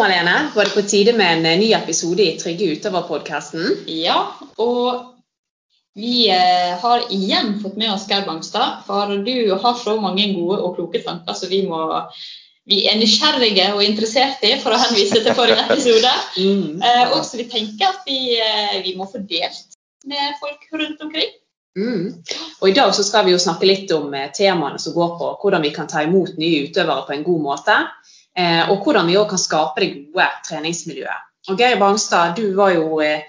Malene, 0.00 0.50
var 0.54 0.64
det 0.64 0.72
på 0.72 0.82
tide 0.82 1.12
med 1.12 1.38
en 1.38 1.46
eh, 1.46 1.58
ny 1.60 1.72
episode 1.76 2.24
i 2.24 2.36
Trygge 2.40 2.70
utøver-podkasten. 2.72 3.82
Ja, 3.92 4.30
og 4.56 5.10
vi 5.92 6.30
eh, 6.32 6.70
har 6.80 7.02
igjen 7.12 7.58
fått 7.60 7.76
med 7.76 7.92
oss 7.92 8.06
Geir 8.08 8.24
Bangstad. 8.24 8.78
For 8.86 9.12
du 9.26 9.34
har 9.52 9.74
så 9.76 9.98
mange 10.00 10.30
gode 10.32 10.56
og 10.56 10.78
kloke 10.78 11.02
tanker 11.04 11.36
så 11.36 11.50
vi, 11.52 11.60
må, 11.68 11.82
vi 12.64 12.86
er 12.88 12.96
nysgjerrige 12.96 13.66
og 13.74 13.84
interessert 13.84 14.40
i, 14.48 14.54
for 14.62 14.72
å 14.72 14.80
henvise 14.86 15.20
til 15.20 15.36
forrige 15.36 15.60
episode. 15.66 16.14
Mm. 16.38 16.80
Eh, 16.80 17.04
og 17.10 17.20
så 17.28 17.42
vi 17.42 17.50
tenker 17.52 17.92
at 17.92 18.08
vi, 18.08 18.40
vi 18.86 18.96
må 18.96 19.04
få 19.10 19.20
delt 19.20 19.76
med 20.08 20.40
folk 20.40 20.64
rundt 20.80 21.04
omkring. 21.04 21.36
Mm. 21.76 22.22
Og 22.62 22.70
I 22.72 22.76
dag 22.80 22.96
så 22.96 23.04
skal 23.04 23.28
vi 23.28 23.36
jo 23.36 23.42
snakke 23.42 23.68
litt 23.68 23.92
om 23.92 24.16
temaene 24.32 24.80
som 24.80 24.96
går 24.96 25.12
på 25.20 25.34
hvordan 25.44 25.68
vi 25.68 25.76
kan 25.76 25.92
ta 25.92 26.08
imot 26.08 26.40
nye 26.40 26.70
utøvere 26.70 27.04
på 27.04 27.18
en 27.18 27.28
god 27.28 27.44
måte. 27.52 27.82
Eh, 28.38 28.70
og 28.70 28.84
hvordan 28.84 29.06
vi 29.06 29.16
også 29.16 29.30
kan 29.30 29.38
skape 29.38 29.80
det 29.80 29.90
gode 30.14 30.26
treningsmiljøet. 30.48 31.26
Og 31.48 31.58
Geir 31.58 31.78
Bangstad, 31.80 32.36
du 32.36 32.54
var 32.56 32.70
jo, 32.70 33.00
eh, 33.00 33.22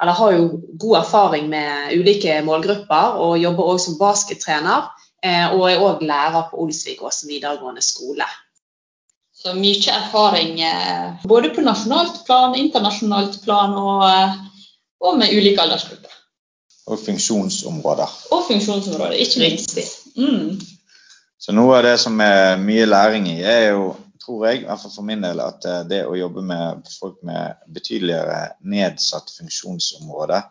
eller 0.00 0.12
har 0.12 0.32
jo 0.32 0.60
god 0.80 0.96
erfaring 0.98 1.48
med 1.48 1.92
ulike 1.98 2.40
målgrupper 2.44 3.20
og 3.20 3.38
jobber 3.38 3.64
også 3.64 3.84
som 3.84 3.98
baskettrener. 4.00 4.90
eh, 5.22 5.54
Og 5.54 5.70
er 5.70 5.78
òg 5.80 6.02
lærer 6.02 6.48
på 6.50 6.56
Olsvik-Åsen 6.64 7.28
videregående 7.28 7.82
skole. 7.82 8.24
Så 9.34 9.52
mye 9.54 9.92
erfaring 9.92 10.58
både 11.28 11.50
på 11.54 11.60
nasjonalt 11.60 12.24
plan, 12.26 12.54
internasjonalt 12.54 13.42
plan 13.44 13.74
og, 13.74 14.04
og 15.00 15.18
med 15.18 15.28
ulike 15.32 15.60
aldersgrupper. 15.60 16.10
og 16.86 16.98
funksjonsområder. 16.98 18.10
Og 18.30 18.44
funksjonsområder, 18.48 19.12
ikke 19.12 19.40
minst. 19.40 19.78
Mm. 20.16 20.60
Så 21.40 21.52
noe 21.52 21.76
av 21.76 21.82
det 21.84 21.96
som 22.00 22.20
er 22.20 22.56
mye 22.62 22.84
læring 22.86 23.26
i, 23.28 23.40
er 23.42 23.72
jo, 23.72 23.94
tror 24.26 24.46
jeg, 24.48 24.64
i 24.64 24.66
hvert 24.66 24.82
fall 24.82 24.94
for 24.98 25.06
min 25.06 25.22
del, 25.22 25.40
at 25.44 25.64
eh, 25.70 25.82
det 25.88 26.02
å 26.10 26.18
jobbe 26.18 26.42
med 26.42 26.90
folk 26.98 27.22
med 27.26 27.62
betydeligere 27.78 28.42
nedsatt 28.66 29.30
funksjonsområde 29.38 30.42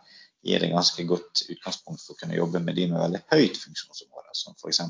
gir 0.46 0.64
et 0.64 0.72
ganske 0.74 1.04
godt 1.10 1.46
utgangspunkt 1.50 2.04
for 2.06 2.16
å 2.16 2.20
kunne 2.22 2.38
jobbe 2.38 2.62
med 2.64 2.78
de 2.78 2.88
med 2.92 3.02
veldig 3.02 3.24
høyt 3.34 3.58
funksjonsområde. 3.58 4.30
Som 4.36 4.54
f.eks. 4.60 4.82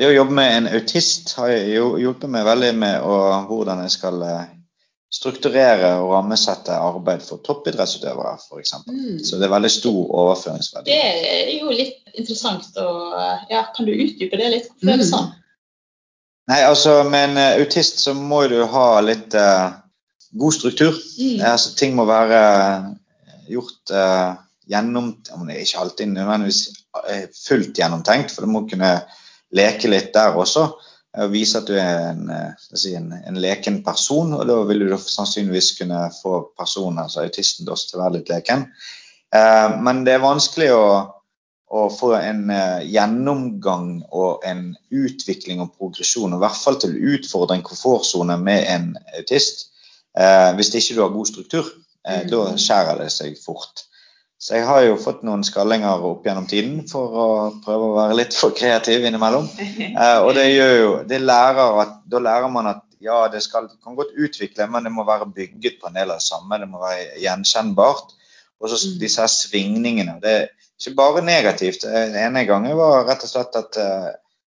det 0.00 0.08
å 0.08 0.14
jobbe 0.16 0.32
med 0.38 0.56
en 0.56 0.70
autist 0.78 1.34
har 1.38 1.52
hjulpet 1.52 2.30
meg 2.32 2.46
veldig 2.48 2.72
med 2.80 3.04
å, 3.04 3.16
hvordan 3.50 3.82
jeg 3.84 3.94
skal 3.98 4.22
eh, 4.26 4.50
strukturere 5.12 5.90
og 6.00 6.14
rammesette 6.14 6.72
arbeid 6.72 7.20
for 7.26 7.42
toppidrettsutøvere, 7.44 8.32
f.eks. 8.40 8.72
Mm. 8.88 9.18
Så 9.24 9.36
det 9.38 9.46
er 9.46 9.52
veldig 9.52 9.70
stor 9.74 10.00
overføringsverdi. 10.22 10.88
Det 10.88 11.28
er 11.34 11.52
jo 11.58 11.68
litt 11.76 12.00
interessant. 12.16 12.70
Og, 12.80 13.12
ja, 13.52 13.66
kan 13.76 13.88
du 13.88 13.92
utdype 13.92 14.40
det 14.40 14.48
litt? 14.54 14.70
Hvorfor 14.72 14.94
er 14.94 15.02
det 15.02 15.06
Mm. 15.06 15.12
sånn? 15.12 15.30
Nei, 16.52 16.60
altså 16.68 16.98
med 17.08 17.30
en 17.30 17.40
eh, 17.40 17.58
autist 17.62 18.02
så 18.02 18.12
må 18.16 18.42
du 18.50 18.58
ha 18.68 18.86
litt 19.00 19.32
uh, 19.38 19.72
god 20.36 20.56
struktur. 20.58 20.98
Mm. 21.16 21.40
Altså, 21.48 21.72
ting 21.78 21.94
må 21.96 22.04
være 22.08 22.40
gjort 23.48 23.92
uh, 23.96 24.34
gjennom 24.68 25.14
om 25.32 25.46
det 25.48 25.62
Ikke 25.62 25.80
alltid 25.80 26.12
nødvendigvis 26.12 26.62
fullt 27.46 27.78
gjennomtenkt, 27.78 28.34
for 28.34 28.44
du 28.44 28.52
må 28.52 28.66
kunne 28.68 28.92
leke 29.56 29.88
litt 29.88 30.12
der 30.12 30.36
også. 30.36 30.66
Og 31.22 31.32
vise 31.32 31.60
at 31.60 31.68
du 31.68 31.74
er 31.76 32.10
en, 32.10 32.28
si, 32.76 32.92
en, 32.96 33.10
en 33.12 33.40
leken 33.40 33.80
person, 33.84 34.32
og 34.36 34.44
da 34.48 34.58
vil 34.68 34.84
du 34.84 34.92
sannsynligvis 34.96 35.74
kunne 35.80 36.06
få 36.20 36.38
personen, 36.56 37.00
altså 37.02 37.24
autisten, 37.24 37.68
til 37.68 37.98
å 37.98 38.04
være 38.04 38.18
litt 38.18 38.32
leken. 38.32 38.68
Eh, 39.32 39.74
men 39.84 40.04
det 40.06 40.16
er 40.16 40.24
vanskelig 40.24 40.70
å, 40.76 40.84
å 41.72 41.86
få 41.88 42.10
en 42.18 42.50
eh, 42.52 42.82
gjennomgang 42.92 44.02
og 44.12 44.42
en 44.44 44.74
utvikling 44.92 45.62
og 45.64 45.70
progresjon, 45.78 46.34
og 46.34 46.40
i 46.40 46.44
hvert 46.44 46.58
fall 46.60 46.76
til 46.82 46.92
å 46.92 47.14
utfordre 47.16 47.56
en 47.56 47.64
komfortsone 47.64 48.36
med 48.40 48.66
en 48.68 48.90
autist, 49.18 49.70
eh, 50.18 50.50
hvis 50.58 50.74
ikke 50.76 50.98
du 50.98 51.00
har 51.06 51.14
god 51.16 51.30
struktur. 51.32 51.70
Eh, 52.04 52.22
Mm. 52.24 52.30
Da 52.30 52.42
skjærer 52.58 52.98
det 52.98 53.10
seg 53.14 53.38
fort. 53.38 53.84
Så 54.42 54.56
jeg 54.56 54.66
har 54.66 54.82
jo 54.82 54.96
fått 54.98 55.20
noen 55.22 55.44
skallinger 55.46 56.02
opp 56.02 56.24
gjennom 56.26 56.48
tiden 56.50 56.80
for 56.90 57.12
å 57.14 57.26
prøve 57.62 57.84
å 57.88 57.94
være 57.94 58.16
litt 58.18 58.34
for 58.34 58.50
kreativ 58.50 59.04
innimellom. 59.06 59.46
Eh, 60.02 60.18
og 60.18 60.34
det 60.34 60.48
gjør 60.50 60.74
jo 60.80 60.90
det 61.06 61.20
lærer 61.22 61.78
at, 61.84 61.92
Da 62.10 62.18
lærer 62.18 62.50
man 62.50 62.66
at 62.66 62.82
ja, 63.00 63.28
det 63.28 63.40
skal, 63.42 63.68
kan 63.84 63.94
godt 63.96 64.12
utvikle, 64.18 64.66
men 64.70 64.84
det 64.84 64.92
må 64.92 65.04
være 65.06 65.26
bygget 65.34 65.80
på 65.80 65.88
en 65.88 65.94
del 65.94 66.10
av 66.10 66.18
det 66.20 66.26
samme. 66.26 66.58
Det 66.58 66.68
må 66.70 66.78
være 66.82 67.20
gjenkjennbart. 67.22 68.12
Og 68.60 68.68
så 68.70 68.76
Mm. 68.82 68.98
disse 69.00 69.20
her 69.20 69.30
svingningene. 69.30 70.20
Det 70.22 70.30
er 70.30 70.48
ikke 70.82 70.98
bare 70.98 71.22
negativt. 71.24 71.84
Eh, 71.84 72.08
Den 72.10 72.18
ene 72.26 72.44
gangen 72.48 72.76
var 72.76 73.06
rett 73.06 73.24
og 73.24 73.30
slett 73.30 73.56
at 73.58 73.78
eh, 73.78 74.10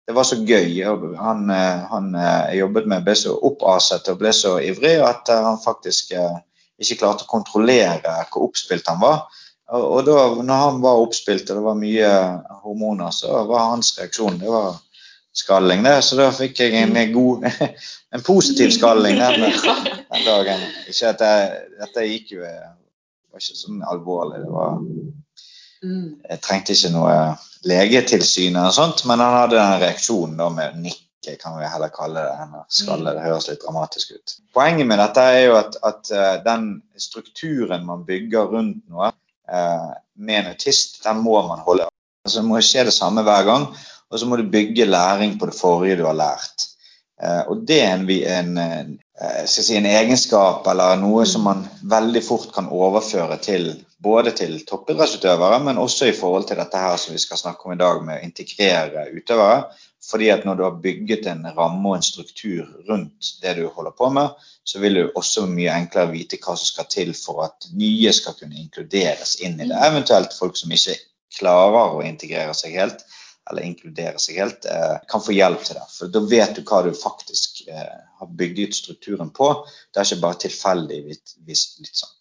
det 0.06 0.14
var 0.14 0.26
så 0.28 0.38
gøy. 0.42 0.82
Han, 1.18 1.50
eh, 1.50 1.86
han 1.92 2.12
jeg 2.18 2.60
jobbet 2.64 2.90
med, 2.90 3.06
ble 3.06 3.16
så 3.18 3.36
oppaset 3.50 4.10
og 4.12 4.20
ble 4.22 4.34
så 4.34 4.58
ivrig 4.62 4.98
at 5.06 5.30
han 5.34 5.62
faktisk 5.62 6.14
ikke 6.16 6.98
klarte 7.00 7.26
å 7.26 7.32
kontrollere 7.32 8.16
hvor 8.32 8.50
oppspilt 8.50 8.90
han 8.92 9.02
var. 9.02 9.26
Og, 9.74 9.84
og 9.84 10.02
da 10.06 10.18
når 10.46 10.62
han 10.62 10.82
var 10.84 11.02
oppspilt 11.02 11.50
og 11.50 11.58
det 11.58 11.66
var 11.66 11.78
mye 11.80 12.10
hormoner, 12.66 13.14
så 13.16 13.46
var 13.50 13.72
hans 13.72 13.96
reaksjon 13.98 14.38
det 14.42 14.52
var 14.52 14.76
skalling. 15.36 15.84
det, 15.84 16.02
Så 16.06 16.20
da 16.20 16.30
fikk 16.36 16.60
jeg 16.62 16.76
en 16.84 17.14
god, 17.14 17.48
en 18.14 18.26
positiv 18.26 18.74
skalling 18.76 19.18
den, 19.22 19.46
den 20.14 20.26
dagen. 20.26 20.66
Ikke 20.90 21.14
at 21.16 21.26
jeg, 21.26 21.62
Dette 21.82 22.10
gikk 22.10 22.36
jo 22.38 22.44
det 22.46 22.56
var 23.32 23.42
ikke 23.42 23.62
sånn 23.62 23.86
alvorlig. 23.86 24.42
det 24.46 24.52
var 24.54 24.82
Mm. 24.82 25.14
Jeg 26.30 26.40
trengte 26.42 26.74
ikke 26.76 26.92
noe 26.94 27.16
legetilsyn 27.66 28.56
eller 28.56 28.72
sånt, 28.76 29.04
men 29.10 29.20
han 29.24 29.34
hadde 29.40 29.58
den 29.58 29.82
reaksjonen 29.84 30.38
da 30.40 30.50
med 30.54 30.78
nikke, 30.84 31.36
kan 31.42 31.56
vi 31.58 31.66
heller 31.72 31.90
kalle 31.94 32.22
det, 32.22 32.36
enn 32.44 32.56
skalle. 32.70 33.14
Det 33.18 33.24
høres 33.26 33.48
litt 33.50 33.64
dramatisk 33.66 34.12
ut. 34.14 34.36
Poenget 34.54 34.88
med 34.88 35.00
dette 35.02 35.24
er 35.34 35.40
jo 35.48 35.56
at, 35.58 35.78
at 35.90 36.12
eh, 36.14 36.36
den 36.46 36.68
strukturen 37.02 37.86
man 37.88 38.04
bygger 38.06 38.52
rundt 38.54 38.84
noe 38.92 39.10
eh, 39.50 39.90
med 40.22 40.40
en 40.44 40.52
autist, 40.54 41.02
den 41.06 41.24
må 41.26 41.42
man 41.48 41.64
holde. 41.66 41.90
Altså, 42.26 42.42
det 42.42 42.48
må 42.50 42.62
skje 42.62 42.86
det 42.90 42.94
samme 42.94 43.24
hver 43.26 43.44
gang, 43.50 43.66
og 44.12 44.20
så 44.22 44.30
må 44.30 44.38
du 44.38 44.46
bygge 44.54 44.86
læring 44.86 45.40
på 45.42 45.50
det 45.50 45.58
forrige 45.58 45.98
du 46.00 46.06
har 46.06 46.18
lært. 46.22 46.70
Eh, 47.22 47.42
og 47.50 47.66
det 47.68 47.82
er 47.82 47.96
en, 47.96 48.06
vi- 48.08 48.24
en, 48.30 48.58
eh, 48.62 49.44
si, 49.50 49.66
en 49.80 49.86
egenskap 49.90 50.68
eller 50.68 50.98
noe 51.02 51.26
som 51.26 51.46
man 51.50 51.66
veldig 51.90 52.22
fort 52.24 52.52
kan 52.54 52.70
overføre 52.70 53.38
til 53.42 53.72
både 54.06 54.32
til 54.38 54.60
toppidrettsutøvere, 54.70 55.58
men 55.66 55.82
også 55.82 56.10
i 56.10 56.16
forhold 56.16 56.46
til 56.50 56.60
dette 56.62 56.80
her 56.80 56.96
som 57.02 57.16
vi 57.16 57.22
skal 57.22 57.42
snakke 57.42 57.66
om 57.66 57.74
i 57.74 57.82
dag, 57.82 58.02
med 58.06 58.22
å 58.22 58.28
integrere 58.28 59.10
utøvere. 59.16 59.66
Fordi 60.06 60.30
at 60.30 60.46
når 60.46 60.60
du 60.60 60.64
har 60.68 60.78
bygget 60.84 61.26
en 61.32 61.48
ramme 61.58 61.90
og 61.90 61.98
en 61.98 62.06
struktur 62.06 62.68
rundt 62.90 63.32
det 63.42 63.56
du 63.58 63.66
holder 63.74 63.96
på 63.98 64.12
med, 64.14 64.46
så 64.64 64.82
vil 64.84 65.00
du 65.00 65.04
også 65.08 65.48
mye 65.50 65.74
enklere 65.74 66.14
vite 66.14 66.38
hva 66.44 66.54
som 66.54 66.70
skal 66.70 66.90
til 66.94 67.12
for 67.18 67.42
at 67.48 67.70
nye 67.74 68.14
skal 68.14 68.38
kunne 68.38 68.60
inkluderes 68.62 69.40
inn 69.42 69.58
i 69.58 69.70
det. 69.72 69.82
Eventuelt 69.90 70.38
folk 70.38 70.58
som 70.62 70.74
ikke 70.78 71.00
klarer 71.40 71.98
å 71.98 72.06
integrere 72.06 72.54
seg 72.58 72.78
helt, 72.78 73.02
eller 73.50 73.66
inkludere 73.66 74.22
seg 74.22 74.38
helt, 74.42 74.66
eh, 74.70 74.98
kan 75.10 75.22
få 75.22 75.34
hjelp 75.34 75.66
til 75.66 75.80
det. 75.80 75.90
For 75.94 76.14
da 76.14 76.22
vet 76.30 76.56
du 76.58 76.62
hva 76.66 76.86
du 76.86 76.94
faktisk 76.98 77.66
har 77.70 78.06
har 78.26 78.28
bygget 78.28 78.76
strukturen 78.76 79.30
på. 79.30 79.68
Det 79.94 80.00
er 80.00 80.08
ikke 80.08 80.22
bare 80.22 80.42
tilfeldigvis 80.46 81.66
litt 81.80 81.98
sånn 82.00 82.14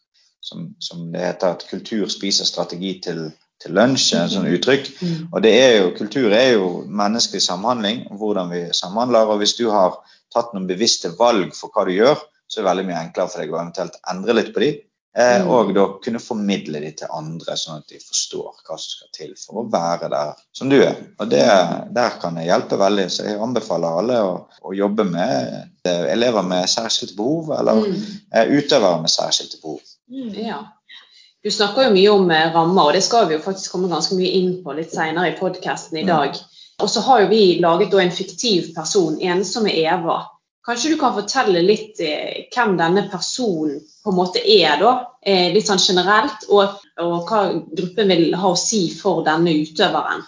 som, 0.45 0.69
som 0.81 1.09
det 1.13 1.25
heter 1.25 1.57
at 1.57 1.67
kultur 1.71 2.11
spiser 2.13 2.45
strategi 2.49 2.99
til, 3.07 3.21
til 3.63 3.77
lunsj, 3.77 4.11
en 4.13 4.27
et 4.27 4.35
sånt 4.35 4.53
uttrykk. 4.53 4.91
Mm. 5.01 5.15
Og 5.33 5.45
det 5.45 5.53
er 5.57 5.73
jo, 5.79 5.93
kultur 5.97 6.35
er 6.37 6.51
jo 6.53 6.69
menneskelig 6.85 7.43
samhandling, 7.43 8.05
hvordan 8.21 8.53
vi 8.53 8.63
samhandler. 8.77 9.31
Og 9.33 9.41
hvis 9.41 9.57
du 9.57 9.71
har 9.73 9.97
tatt 10.35 10.53
noen 10.53 10.69
bevisste 10.69 11.15
valg 11.19 11.55
for 11.57 11.73
hva 11.73 11.87
du 11.89 11.95
gjør, 11.95 12.21
så 12.45 12.61
er 12.61 12.65
det 12.65 12.71
veldig 12.71 12.89
mye 12.91 13.01
enklere 13.07 13.33
for 13.33 13.41
deg 13.41 13.55
å 13.55 13.61
eventuelt 13.63 13.97
endre 14.13 14.37
litt 14.37 14.53
på 14.55 14.65
de. 14.67 14.75
Eh, 15.17 15.41
Mm. 15.45 15.49
og 15.51 15.69
da 15.75 15.85
kunne 16.03 16.19
formidle 16.19 16.81
de 16.81 16.91
til 16.99 17.07
andre, 17.15 17.55
sånn 17.55 17.77
at 17.79 17.87
de 17.89 18.01
forstår 18.03 18.49
hva 18.67 18.77
som 18.77 18.91
skal 18.97 19.09
til 19.15 19.35
for 19.39 19.61
å 19.63 19.71
være 19.71 20.09
der 20.11 20.33
som 20.53 20.69
du 20.69 20.81
er. 20.83 20.97
Og 21.21 21.29
det, 21.31 21.45
der 21.95 22.11
kan 22.21 22.35
det 22.35 22.47
hjelpe 22.49 22.77
veldig. 22.81 23.05
Så 23.11 23.23
jeg 23.29 23.39
anbefaler 23.39 23.99
alle 24.01 24.17
å, 24.27 24.33
å 24.65 24.75
jobbe 24.75 25.05
med 25.05 25.71
elever 25.87 26.43
med 26.43 26.67
særskilte 26.69 27.15
behov, 27.17 27.53
eller 27.61 27.75
Mm. 27.75 28.03
eh, 28.33 28.47
utøvere 28.59 29.01
med 29.03 29.11
særskilte 29.11 29.61
behov. 29.63 29.81
Mm. 30.11 30.35
Ja. 30.47 30.59
Du 31.45 31.51
snakker 31.51 31.85
jo 31.85 31.91
mye 31.95 32.11
om 32.11 32.31
eh, 32.31 32.53
rammer, 32.55 32.83
og 32.89 32.93
det 32.95 33.03
skal 33.05 33.29
vi 33.29 33.35
jo 33.35 33.41
faktisk 33.45 33.71
komme 33.73 33.89
ganske 33.89 34.17
mye 34.17 34.33
inn 34.33 34.65
på 34.65 34.75
litt 34.75 34.91
senere 34.93 35.29
i 35.31 35.39
podkasten 35.39 35.99
i 35.99 36.03
Mm. 36.03 36.07
dag. 36.09 36.35
Og 36.81 36.89
så 36.91 37.01
har 37.07 37.21
jo 37.21 37.29
vi 37.29 37.61
laget 37.61 37.95
en 37.95 38.11
fiktiv 38.11 38.75
person, 38.75 39.17
ensomme 39.21 39.71
Eva. 39.71 40.25
Kanskje 40.65 40.95
du 40.95 40.97
kan 41.01 41.13
fortelle 41.13 41.61
litt 41.61 41.99
eh, 42.01 42.47
hvem 42.55 42.79
denne 42.79 43.05
personen 43.13 43.83
på 44.05 44.13
en 44.13 44.17
måte 44.17 44.41
er, 44.41 44.79
da? 44.81 44.93
Eh, 45.21 45.51
litt 45.53 45.69
sånn 45.69 45.83
generelt, 45.83 46.47
og, 46.49 46.79
og 47.05 47.29
hva 47.29 47.43
gruppen 47.69 48.13
vil 48.13 48.33
ha 48.41 48.53
å 48.53 48.57
si 48.57 48.87
for 48.97 49.21
denne 49.27 49.53
utøveren. 49.61 50.25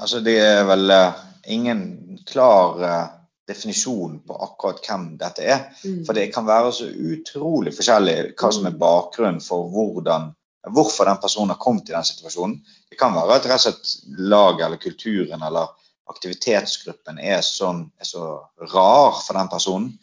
Altså, 0.00 0.22
det 0.24 0.38
er 0.40 0.64
vel 0.68 0.88
eh, 0.90 1.20
ingen 1.52 1.84
klar 2.24 2.80
eh, 2.80 3.04
definisjon 3.48 4.22
på 4.26 4.38
akkurat 4.46 4.80
hvem 4.86 5.04
dette 5.20 5.44
er. 5.44 5.66
Mm. 5.84 6.00
For 6.06 6.16
det 6.16 6.30
kan 6.32 6.48
være 6.48 6.72
så 6.72 6.88
utrolig 6.88 7.74
forskjellig 7.76 8.16
hva 8.40 8.52
som 8.56 8.68
er 8.68 8.80
bakgrunnen 8.80 9.44
for 9.44 9.68
hvordan, 9.72 10.30
hvorfor 10.72 11.10
den 11.10 11.20
personen 11.20 11.52
har 11.52 11.60
kommet 11.60 11.92
i 11.92 11.96
den 11.96 12.08
situasjonen. 12.08 12.56
Det 12.88 12.96
kan 13.00 13.12
være 13.16 13.36
at 13.36 13.50
rett 13.52 13.60
og 13.60 13.66
slett 13.68 14.20
laget 14.32 14.66
eller 14.66 14.80
kulturen 14.80 15.44
eller 15.44 15.76
aktivitetsgruppen 16.10 17.18
er, 17.18 17.40
sånn, 17.44 17.86
er 18.00 18.08
så 18.08 18.26
rar 18.72 19.20
for 19.22 19.38
den 19.38 19.50
personen. 19.52 19.94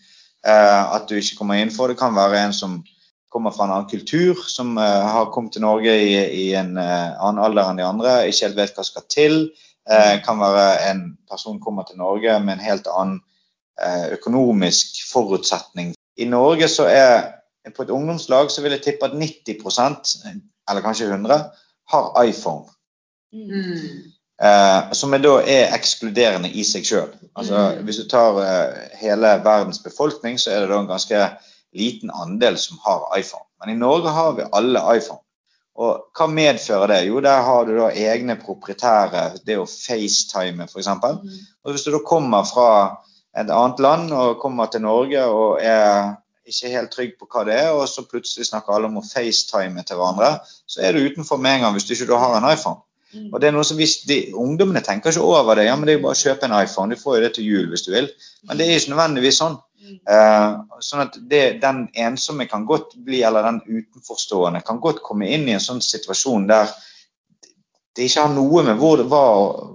eh, 0.45 0.93
at 0.95 1.07
du 1.07 1.19
ikke 1.19 1.37
kommer 1.37 1.59
inn 1.61 1.71
for. 1.73 1.91
Det 1.91 1.99
kan 1.99 2.15
være 2.17 2.39
en 2.41 2.53
som 2.53 2.79
kommer 3.31 3.53
fra 3.53 3.67
en 3.67 3.73
annen 3.75 3.89
kultur, 3.89 4.39
som 4.49 4.77
eh, 4.77 5.03
har 5.13 5.29
kommet 5.31 5.53
til 5.53 5.61
Norge 5.61 5.93
i, 5.93 6.15
i 6.17 6.45
en 6.57 6.77
eh, 6.81 7.11
annen 7.21 7.43
alder 7.45 7.69
enn 7.69 7.77
de 7.79 7.85
andre, 7.85 8.15
ikke 8.27 8.47
helt 8.47 8.57
vet 8.57 8.79
hva 8.79 8.87
skal 8.87 9.05
til. 9.13 9.37
Eh, 9.89 10.15
kan 10.25 10.41
være 10.41 10.89
en 10.91 11.03
person 11.29 11.61
kommer 11.61 11.85
til 11.87 12.01
Norge 12.01 12.39
med 12.41 12.57
en 12.57 12.65
helt 12.65 12.89
annen 12.91 13.21
eh, 13.81 14.11
økonomisk 14.17 15.03
forutsetning. 15.11 15.93
I 16.17 16.27
Norge 16.29 16.67
så 16.69 16.89
er 16.89 17.15
på 17.75 17.85
et 17.85 17.93
ungdomslag 17.93 18.49
så 18.51 18.61
vil 18.65 18.73
jeg 18.75 18.83
tippe 18.85 19.07
at 19.07 19.13
90% 19.13 20.15
eller 20.69 20.83
kanskje 20.83 21.09
100 21.09 21.37
har 21.93 22.23
iPhone. 22.25 22.65
Mm. 23.33 24.11
Eh, 24.41 24.91
som 24.91 25.11
da 25.11 25.33
er 25.45 25.73
ekskluderende 25.75 26.49
i 26.49 26.63
seg 26.65 26.85
sjøl. 26.87 27.09
Altså, 27.37 27.53
Mm. 27.53 27.83
Hvis 27.85 27.97
du 27.97 28.07
tar 28.09 28.39
eh, 28.41 28.97
hele 28.97 29.35
verdens 29.43 29.79
befolkning, 29.79 30.39
så 30.39 30.51
er 30.51 30.59
det 30.61 30.69
da 30.69 30.79
en 30.79 30.87
ganske 30.89 31.19
liten 31.73 32.09
andel 32.09 32.57
som 32.57 32.79
har 32.85 33.05
iPhone. 33.19 33.45
Men 33.59 33.75
i 33.75 33.79
Norge 33.79 34.09
har 34.09 34.31
vi 34.33 34.49
alle 34.51 34.81
iPhone. 34.97 35.21
Og 35.77 36.09
hva 36.17 36.27
medfører 36.27 36.87
det? 36.87 37.05
Jo, 37.07 37.21
der 37.21 37.41
har 37.41 37.65
du 37.65 37.77
da 37.77 37.91
egne 37.91 38.35
proprietære, 38.35 39.37
det 39.45 39.57
å 39.57 39.69
FaceTime 39.69 40.67
f.eks. 40.67 40.87
Og 40.87 41.71
hvis 41.71 41.85
du 41.85 41.91
da 41.91 42.01
kommer 42.05 42.43
fra 42.43 42.97
et 43.37 43.49
annet 43.49 43.79
land 43.79 44.11
og 44.11 44.41
kommer 44.41 44.65
til 44.65 44.81
Norge 44.81 45.23
og 45.25 45.61
er 45.61 46.17
ikke 46.45 46.73
helt 46.73 46.91
trygg 46.91 47.17
på 47.19 47.29
hva 47.29 47.45
det 47.47 47.55
er, 47.61 47.71
og 47.71 47.87
så 47.87 48.03
plutselig 48.09 48.49
snakker 48.49 48.73
alle 48.73 48.89
om 48.89 48.97
å 48.99 49.05
FaceTime 49.05 49.85
til 49.85 50.01
hverandre, 50.01 50.39
så 50.67 50.81
er 50.81 50.97
du 50.97 51.05
utenfor 51.05 51.37
med 51.37 51.59
en 51.59 51.67
gang 51.67 51.77
hvis 51.77 51.87
du 51.87 51.93
ikke 51.93 52.19
har 52.19 52.35
en 52.41 52.49
iPhone. 52.51 52.81
Og 53.19 53.41
det 53.41 53.49
er 53.49 53.55
noe 53.55 53.67
som 53.67 53.79
hvis 53.79 53.97
de, 54.07 54.19
Ungdommene 54.37 54.83
tenker 54.85 55.11
ikke 55.11 55.25
over 55.25 55.55
det. 55.59 55.65
ja, 55.67 55.75
men 55.75 55.87
Det 55.87 55.95
er 55.95 55.99
jo 55.99 56.05
bare 56.05 56.17
å 56.17 56.21
kjøpe 56.21 56.47
en 56.47 56.55
iPhone. 56.61 56.95
Du 56.95 57.01
får 57.01 57.17
jo 57.17 57.23
det 57.25 57.33
til 57.35 57.49
jul 57.49 57.67
hvis 57.71 57.83
du 57.87 57.91
vil. 57.95 58.07
Men 58.47 58.59
det 58.59 58.67
er 58.67 58.79
ikke 58.79 58.93
nødvendigvis 58.93 59.41
sånn. 59.41 59.57
Uh, 60.07 60.61
sånn 60.79 61.03
at 61.03 61.17
det, 61.29 61.41
Den 61.61 61.87
ensomme 61.97 62.47
kan 62.47 62.67
godt 62.69 62.95
bli, 62.95 63.23
eller 63.27 63.43
den 63.47 63.59
utenforstående 63.65 64.61
kan 64.65 64.79
godt 64.79 65.01
komme 65.03 65.27
inn 65.27 65.49
i 65.49 65.57
en 65.57 65.63
sånn 65.63 65.81
situasjon 65.83 66.47
der 66.51 66.71
det 67.91 68.05
ikke 68.07 68.23
har 68.23 68.31
noe 68.31 68.61
med 68.63 68.77
hvor, 68.79 69.01
hva, 69.03 69.23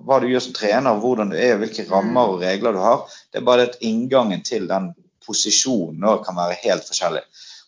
hva 0.08 0.16
du 0.22 0.30
gjør 0.30 0.46
som 0.46 0.54
trener, 0.56 1.00
hvordan 1.02 1.34
du 1.34 1.36
er, 1.36 1.58
hvilke 1.60 1.84
rammer 1.90 2.32
og 2.32 2.40
regler 2.40 2.72
du 2.72 2.80
har. 2.80 3.02
Det 3.28 3.42
er 3.42 3.44
bare 3.44 3.66
at 3.68 3.76
inngangen 3.84 4.40
til 4.46 4.64
den 4.70 4.94
posisjonen 5.26 6.06
kan 6.24 6.38
være 6.38 6.56
helt 6.62 6.86
forskjellig. 6.88 7.20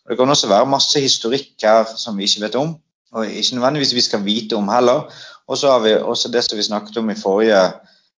Og 0.04 0.12
Det 0.14 0.16
kan 0.16 0.32
også 0.32 0.48
være 0.48 0.70
masse 0.72 1.02
historikk 1.04 1.52
her 1.60 1.84
som 2.00 2.16
vi 2.16 2.24
ikke 2.24 2.46
vet 2.46 2.56
om, 2.56 2.78
og 3.12 3.26
ikke 3.26 3.56
nødvendigvis 3.56 3.94
vi 3.94 4.04
skal 4.04 4.24
vite 4.24 4.56
om 4.56 4.68
heller. 4.68 5.06
Og 5.48 5.58
så 5.58 5.70
har 5.72 5.84
vi 5.84 5.94
også 5.96 6.28
det 6.28 6.44
som 6.44 6.58
vi 6.58 6.66
snakket 6.66 6.96
om 6.96 7.10
i 7.10 7.16
forrige 7.16 7.62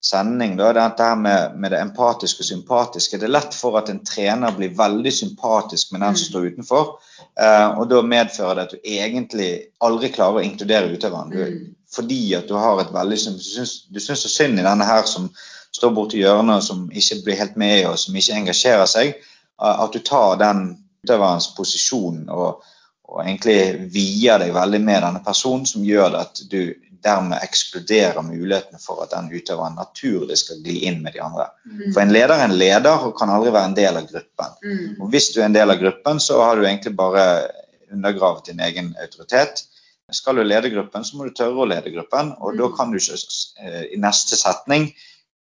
sending, 0.03 0.57
da, 0.57 0.73
det 0.73 0.81
dette 0.81 1.05
her 1.05 1.17
med, 1.21 1.57
med 1.61 1.71
det 1.71 1.81
empatiske 1.81 2.41
og 2.41 2.49
sympatiske. 2.49 3.19
Det 3.21 3.29
er 3.29 3.35
lett 3.35 3.55
for 3.55 3.77
at 3.79 3.91
en 3.93 4.01
trener 4.05 4.55
blir 4.57 4.73
veldig 4.77 5.13
sympatisk 5.13 5.93
med 5.93 6.01
den 6.01 6.17
som 6.17 6.31
står 6.31 6.47
utenfor, 6.55 6.95
eh, 7.37 7.69
og 7.77 7.85
da 7.91 8.01
medfører 8.03 8.57
det 8.57 8.65
at 8.65 8.73
du 8.73 8.89
egentlig 8.97 9.51
aldri 9.85 10.11
klarer 10.15 10.41
å 10.41 10.47
inkludere 10.47 10.95
utøveren. 10.95 11.35
Du, 11.35 11.75
fordi 11.93 12.23
at 12.39 12.49
du 12.49 12.57
har 12.57 12.81
et 12.81 12.95
veldig 12.95 13.19
Du 13.37 13.45
syns, 13.45 13.75
du 13.91 14.01
syns 14.01 14.25
så 14.25 14.33
synd 14.33 14.61
i 14.61 14.65
denne 14.65 14.89
her 14.89 15.05
som 15.05 15.29
står 15.77 15.93
borti 15.95 16.23
hjørnet 16.23 16.63
og 16.63 16.65
som 16.65 16.87
ikke 16.91 17.21
blir 17.25 17.41
helt 17.43 17.57
med, 17.61 17.85
og 17.87 17.99
som 17.99 18.17
ikke 18.17 18.41
engasjerer 18.41 18.89
seg, 18.89 19.15
eh, 19.61 19.77
at 19.85 19.93
du 19.93 20.01
tar 20.01 20.41
den 20.41 20.79
utøverens 21.05 21.53
posisjon 21.57 22.25
og, 22.33 22.65
og 23.11 23.25
egentlig 23.25 23.91
vier 23.91 24.39
deg 24.39 24.55
veldig 24.55 24.81
med 24.87 25.03
denne 25.03 25.23
personen, 25.25 25.67
som 25.67 25.85
gjør 25.85 26.13
det 26.15 26.23
at 26.23 26.43
du 26.51 26.61
dermed 27.03 27.41
ekskluderer 27.41 28.21
mulighetene 28.23 28.81
for 28.81 29.01
at 29.03 29.15
den 29.15 29.31
utøveren 29.33 29.79
naturlig 29.79 30.37
skal 30.43 30.61
gli 30.65 30.83
inn 30.89 31.01
med 31.03 31.17
de 31.17 31.23
andre. 31.25 31.49
For 31.95 32.03
en 32.03 32.13
leder 32.13 32.37
er 32.37 32.45
en 32.45 32.59
leder 32.61 33.07
og 33.07 33.17
kan 33.19 33.33
aldri 33.33 33.55
være 33.55 33.71
en 33.71 33.79
del 33.79 34.01
av 34.01 34.09
gruppen. 34.11 34.57
Mm. 34.65 35.01
Og 35.01 35.15
hvis 35.15 35.31
du 35.33 35.41
er 35.41 35.49
en 35.49 35.57
del 35.57 35.73
av 35.73 35.81
gruppen, 35.81 36.21
så 36.21 36.43
har 36.45 36.57
du 36.61 36.67
egentlig 36.67 36.93
bare 36.99 37.25
undergravet 37.91 38.53
din 38.53 38.61
egen 38.61 38.93
autoritet. 39.01 39.65
Skal 40.13 40.37
du 40.37 40.45
lede 40.45 40.71
gruppen, 40.71 41.05
så 41.05 41.17
må 41.17 41.27
du 41.27 41.35
tørre 41.35 41.63
å 41.63 41.71
lede 41.71 41.93
gruppen, 41.95 42.35
og 42.43 42.59
da 42.59 42.69
kan 42.75 42.91
du 42.91 42.99
ikke 42.99 43.19
eh, 43.63 43.85
i 43.95 43.99
neste 44.03 44.39
setning 44.39 44.91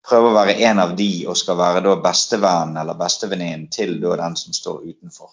prøve 0.09 0.31
å 0.31 0.37
være 0.37 0.57
en 0.69 0.81
av 0.81 0.95
de 0.97 1.11
og 1.29 1.37
skal 1.37 1.59
være 1.59 1.83
da 1.85 1.97
bestevennen 2.05 2.79
eller 2.81 2.97
bestevenninnen 2.97 3.69
til 3.73 3.97
da 4.03 4.17
den 4.23 4.37
som 4.41 4.57
står 4.57 4.85
utenfor. 4.87 5.33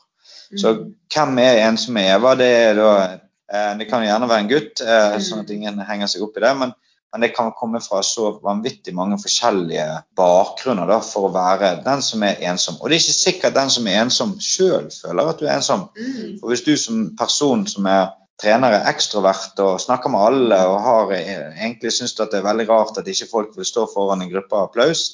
Så 0.56 0.74
hvem 1.14 1.38
er 1.44 1.62
ensomme 1.66 2.06
Eva? 2.14 2.34
Det 2.40 2.48
er 2.48 2.74
da 2.80 2.90
eh, 3.04 3.72
Det 3.80 3.88
kan 3.90 4.06
gjerne 4.06 4.30
være 4.30 4.46
en 4.46 4.52
gutt, 4.52 4.82
eh, 4.82 5.20
sånn 5.24 5.46
at 5.46 5.54
ingen 5.54 5.80
henger 5.88 6.12
seg 6.12 6.26
opp 6.26 6.38
i 6.38 6.44
det. 6.46 6.52
Men, 6.60 6.74
men 7.14 7.26
det 7.26 7.32
kan 7.36 7.54
komme 7.58 7.82
fra 7.84 8.02
så 8.04 8.34
vanvittig 8.44 8.96
mange 8.96 9.18
forskjellige 9.22 9.88
bakgrunner 10.20 10.90
da, 10.92 11.00
for 11.06 11.30
å 11.30 11.34
være 11.36 11.78
den 11.86 12.04
som 12.06 12.26
er 12.28 12.44
ensom. 12.52 12.82
Og 12.82 12.90
det 12.90 12.98
er 12.98 13.06
ikke 13.06 13.18
sikkert 13.22 13.58
den 13.58 13.74
som 13.74 13.88
er 13.88 14.04
ensom 14.04 14.36
sjøl 14.44 14.92
føler 14.94 15.32
at 15.32 15.42
du 15.42 15.48
er 15.48 15.58
ensom. 15.58 15.88
Mm. 15.96 16.38
For 16.42 16.52
hvis 16.52 16.66
du 16.68 16.76
som 16.80 17.10
person 17.20 17.68
som 17.72 17.90
er 17.90 18.14
trener 18.42 18.76
er 18.76 18.90
ekstrovert 18.92 19.60
og 19.64 19.78
snakker 19.80 20.12
med 20.12 20.26
alle 20.28 20.58
og 20.68 20.80
har 20.84 21.14
eh, 21.16 21.54
egentlig 21.56 21.94
syns 21.96 22.16
at 22.20 22.34
det 22.34 22.42
er 22.42 22.50
veldig 22.50 22.68
rart 22.68 22.98
at 23.00 23.08
ikke 23.08 23.30
folk 23.32 23.54
vil 23.56 23.68
stå 23.68 23.88
foran 23.94 24.24
en 24.26 24.32
gruppe 24.32 24.60
applaus, 24.60 25.06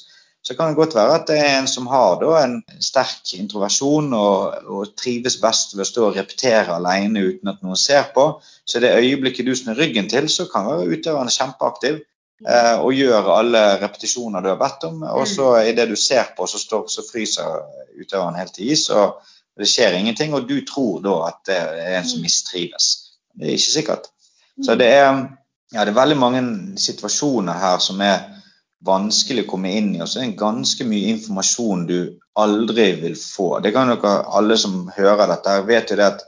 så 0.42 0.54
kan 0.54 0.68
det 0.68 0.76
godt 0.76 0.94
være 0.94 1.14
at 1.20 1.28
det 1.30 1.36
er 1.38 1.52
en 1.60 1.68
som 1.70 1.86
har 1.86 2.16
da, 2.18 2.32
en 2.42 2.56
sterk 2.82 3.30
introversjon 3.38 4.08
og, 4.18 4.56
og 4.66 4.94
trives 4.98 5.36
best 5.42 5.76
ved 5.76 5.84
å 5.84 5.90
stå 5.90 6.06
og 6.08 6.16
repetere 6.18 6.74
alene 6.74 7.22
uten 7.28 7.52
at 7.52 7.60
noen 7.62 7.78
ser 7.78 8.08
på. 8.14 8.24
Så 8.66 8.82
det 8.82 8.90
øyeblikket 8.98 9.46
du 9.46 9.54
snur 9.54 9.78
ryggen 9.78 10.10
til, 10.10 10.26
så 10.26 10.48
kan 10.50 10.66
være 10.66 10.88
utøveren 10.96 11.30
kjempeaktiv 11.30 12.00
eh, 12.00 12.74
og 12.74 12.90
gjør 12.98 13.30
alle 13.36 13.62
repetisjoner 13.84 14.42
du 14.42 14.50
har 14.50 14.58
bedt 14.58 14.88
om. 14.90 15.04
Og 15.12 15.30
så 15.30 15.52
idet 15.62 15.86
du 15.92 15.94
ser 15.96 16.34
på, 16.34 16.50
så, 16.50 16.58
står, 16.58 16.90
så 16.90 17.06
fryser 17.06 17.62
utøveren 18.02 18.40
helt 18.40 18.58
til 18.58 18.74
is, 18.74 18.88
og 18.90 19.22
det 19.58 19.70
skjer 19.70 19.94
ingenting. 20.00 20.34
Og 20.34 20.50
du 20.50 20.58
tror 20.66 20.98
da 21.06 21.16
at 21.30 21.40
det 21.52 21.62
er 21.86 22.00
en 22.00 22.10
som 22.10 22.26
mistrives. 22.26 22.90
Det 23.38 23.46
er 23.46 23.60
ikke 23.60 23.76
sikkert. 23.78 24.10
Så 24.58 24.74
det 24.74 24.90
er, 24.90 25.22
ja, 25.70 25.86
det 25.86 25.94
er 25.94 26.00
veldig 26.02 26.18
mange 26.18 26.44
situasjoner 26.82 27.62
her 27.62 27.78
som 27.78 28.02
er 28.02 28.41
vanskelig 28.84 29.46
å 29.46 29.50
komme 29.52 29.72
inn 29.78 29.94
i. 29.96 30.00
Og 30.02 30.08
så 30.10 30.20
er 30.22 30.30
det 30.30 30.40
ganske 30.40 30.84
mye 30.88 31.12
informasjon 31.14 31.86
du 31.88 31.96
aldri 32.40 32.88
vil 33.02 33.16
få. 33.18 33.60
Det 33.62 33.72
kan 33.74 33.90
dere 33.92 34.18
alle 34.32 34.56
som 34.58 34.86
hører 34.96 35.28
dette, 35.30 35.56
vet 35.68 35.90
jo 35.92 35.98
det 36.00 36.10
at 36.14 36.22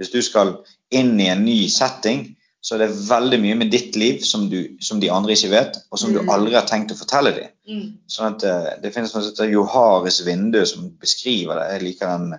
hvis 0.00 0.12
du 0.14 0.20
skal 0.24 0.54
inn 0.90 1.18
i 1.20 1.28
en 1.30 1.44
ny 1.44 1.68
setting, 1.70 2.30
så 2.60 2.74
er 2.76 2.82
det 2.82 2.96
veldig 3.08 3.38
mye 3.40 3.56
med 3.62 3.70
ditt 3.72 3.94
liv 3.96 4.20
som, 4.26 4.48
du, 4.50 4.76
som 4.84 5.00
de 5.00 5.08
andre 5.12 5.32
ikke 5.32 5.48
vet, 5.52 5.78
og 5.90 5.98
som 6.00 6.12
du 6.12 6.18
Mm. 6.20 6.28
aldri 6.28 6.54
har 6.58 6.66
tenkt 6.68 6.92
å 6.92 6.96
fortelle 6.98 7.32
dem. 7.32 7.48
Mm. 7.68 7.86
Sånn 8.08 8.34
at 8.34 8.44
eh, 8.44 8.80
Det 8.82 8.92
finnes 8.92 9.14
noe 9.14 9.22
som 9.22 9.30
heter 9.30 9.52
Joharis 9.52 10.20
vindu, 10.26 10.60
som 10.66 10.90
beskriver 11.00 11.56
det. 11.56 11.68
Jeg 11.72 11.82
liker 11.86 12.06
den 12.18 12.34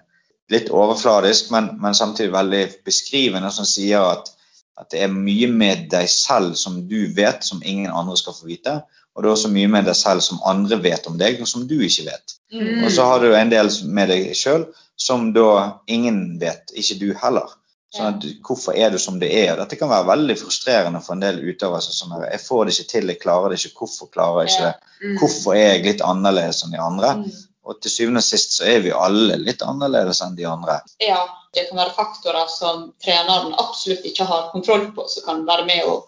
litt 0.52 0.70
overfladisk, 0.70 1.50
men, 1.52 1.72
men 1.82 1.94
samtidig 1.98 2.34
veldig 2.34 2.64
beskrivende, 2.86 3.50
som 3.52 3.66
sier 3.66 4.04
at, 4.12 4.30
at 4.78 4.92
det 4.92 5.02
er 5.06 5.14
mye 5.14 5.48
med 5.48 5.88
deg 5.90 6.10
selv 6.10 6.54
som 6.60 6.82
du 6.90 7.14
vet, 7.16 7.44
som 7.44 7.62
ingen 7.66 7.90
andre 7.92 8.18
skal 8.18 8.34
få 8.38 8.46
vite. 8.52 8.82
Og 9.16 9.24
det 9.24 9.28
er 9.28 9.36
også 9.36 9.52
mye 9.52 9.70
med 9.72 9.88
deg 9.90 9.98
selv 10.00 10.24
som 10.24 10.40
andre 10.48 10.78
vet 10.84 11.08
om 11.10 11.18
deg, 11.20 11.42
og 11.44 11.50
som 11.50 11.66
du 11.68 11.76
ikke 11.84 12.08
vet. 12.08 12.38
Mm. 12.54 12.86
Og 12.86 12.92
så 12.96 13.08
har 13.10 13.24
du 13.24 13.34
en 13.36 13.52
del 13.52 13.72
med 13.92 14.12
deg 14.12 14.32
sjøl 14.38 14.70
som 15.00 15.32
da 15.36 15.82
ingen 15.92 16.40
vet, 16.40 16.72
ikke 16.78 17.00
du 17.02 17.10
heller. 17.20 17.52
Sånn 17.92 18.08
at 18.08 18.26
Hvorfor 18.48 18.78
er 18.80 18.94
du 18.94 18.98
som 19.04 19.18
du 19.20 19.26
er? 19.28 19.58
Dette 19.60 19.76
kan 19.76 19.92
være 19.92 20.08
veldig 20.08 20.38
frustrerende 20.40 21.02
for 21.04 21.18
en 21.18 21.24
del 21.26 21.42
utøvere. 21.44 21.84
Sånn 21.84 22.14
at 22.16 22.30
jeg 22.30 22.44
får 22.46 22.68
det 22.68 22.76
ikke 22.76 22.92
til, 22.94 23.12
jeg 23.12 23.20
klarer 23.20 23.52
det 23.52 23.60
ikke, 23.60 23.82
hvorfor 23.82 24.12
klarer 24.14 24.46
jeg 24.46 24.54
ikke 24.54 24.68
det? 24.70 24.92
Mm. 25.02 25.16
Hvorfor 25.20 25.58
er 25.58 25.66
jeg 25.74 25.88
litt 25.90 26.04
annerledes 26.08 26.64
enn 26.64 26.76
de 26.76 26.80
andre? 26.80 27.16
Mm. 27.20 27.42
Og 27.68 27.82
til 27.84 27.94
syvende 27.94 28.24
og 28.24 28.26
sist 28.26 28.56
så 28.56 28.70
er 28.72 28.80
vi 28.86 28.94
alle 28.96 29.36
litt 29.42 29.62
annerledes 29.66 30.24
enn 30.24 30.38
de 30.40 30.48
andre. 30.50 30.80
Ja, 31.04 31.20
det 31.54 31.68
kan 31.68 31.82
være 31.82 31.94
faktorer 31.98 32.48
som 32.50 32.88
treneren 33.04 33.52
absolutt 33.60 34.08
ikke 34.08 34.26
har 34.30 34.48
kontroll 34.56 34.88
på, 34.96 35.06
som 35.12 35.28
kan 35.28 35.44
være 35.50 35.68
med 35.68 35.92
å 35.92 36.00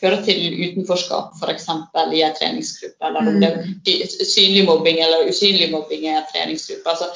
føre 0.00 0.22
til 0.24 0.40
utenforskap, 0.64 1.36
f.eks. 1.40 1.68
i 2.16 2.24
en 2.24 2.34
treningsgruppe. 2.38 3.06
Eller 3.06 3.20
om 3.20 3.38
det 3.40 3.94
er 3.94 4.26
synlig 4.26 4.64
mobbing 4.68 5.00
eller 5.04 5.28
usynlig 5.28 5.70
mobbing 5.72 6.06
i 6.08 6.14
en 6.14 6.28
treningsgruppe. 6.32 6.94
Altså, 6.94 7.10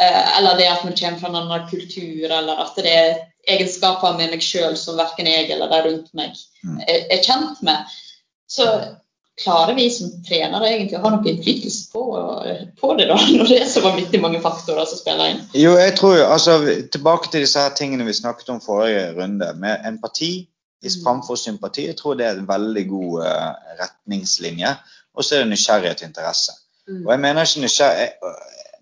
eh, 0.00 0.38
eller 0.38 0.58
det 0.58 0.70
at 0.72 0.84
man 0.84 0.98
kommer 0.98 1.22
fra 1.22 1.32
en 1.32 1.40
annen 1.42 1.68
kultur, 1.70 2.26
eller 2.26 2.64
at 2.64 2.78
det 2.78 2.94
er 2.94 3.18
egenskaper 3.48 4.16
med 4.18 4.34
meg 4.34 4.44
sjøl 4.44 4.76
som 4.76 4.98
verken 4.98 5.28
jeg 5.30 5.50
eller 5.54 5.70
de 5.72 5.82
rundt 5.88 6.14
meg 6.18 6.36
Mm. 6.64 6.80
er, 6.90 7.04
er 7.14 7.20
kjent 7.22 7.60
med. 7.62 7.86
Så 8.50 8.64
klarer 9.38 9.74
vi 9.74 9.86
som 9.94 10.10
trenere 10.26 10.66
egentlig 10.66 10.98
å 10.98 11.02
ha 11.04 11.12
noe 11.14 11.30
innflytelse 11.30 11.92
på, 11.92 12.02
på 12.80 12.92
det, 12.98 13.06
da, 13.10 13.18
når 13.38 13.50
det 13.52 13.60
er 13.62 13.70
så 13.70 13.82
vanvittig 13.84 14.20
mange 14.22 14.40
faktorer 14.42 14.88
som 14.88 14.98
spiller 14.98 15.34
inn? 15.34 15.42
Jo, 15.54 15.76
jeg 15.78 15.94
tror 16.00 16.24
altså 16.26 16.58
Tilbake 16.92 17.30
til 17.30 17.46
disse 17.46 17.62
her 17.62 17.76
tingene 17.78 18.08
vi 18.08 18.16
snakket 18.16 18.50
om 18.54 18.62
forrige 18.64 19.12
runde. 19.20 19.52
Med 19.62 19.86
empati 19.86 20.48
i 20.82 20.88
Mm. 20.88 21.04
framfor 21.04 21.36
sympati. 21.36 21.86
Jeg 21.86 21.96
tror 21.96 22.14
det 22.14 22.26
er 22.26 22.38
en 22.38 22.48
veldig 22.48 22.88
god 22.88 23.24
eh, 23.26 23.52
retningslinje. 23.80 24.76
Og 25.14 25.24
så 25.24 25.34
er 25.34 25.38
det 25.38 25.50
nysgjerrighet 25.50 26.02
og 26.02 26.08
interesse. 26.08 26.52
Mm. 26.88 27.06
Og 27.06 27.12
jeg 27.12 27.20
mener 27.20 27.42
ikke 27.42 27.60
nysgjerrighet 27.60 28.12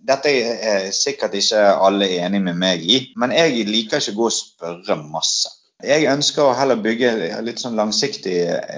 Dette 0.06 0.30
er 0.30 0.90
sikkert 0.94 1.34
ikke 1.34 1.58
alle 1.82 2.06
enig 2.20 2.38
med 2.42 2.54
meg 2.54 2.82
i, 2.84 2.98
men 3.16 3.32
jeg 3.32 3.64
liker 3.66 3.98
ikke 3.98 4.12
å 4.12 4.18
gå 4.20 4.26
og 4.28 4.34
spørre 4.36 4.96
masse. 5.02 5.48
Jeg 5.82 6.06
ønsker 6.12 6.44
å 6.44 6.54
heller 6.54 6.78
bygge 6.78 7.08
en 7.32 7.44
litt 7.44 7.58
sånn 7.58 7.74
langsiktig 7.74 8.36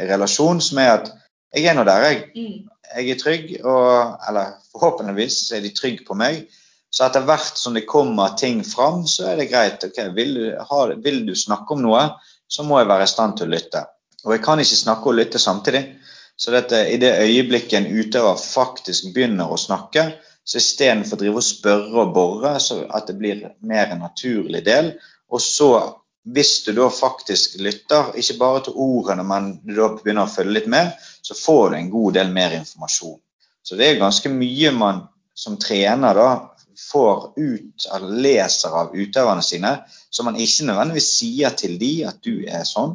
relasjon 0.08 0.62
som 0.64 0.78
er 0.78 0.92
at 0.94 1.10
jeg 1.54 1.68
er 1.68 1.76
nå 1.76 1.84
der, 1.84 2.06
jeg. 2.06 2.22
Mm. 2.32 2.70
Jeg 2.96 3.10
er 3.12 3.20
trygg, 3.20 3.52
og, 3.60 4.16
eller 4.28 4.56
forhåpentligvis 4.72 5.52
er 5.52 5.60
de 5.66 5.74
trygge 5.76 6.06
på 6.08 6.16
meg. 6.16 6.46
Så 6.88 7.04
etter 7.04 7.26
hvert 7.28 7.60
som 7.60 7.76
det 7.76 7.84
kommer 7.88 8.32
ting 8.40 8.62
fram, 8.64 9.04
så 9.06 9.28
er 9.32 9.42
det 9.42 9.50
greit. 9.50 9.84
ok, 9.84 10.00
vil 10.16 10.34
du, 10.34 10.44
ha, 10.70 10.80
vil 11.04 11.26
du 11.26 11.34
snakke 11.36 11.76
om 11.76 11.84
noe, 11.84 12.06
så 12.48 12.64
må 12.64 12.80
jeg 12.80 12.88
være 12.88 13.06
i 13.06 13.12
stand 13.12 13.36
til 13.38 13.48
å 13.48 13.54
lytte. 13.54 13.84
Og 14.24 14.34
jeg 14.34 14.42
kan 14.44 14.60
ikke 14.60 14.80
snakke 14.82 15.10
og 15.10 15.18
lytte 15.18 15.40
samtidig. 15.42 15.82
Så 16.38 16.52
dette, 16.54 16.80
i 16.90 16.98
det 17.02 17.16
øyeblikket 17.18 17.78
en 17.80 17.88
utøver 17.98 18.38
faktisk 18.38 19.10
begynner 19.14 19.50
å 19.50 19.58
snakke, 19.58 20.04
så 20.48 20.60
istedenfor 20.60 21.18
å 21.18 21.20
drive 21.20 21.40
og 21.40 21.44
spørre 21.44 22.02
og 22.04 22.12
bore, 22.16 22.54
så 22.62 22.80
at 22.94 23.08
det 23.10 23.18
blir 23.20 23.42
mer 23.60 23.90
en 23.92 24.04
naturlig 24.06 24.62
del. 24.64 24.94
Og 25.28 25.42
så, 25.44 25.70
hvis 26.24 26.52
du 26.64 26.72
da 26.78 26.88
faktisk 26.94 27.58
lytter, 27.60 28.14
ikke 28.16 28.38
bare 28.40 28.62
til 28.66 28.78
ordene, 28.80 29.26
men 29.28 29.50
du 29.64 29.74
da 29.76 29.90
begynner 29.98 30.24
å 30.24 30.32
følge 30.32 30.56
litt 30.56 30.70
med, 30.72 30.94
så 31.22 31.36
får 31.36 31.74
du 31.74 31.78
en 31.80 31.90
god 31.92 32.16
del 32.20 32.32
mer 32.32 32.56
informasjon. 32.56 33.18
Så 33.66 33.76
det 33.76 33.90
er 33.90 34.00
ganske 34.00 34.32
mye 34.32 34.72
man 34.72 35.02
som 35.36 35.58
trener 35.60 36.16
da 36.16 36.30
får 36.78 37.32
ut, 37.36 37.86
eller 37.94 38.22
leser 38.22 38.74
av 38.80 38.94
utøverne 38.94 39.42
sine, 39.42 39.72
som 40.10 40.28
man 40.28 40.38
ikke 40.40 40.68
nødvendigvis 40.68 41.10
sier 41.18 41.56
til 41.58 41.74
de 41.80 41.92
at 42.08 42.22
du 42.24 42.46
er 42.46 42.62
sånn, 42.68 42.94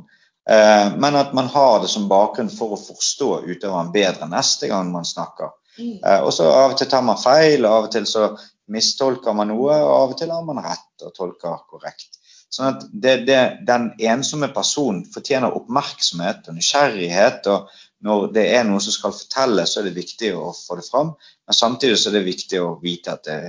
eh, 0.50 0.96
men 0.96 1.20
at 1.20 1.36
man 1.36 1.52
har 1.52 1.82
det 1.84 1.92
som 1.92 2.08
bakgrunn 2.12 2.52
for 2.54 2.75
å 2.75 2.80
forstå 2.80 3.44
utøveren 3.50 3.92
bedre 3.94 4.30
neste 4.32 4.72
gang 4.72 4.92
man 4.94 5.08
snakker. 5.08 5.52
Mm. 5.78 6.00
Eh, 6.00 6.20
og 6.22 6.32
så 6.34 6.48
Av 6.48 6.74
og 6.74 6.80
til 6.80 6.90
tar 6.90 7.06
man 7.06 7.20
feil, 7.20 7.66
og 7.66 7.72
av 7.72 7.88
og 7.90 7.94
til 7.94 8.08
så 8.10 8.28
mistolker 8.72 9.36
man 9.36 9.52
noe, 9.52 9.78
og 9.84 9.94
av 9.94 10.16
og 10.16 10.20
til 10.20 10.32
har 10.32 10.44
man 10.48 10.63
rett 10.63 11.06
og 11.08 11.16
tolker 11.18 11.63
korrekt. 11.70 12.20
Sånn 12.54 12.70
at 12.70 12.84
det, 12.92 13.16
det, 13.28 13.40
Den 13.66 13.90
ensomme 13.98 14.52
personen 14.54 15.02
fortjener 15.10 15.56
oppmerksomhet 15.58 16.50
og 16.50 16.58
nysgjerrighet. 16.60 17.50
og 17.50 17.72
Når 18.06 18.28
det 18.36 18.44
er 18.54 18.68
noe 18.68 18.82
som 18.84 18.94
skal 18.94 19.16
fortelles, 19.18 19.74
så 19.74 19.82
er 19.82 19.90
det 19.90 19.98
viktig 19.98 20.34
å 20.38 20.52
få 20.54 20.78
det 20.78 20.86
fram. 20.86 21.16
Men 21.48 21.58
samtidig 21.58 21.98
så 21.98 22.12
er 22.12 22.20
det 22.20 22.28
viktig 22.28 22.62
å 22.62 22.75
vite 22.84 23.16
at 23.18 23.25
det 23.25 23.40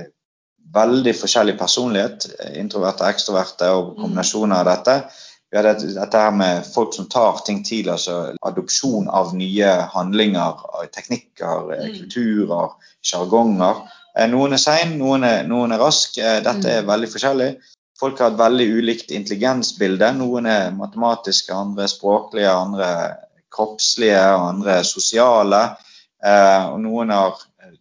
veldig 0.73 1.13
forskjellig 1.15 1.57
personlighet. 1.59 2.25
Introverte, 2.59 3.05
ekstroverte 3.07 3.69
og 3.75 3.95
kombinasjoner 3.99 4.55
av 4.63 4.65
dette. 4.65 4.95
Vi 5.51 5.57
har 5.59 5.67
dette, 5.69 6.17
her 6.19 6.31
med 6.35 6.65
folk 6.67 6.93
som 6.93 7.05
tar 7.07 7.37
ting 7.45 7.61
tidlig, 7.63 7.91
altså 7.93 8.35
adopsjon 8.43 9.07
av 9.07 9.35
nye 9.37 9.69
handlinger, 9.93 10.63
teknikker, 10.91 11.69
Mm. 11.69 11.93
kulturer, 11.99 12.73
sjargonger. 13.03 13.83
Eh, 14.17 14.27
Noen 14.27 14.53
er 14.53 14.57
sein, 14.57 14.97
noen 14.99 15.23
er, 15.23 15.43
noen 15.43 15.71
er 15.71 15.77
rask. 15.79 16.17
Eh, 16.17 16.41
Dette 16.41 16.65
er 16.69 16.83
veldig 16.83 17.07
forskjellig. 17.13 17.55
Folk 17.99 18.19
har 18.19 18.31
et 18.31 18.37
veldig 18.37 18.67
ulikt 18.81 19.11
intelligensbilde. 19.11 20.11
Noen 20.17 20.45
er 20.47 20.71
matematiske, 20.71 21.53
andre 21.53 21.87
språklige, 21.87 22.49
andre 22.49 23.15
kroppslige, 23.51 24.19
andre 24.19 24.83
sosiale. 24.83 25.77
Eh, 26.23 26.65
og 26.73 26.79
noen 26.81 27.09
har 27.11 27.35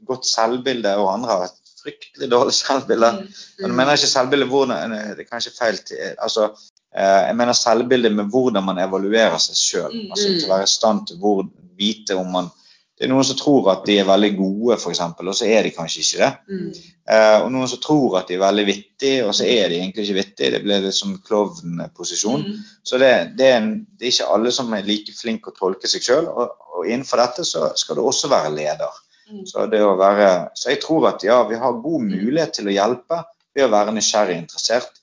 godt 0.06 0.26
selvbilde, 0.26 0.96
og 0.96 1.12
andre 1.14 1.28
har 1.30 1.44
et 1.44 1.60
fryktelig 1.84 2.30
dårlig 2.30 2.54
selvbilde. 2.56 3.10
Mm. 3.12 3.28
Men 3.58 3.68
jeg 3.68 3.78
mener 3.78 3.98
ikke 3.98 4.12
selvbilde 4.12 4.48
hvordan 4.50 4.96
Det 4.96 5.24
er 5.24 5.30
kanskje 5.30 5.54
feil 5.58 5.78
altså, 6.18 6.50
eh, 6.96 7.22
Jeg 7.28 7.36
mener 7.36 7.52
selvbilde 7.58 8.10
med 8.10 8.32
hvordan 8.32 8.64
man 8.64 8.82
evaluerer 8.82 9.38
seg 9.42 9.60
sjøl. 9.60 9.94
Mm. 9.94 10.10
Altså 10.10 10.28
til 10.28 10.44
å 10.48 10.52
være 10.56 10.68
i 10.68 10.74
stand 10.74 11.06
til 11.08 11.20
å 11.22 11.38
vite 11.78 12.18
om 12.18 12.30
man 12.32 12.52
Det 12.94 13.08
er 13.08 13.10
noen 13.10 13.26
som 13.26 13.34
tror 13.34 13.72
at 13.72 13.80
de 13.88 13.96
er 13.98 14.04
veldig 14.06 14.28
gode, 14.36 14.76
f.eks., 14.76 15.00
og 15.02 15.30
så 15.34 15.46
er 15.50 15.66
de 15.66 15.72
kanskje 15.74 16.02
ikke 16.04 16.18
det. 16.20 16.28
Mm. 16.46 16.92
Eh, 17.10 17.38
og 17.42 17.48
noen 17.50 17.66
som 17.66 17.80
tror 17.82 18.20
at 18.20 18.28
de 18.30 18.36
er 18.36 18.44
veldig 18.44 18.64
vittige, 18.68 19.24
og 19.26 19.32
så 19.34 19.48
er 19.50 19.72
de 19.72 19.80
egentlig 19.80 20.04
ikke 20.04 20.20
vittige. 20.20 20.50
Det 20.54 20.60
blir 20.62 20.84
litt 20.84 20.94
som 20.94 21.16
klovnposisjon. 21.26 22.44
Mm. 22.46 22.60
Så 22.86 23.00
det, 23.02 23.10
det, 23.34 23.48
er 23.50 23.66
det 23.66 24.06
er 24.06 24.14
ikke 24.14 24.28
alle 24.36 24.52
som 24.54 24.70
er 24.78 24.86
like 24.86 25.16
flinke 25.18 25.50
å 25.50 25.56
tolke 25.58 25.90
seg 25.90 26.06
sjøl, 26.06 26.30
og, 26.30 26.54
og 26.70 26.86
innenfor 26.86 27.18
dette 27.18 27.48
så 27.48 27.72
skal 27.82 27.98
du 27.98 28.04
også 28.06 28.30
være 28.30 28.54
leder. 28.54 29.02
Mm. 29.30 29.46
Så, 29.48 29.66
være, 29.68 30.30
så 30.54 30.70
jeg 30.70 30.80
tror 30.82 31.08
at 31.08 31.24
ja, 31.24 31.38
vi 31.48 31.56
har 31.60 31.80
god 31.82 32.02
mulighet 32.04 32.52
til 32.58 32.68
å 32.68 32.74
hjelpe 32.74 33.22
ved 33.54 33.66
å 33.66 33.72
være 33.72 33.94
nysgjerrig 33.96 34.36
interessert. 34.42 35.00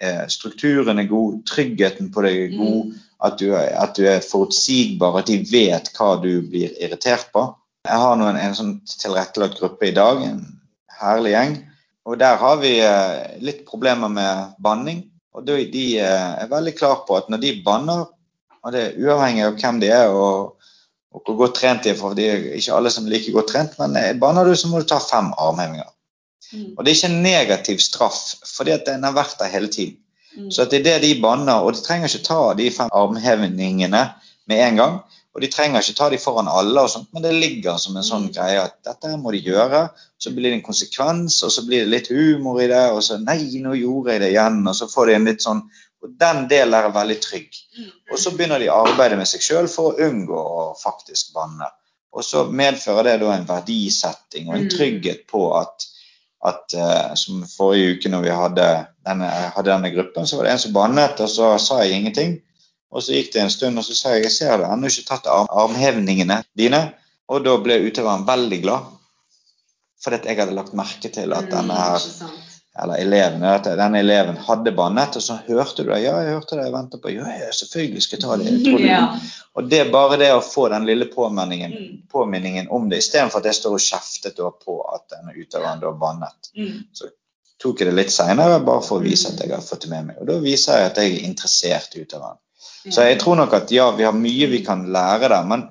Eh, 0.00 0.24
Strukturen 0.32 0.98
er 0.98 1.10
god, 1.10 1.42
tryggheten 1.48 2.10
på 2.14 2.24
deg 2.24 2.40
er 2.46 2.56
god, 2.56 2.94
at 3.24 3.36
du, 3.40 3.46
at 3.54 3.94
du 3.96 4.08
er 4.10 4.24
forutsigbar, 4.24 5.20
at 5.20 5.30
de 5.30 5.38
vet 5.48 5.92
hva 5.96 6.14
du 6.22 6.32
blir 6.48 6.74
irritert 6.82 7.30
på. 7.34 7.46
Jeg 7.84 8.00
har 8.00 8.16
nå 8.16 8.26
en, 8.30 8.40
en 8.40 8.56
sånn 8.56 8.74
tilrettelagt 8.88 9.60
gruppe 9.60 9.90
i 9.90 9.96
dag, 9.96 10.22
en 10.24 10.42
herlig 11.00 11.34
gjeng. 11.34 11.56
Og 12.04 12.18
der 12.20 12.40
har 12.40 12.58
vi 12.60 12.78
eh, 12.84 13.36
litt 13.44 13.64
problemer 13.68 14.12
med 14.12 14.56
banning. 14.64 15.04
Og 15.34 15.46
de, 15.46 15.64
de 15.72 15.84
eh, 16.00 16.32
er 16.44 16.50
veldig 16.50 16.74
klar 16.76 17.02
på 17.08 17.16
at 17.18 17.30
når 17.32 17.42
de 17.42 17.54
banner, 17.64 18.04
og 18.64 18.72
det 18.72 18.82
er 18.82 19.00
uavhengig 19.00 19.44
av 19.44 19.56
hvem 19.60 19.80
de 19.82 19.90
er 19.92 20.12
og, 20.12 20.53
og 21.14 21.22
hvor 21.24 21.36
godt 21.44 21.58
trent 21.60 21.84
de 21.84 21.92
er, 21.92 21.98
for 21.98 22.16
de 22.18 22.24
er 22.26 22.46
ikke 22.58 22.74
alle 22.74 22.90
som 22.90 23.06
er 23.06 23.14
like 23.14 23.32
godt 23.32 23.52
trent, 23.52 23.76
men 23.78 23.94
banner 24.20 24.48
du, 24.48 24.54
så 24.58 24.68
må 24.68 24.82
du 24.82 24.88
ta 24.90 24.98
fem 24.98 25.30
armhevinger. 25.38 25.90
Mm. 26.52 26.72
Og 26.76 26.84
det 26.84 26.90
er 26.90 26.96
ikke 26.96 27.12
en 27.12 27.22
negativ 27.22 27.82
straff, 27.82 28.20
fordi 28.56 28.74
at 28.74 28.86
den 28.88 29.06
har 29.06 29.14
vært 29.14 29.38
der 29.38 29.52
hele 29.52 29.70
tiden. 29.70 30.00
Mm. 30.34 30.50
Så 30.50 30.66
det 30.66 30.80
er 30.80 30.86
det 30.88 31.02
de 31.04 31.20
banner, 31.22 31.62
og 31.62 31.76
de 31.76 31.82
trenger 31.84 32.10
ikke 32.10 32.26
ta 32.26 32.40
de 32.58 32.70
fem 32.74 32.90
armhevningene 32.92 34.02
med 34.50 34.64
en 34.68 34.80
gang. 34.82 34.96
Og 35.34 35.42
de 35.42 35.50
trenger 35.50 35.82
ikke 35.82 35.96
ta 35.98 36.08
de 36.10 36.18
foran 36.22 36.50
alle, 36.50 36.82
og 36.82 36.90
sånt, 36.90 37.08
men 37.14 37.22
det 37.22 37.32
ligger 37.34 37.78
som 37.82 37.96
en 37.96 38.06
sånn 38.06 38.28
Mm. 38.28 38.34
greie 38.34 38.60
at 38.62 38.76
dette 38.86 39.16
må 39.18 39.32
de 39.34 39.40
gjøre. 39.42 39.88
Så 40.18 40.30
blir 40.30 40.50
det 40.50 40.58
en 40.58 40.66
konsekvens, 40.66 41.42
og 41.42 41.50
så 41.50 41.66
blir 41.66 41.82
det 41.82 41.90
litt 41.90 42.08
humor 42.08 42.60
i 42.62 42.68
det, 42.70 42.90
og 42.90 43.02
så 43.02 43.18
nei, 43.18 43.38
nå 43.62 43.74
gjorde 43.74 44.12
jeg 44.12 44.20
det 44.20 44.30
igjen, 44.30 44.66
og 44.66 44.74
så 44.74 44.86
får 44.90 45.06
de 45.06 45.14
en 45.14 45.24
litt 45.24 45.42
sånn 45.42 45.62
Og 46.04 46.12
den 46.20 46.44
delen 46.50 46.74
er 46.76 46.90
veldig 46.92 47.16
trygg. 47.24 47.56
Mm. 47.78 47.88
Og 48.12 48.18
så 48.20 48.30
begynner 48.36 48.60
de 48.60 48.68
å 48.68 48.82
arbeide 48.84 49.16
med 49.16 49.28
seg 49.30 49.40
sjøl 49.44 49.68
for 49.72 49.92
å 49.94 50.08
unngå 50.08 50.36
å 50.36 50.64
faktisk 50.76 51.32
banne. 51.36 51.70
Og 52.14 52.22
så 52.22 52.44
medfører 52.46 53.08
det 53.08 53.14
da 53.24 53.32
en 53.34 53.46
verdisetting 53.48 54.50
og 54.50 54.54
en 54.58 54.66
Mm. 54.68 54.70
trygghet 54.76 55.26
på 55.26 55.40
at, 55.58 55.86
at 56.44 56.74
eh, 56.76 57.14
Som 57.16 57.42
forrige 57.48 57.96
uke 57.96 58.08
når 58.12 58.22
vi 58.22 58.30
hadde 58.30 58.66
denne, 59.06 59.30
hadde 59.56 59.70
denne 59.72 59.90
gruppen, 59.94 60.26
så 60.26 60.36
var 60.36 60.44
det 60.44 60.52
en 60.52 60.58
som 60.66 60.72
bannet, 60.76 61.20
og 61.20 61.28
så 61.28 61.54
sa 61.58 61.80
jeg 61.82 61.96
ingenting. 61.98 62.36
Og 62.92 63.02
så 63.02 63.16
gikk 63.16 63.32
det 63.32 63.40
en 63.42 63.50
stund, 63.50 63.78
og 63.78 63.84
så 63.84 63.94
sa 63.96 64.12
jeg 64.14 64.22
jeg 64.28 64.32
ser 64.36 64.50
har 64.52 64.66
ennå 64.72 64.86
ikke 64.86 65.08
tatt 65.08 65.26
arm, 65.26 65.48
armhevningene 65.50 66.44
dine. 66.56 66.92
Og 67.28 67.42
da 67.44 67.56
ble 67.58 67.80
utøveren 67.88 68.26
veldig 68.28 68.60
glad. 68.62 68.92
Fordi 70.04 70.28
jeg 70.28 70.36
hadde 70.38 70.54
lagt 70.54 70.74
merke 70.76 71.08
til 71.10 71.32
at 71.32 71.48
denne 71.50 71.74
her 71.74 71.96
Mm, 71.98 72.04
Ikke 72.04 72.18
sant. 72.18 72.43
Eller 72.82 72.98
eleven, 72.98 73.42
at 73.46 73.68
denne 73.78 74.00
eleven 74.02 74.36
hadde 74.48 74.72
bannet, 74.74 75.16
og 75.16 75.22
så 75.22 75.36
hørte 75.46 75.84
du 75.84 75.92
det. 75.92 76.00
Ja, 76.02 76.16
jeg 76.24 76.34
hørte 76.34 76.56
det, 76.58 76.64
jeg 76.66 76.74
venter 76.74 76.98
på 76.98 77.12
Ja, 77.14 77.28
ja, 77.38 77.50
selvfølgelig 77.54 78.02
skal 78.02 78.18
jeg 78.18 78.24
ta 78.24 78.36
det. 78.40 78.46
Jeg 78.50 78.78
det. 78.78 78.88
Ja. 78.88 79.02
Og 79.54 79.68
det 79.70 79.78
er 79.84 79.92
bare 79.94 80.18
det 80.18 80.32
å 80.34 80.40
få 80.42 80.68
den 80.72 80.86
lille 80.88 81.06
påminningen, 81.06 81.70
Mm. 81.70 82.00
påminningen 82.10 82.70
om 82.70 82.88
det, 82.90 82.98
istedenfor 82.98 83.38
at 83.38 83.46
jeg 83.46 83.54
står 83.60 83.76
og 83.76 83.84
kjeftet 83.84 84.42
på 84.64 84.80
at 84.94 85.06
denne 85.14 85.36
utøveren 85.38 85.80
da 85.80 85.92
bannet. 85.92 86.50
Mm. 86.58 86.82
Tok 87.62 87.80
jeg 87.80 87.88
det 87.88 87.94
litt 87.94 88.10
seinere 88.12 88.58
bare 88.66 88.82
for 88.82 88.98
å 88.98 89.04
vise 89.04 89.30
at 89.30 89.40
jeg 89.40 89.54
har 89.54 89.62
fått 89.62 89.86
det 89.86 89.90
med 89.94 90.06
meg. 90.10 90.18
Og 90.20 90.26
da 90.26 90.40
viser 90.42 90.80
jeg 90.80 90.90
at 90.90 90.98
jeg 90.98 91.14
er 91.14 91.28
interessert 91.28 91.94
i 91.94 92.02
utøveren. 92.02 92.40
Så 92.90 93.06
jeg 93.06 93.20
tror 93.22 93.38
nok 93.38 93.54
at 93.54 93.70
ja, 93.72 93.90
vi 93.96 94.04
har 94.04 94.12
mye 94.12 94.50
vi 94.50 94.64
kan 94.66 94.82
lære 94.92 95.30
der, 95.30 95.46
men 95.46 95.68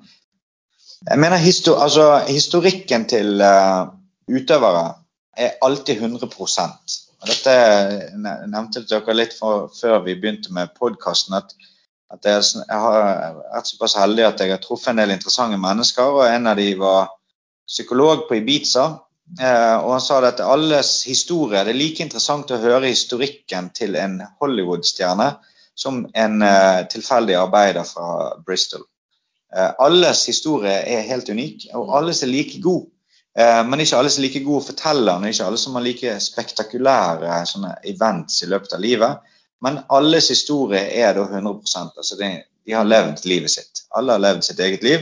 jeg 1.09 1.19
mener 1.19 1.37
histor 1.37 1.83
altså, 1.83 2.23
historikken 2.27 3.05
til 3.11 3.41
uh, 3.43 3.91
utøvere 4.31 5.02
er 5.37 5.57
alltid 5.65 6.01
100% 6.01 6.99
og 7.23 7.29
Dette 7.31 7.53
nevnte 8.19 8.83
dere 8.83 9.15
litt 9.15 9.35
for, 9.37 9.69
før 9.71 10.01
vi 10.03 10.17
begynte 10.19 10.51
med 10.55 10.73
podkasten, 10.75 11.37
at, 11.37 11.53
at 12.11 12.27
jeg, 12.27 12.43
jeg 12.67 12.79
har 12.83 13.37
vært 13.37 13.69
såpass 13.71 13.95
heldig 13.95 14.25
at 14.27 14.43
jeg 14.43 14.51
har 14.51 14.59
truffet 14.63 14.91
en 14.91 14.99
del 14.99 15.13
interessante 15.15 15.59
mennesker, 15.61 16.19
og 16.19 16.27
en 16.27 16.51
av 16.51 16.59
de 16.59 16.67
var 16.81 17.13
psykolog 17.69 18.25
på 18.27 18.41
Ibiza. 18.41 18.89
Eh, 19.39 19.75
og 19.79 19.93
han 19.93 20.03
sa 20.03 20.17
at 20.27 20.41
alles 20.43 20.89
historie 21.07 21.61
Det 21.63 21.71
er 21.71 21.77
like 21.79 22.03
interessant 22.03 22.49
å 22.51 22.59
høre 22.59 22.89
historikken 22.91 23.69
til 23.71 23.95
en 23.95 24.17
Hollywood-stjerne 24.41 25.29
som 25.79 26.01
en 26.11 26.43
eh, 26.43 26.81
tilfeldig 26.91 27.37
arbeider 27.39 27.87
fra 27.87 28.33
Bristol. 28.43 28.83
Eh, 29.55 29.71
alles 29.79 30.25
historie 30.27 30.75
er 30.75 31.07
helt 31.07 31.31
unik, 31.31 31.69
og 31.79 31.95
alles 32.01 32.19
er 32.27 32.33
like 32.35 32.59
god. 32.61 32.83
Eh, 33.39 33.61
men 33.67 33.81
ikke 33.81 33.97
alle 33.97 34.11
som 34.13 34.21
er 34.21 34.27
like 34.27 34.43
gode 34.45 34.67
fortellerne, 34.67 35.31
ikke 35.31 35.47
alle 35.47 35.59
som 35.61 35.77
har 35.77 35.85
like 35.85 36.15
spektakulære 36.21 37.39
events 37.89 38.43
i 38.43 38.49
løpet 38.51 38.75
av 38.77 38.83
livet. 38.83 39.35
Men 39.63 39.79
alles 39.89 40.29
historie 40.29 40.83
er 41.01 41.13
da 41.15 41.25
100% 41.25 41.97
altså 41.97 42.19
de, 42.19 42.33
De 42.65 42.71
har 42.71 42.87
levd 42.87 43.25
livet 43.27 43.51
sitt. 43.51 43.83
Alle 43.91 44.15
har 44.15 44.21
levd 44.23 44.45
sitt 44.47 44.59
eget 44.59 44.83
liv. 44.83 45.01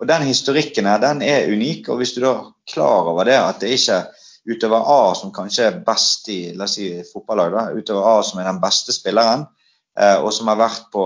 Og 0.00 0.08
den 0.08 0.22
historikken 0.24 0.86
her, 0.88 0.98
den 0.98 1.20
er 1.22 1.50
unik. 1.52 1.88
Og 1.92 2.00
hvis 2.00 2.14
du 2.14 2.22
da 2.22 2.30
er 2.32 2.46
klar 2.72 3.08
over 3.10 3.28
det, 3.28 3.36
at 3.36 3.60
det 3.60 3.74
ikke 3.76 3.98
er 3.98 4.06
utøver 4.48 4.88
A 4.90 5.14
som 5.14 5.32
kanskje 5.34 5.66
er 5.68 5.82
best 5.86 6.28
i 6.32 6.38
la 6.56 6.66
oss 6.66 6.78
si 6.78 6.88
fotballag, 7.12 7.52
da, 7.52 7.64
utøver 7.76 8.08
A 8.08 8.22
som 8.26 8.40
er 8.40 8.48
den 8.48 8.60
beste 8.62 8.94
spilleren, 8.96 9.44
eh, 9.98 10.16
og 10.18 10.32
som 10.34 10.48
har 10.50 10.58
vært 10.58 10.88
på 10.94 11.04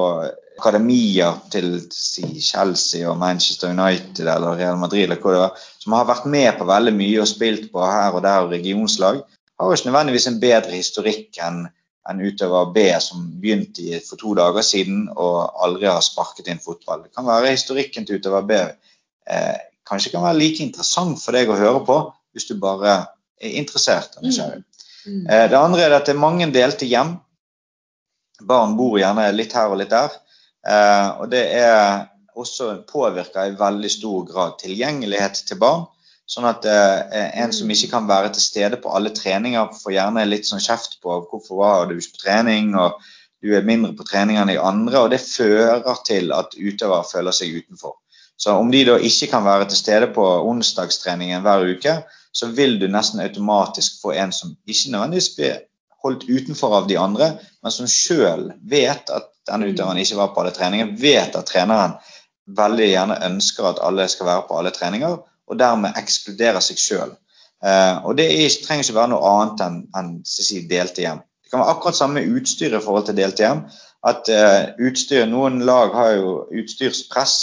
akademier 0.58 1.38
til 1.52 1.78
si, 1.92 2.24
Chelsea 2.40 3.06
og 3.08 3.18
Manchester 3.20 3.72
United 3.72 4.24
eller 4.24 4.56
Real 4.56 4.78
Madrid, 4.80 5.04
eller 5.04 5.20
hva 5.20 5.34
det 5.34 5.42
var, 5.42 5.64
som 5.78 5.96
har 5.96 6.08
vært 6.08 6.28
med 6.32 6.50
på 6.58 6.68
veldig 6.68 6.94
mye 6.96 7.22
og 7.22 7.30
spilt 7.30 7.70
på 7.72 7.84
her 7.84 8.16
og 8.16 8.24
der 8.24 8.46
og 8.46 8.52
regionslag, 8.54 9.22
har 9.56 9.68
jo 9.70 9.76
ikke 9.76 9.90
nødvendigvis 9.90 10.28
en 10.30 10.40
bedre 10.40 10.76
historikk 10.76 11.40
enn 11.44 11.66
en 12.06 12.20
utøver 12.22 12.68
B 12.74 12.84
som 13.02 13.24
begynte 13.42 14.00
for 14.06 14.20
to 14.20 14.34
dager 14.38 14.62
siden 14.62 15.08
og 15.16 15.56
aldri 15.64 15.88
har 15.90 16.04
sparket 16.04 16.50
inn 16.52 16.62
fotball. 16.62 17.02
Det 17.02 17.16
kan 17.16 17.26
være 17.26 17.54
historikken 17.56 18.06
til 18.06 18.20
utøver 18.20 18.46
B 18.46 18.60
eh, 18.60 19.56
kanskje 19.88 20.12
kan 20.14 20.24
være 20.26 20.38
like 20.38 20.62
interessant 20.64 21.20
for 21.22 21.36
deg 21.36 21.50
å 21.50 21.58
høre 21.58 21.82
på 21.86 21.98
hvis 22.36 22.48
du 22.50 22.56
bare 22.60 22.96
er 23.40 23.58
interessert 23.60 24.16
Mm. 24.22 24.64
Mm. 25.06 25.26
Eh, 25.30 25.48
Det 25.50 25.58
andre 25.58 25.82
er 25.82 25.92
at 25.94 26.06
det 26.06 26.14
er 26.14 26.18
mange 26.18 26.46
delte 26.52 26.86
hjem. 26.86 27.16
Barn 28.42 28.76
bor 28.76 28.98
gjerne 28.98 29.30
litt 29.32 29.52
her 29.52 29.70
og 29.70 29.78
litt 29.78 29.90
der. 29.90 30.10
Eh, 30.66 31.08
Og 31.20 31.30
det 31.30 31.44
er 31.54 32.06
også 32.36 32.82
påvirker 32.90 33.50
i 33.50 33.58
veldig 33.58 33.90
stor 33.90 34.24
grad 34.28 34.56
tilgjengelighet 34.60 35.44
til 35.48 35.60
barn. 35.60 35.86
Sånn 36.26 36.48
at 36.48 36.66
eh, 36.66 37.28
en 37.42 37.52
som 37.54 37.70
ikke 37.70 37.92
kan 37.92 38.08
være 38.08 38.32
til 38.34 38.42
stede 38.42 38.80
på 38.82 38.90
alle 38.90 39.12
treninger, 39.14 39.70
får 39.82 39.94
gjerne 39.94 40.26
litt 40.26 40.48
sånn 40.48 40.62
kjeft 40.62 40.98
på 41.02 41.20
hvorfor 41.30 41.60
var 41.60 41.86
du 41.86 41.94
ikke 41.96 42.16
på 42.16 42.24
trening, 42.24 42.74
og 42.74 42.98
du 43.44 43.54
er 43.54 43.68
mindre 43.68 43.92
på 43.94 44.06
trening 44.08 44.40
enn 44.40 44.50
de 44.50 44.58
andre. 44.58 45.04
Og 45.04 45.12
det 45.14 45.22
fører 45.22 46.02
til 46.08 46.34
at 46.34 46.58
utøvere 46.58 47.06
føler 47.12 47.36
seg 47.36 47.54
utenfor. 47.60 47.94
Så 48.36 48.52
om 48.58 48.68
de 48.74 48.82
da 48.84 48.98
ikke 49.00 49.30
kan 49.30 49.46
være 49.46 49.70
til 49.70 49.78
stede 49.78 50.10
på 50.12 50.24
onsdagstreningen 50.50 51.46
hver 51.46 51.62
uke, 51.70 51.94
så 52.36 52.50
vil 52.52 52.76
du 52.80 52.88
nesten 52.90 53.22
automatisk 53.24 54.02
få 54.02 54.12
en 54.18 54.34
som 54.34 54.52
ikke 54.66 54.92
nødvendigvis 54.92 55.30
blir 55.38 55.62
holdt 56.04 56.26
utenfor 56.28 56.74
av 56.82 56.90
de 56.90 56.98
andre, 57.00 57.30
men 57.62 57.72
som 57.72 57.88
sjøl 57.88 58.50
vet 58.68 59.08
at 59.14 59.30
denne 59.46 59.70
utøveren 59.70 60.00
ikke 60.02 60.18
var 60.18 60.32
på 60.34 60.42
alle 60.42 60.54
treninger, 60.56 60.92
vet 61.00 61.36
at 61.38 61.48
treneren 61.50 61.96
veldig 62.58 62.88
gjerne 62.90 63.20
ønsker 63.26 63.70
at 63.70 63.80
alle 63.82 64.06
skal 64.08 64.28
være 64.28 64.46
på 64.48 64.58
alle 64.58 64.72
treninger, 64.74 65.16
og 65.46 65.58
dermed 65.58 65.98
ekskluderer 65.98 66.62
seg 66.64 66.80
sjøl. 66.82 67.14
Eh, 67.64 68.04
og 68.04 68.16
det 68.18 68.26
er, 68.30 68.56
trenger 68.62 68.84
ikke 68.84 68.98
være 69.00 69.12
noe 69.14 69.32
annet 69.32 69.64
enn 69.66 69.78
enn, 69.98 70.12
si, 70.28 70.62
delte 70.70 71.04
hjem. 71.04 71.22
Det 71.42 71.52
kan 71.52 71.62
være 71.62 71.74
akkurat 71.76 71.98
samme 71.98 72.24
utstyr 72.36 72.74
i 72.74 72.82
forhold 72.82 73.06
til 73.08 73.18
delte 73.18 73.46
hjem. 73.46 73.62
At 74.06 74.28
eh, 74.30 74.72
utstyr, 74.86 75.26
Noen 75.30 75.62
lag 75.66 75.94
har 75.94 76.12
jo 76.18 76.34
utstyrspress 76.60 77.36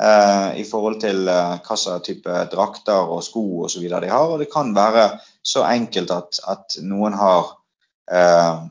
eh, 0.00 0.60
i 0.60 0.64
forhold 0.68 1.00
til 1.04 1.28
eh, 1.28 1.56
hva 1.64 1.78
slags 1.78 2.08
type 2.08 2.40
drakter 2.52 3.12
og 3.12 3.22
sko 3.24 3.68
videre 3.78 4.02
de 4.04 4.12
har. 4.12 4.32
Og 4.32 4.42
det 4.42 4.50
kan 4.52 4.74
være 4.76 5.08
så 5.46 5.64
enkelt 5.68 6.12
at, 6.12 6.40
at 6.48 6.78
noen 6.84 7.16
har 7.16 7.54
eh, 8.12 8.66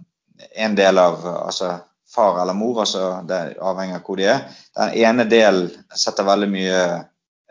en 0.66 0.78
del 0.78 1.02
av 1.02 1.26
altså 1.26 1.78
far 2.16 2.40
eller 2.42 2.56
mor, 2.58 2.80
altså 2.86 3.20
det 3.28 3.60
avhenger 3.60 4.00
av 4.00 4.08
hvor 4.08 4.20
de 4.20 4.30
er. 4.32 4.48
Den 4.78 4.96
ene 5.04 5.28
delen 5.30 5.70
setter 5.92 6.28
veldig 6.28 6.50
mye 6.52 6.80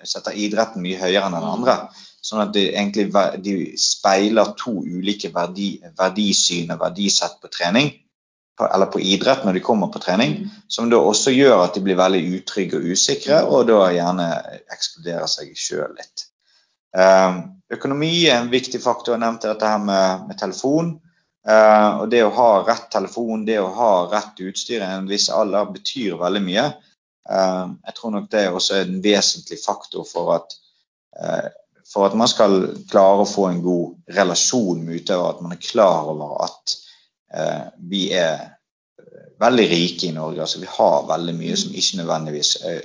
setter 0.08 0.36
idretten 0.36 0.82
mye 0.84 1.00
høyere 1.00 1.28
enn 1.28 1.36
den 1.36 1.48
andre. 1.48 1.76
Sånn 2.24 2.40
at 2.40 2.54
de 2.54 2.64
egentlig 2.70 3.10
de 3.44 3.54
speiler 3.80 4.54
to 4.60 4.78
ulike 4.80 5.30
verdi, 5.34 5.76
verdisyn 5.98 6.72
og 6.72 6.80
verdisett 6.80 7.36
på 7.42 7.50
trening, 7.52 7.90
på, 8.56 8.68
eller 8.68 8.88
på 8.92 9.02
idrett 9.02 9.44
når 9.44 9.58
de 9.58 9.64
kommer 9.64 9.90
på 9.92 10.00
trening, 10.02 10.36
som 10.70 10.88
da 10.90 11.00
også 11.02 11.34
gjør 11.34 11.66
at 11.66 11.76
de 11.76 11.82
blir 11.84 11.98
veldig 11.98 12.22
utrygge 12.38 12.78
og 12.78 12.94
usikre, 12.94 13.42
og 13.44 13.66
da 13.68 13.80
gjerne 13.92 14.28
ekskluderer 14.72 15.28
seg 15.30 15.52
sjøl 15.58 15.96
litt. 15.98 16.28
Eh, 16.94 17.40
økonomi 17.74 18.12
er 18.28 18.38
en 18.38 18.52
viktig 18.52 18.80
faktor. 18.80 19.16
Jeg 19.16 19.24
nevnte 19.24 19.50
dette 19.50 19.72
her 19.74 19.82
med, 19.82 20.28
med 20.30 20.38
telefon. 20.40 20.94
Eh, 21.48 21.90
og 22.00 22.08
det 22.08 22.22
å 22.24 22.32
ha 22.32 22.50
rett 22.64 22.86
telefon, 22.92 23.44
det 23.44 23.58
å 23.60 23.72
ha 23.76 23.90
rett 24.12 24.40
utstyr 24.40 24.80
i 24.80 24.86
en 24.86 25.08
viss 25.10 25.28
alder 25.32 25.68
betyr 25.74 26.16
veldig 26.20 26.42
mye. 26.44 26.64
Eh, 27.30 27.66
jeg 27.88 27.96
tror 27.98 28.14
nok 28.14 28.30
det 28.32 28.46
er 28.46 28.56
også 28.56 28.80
en 28.80 28.96
vesentlig 29.04 29.60
faktor 29.60 30.06
for 30.08 30.34
at, 30.38 30.56
eh, 31.20 31.50
for 31.90 32.08
at 32.08 32.16
man 32.16 32.30
skal 32.32 32.56
klare 32.90 33.24
å 33.24 33.28
få 33.28 33.50
en 33.50 33.60
god 33.64 34.16
relasjon 34.16 34.80
med 34.86 35.02
utøver, 35.02 35.28
at 35.30 35.44
man 35.44 35.56
er 35.56 35.62
klar 35.62 36.10
over 36.14 36.40
at 36.48 36.80
vi 37.82 38.12
er 38.14 38.44
veldig 39.42 39.64
rike 39.66 40.06
i 40.06 40.12
Norge. 40.14 40.40
altså 40.40 40.60
Vi 40.62 40.68
har 40.70 41.08
veldig 41.08 41.32
mye 41.34 41.56
som 41.58 41.72
ikke 41.74 41.98
nødvendigvis 41.98 42.52
er, 42.62 42.84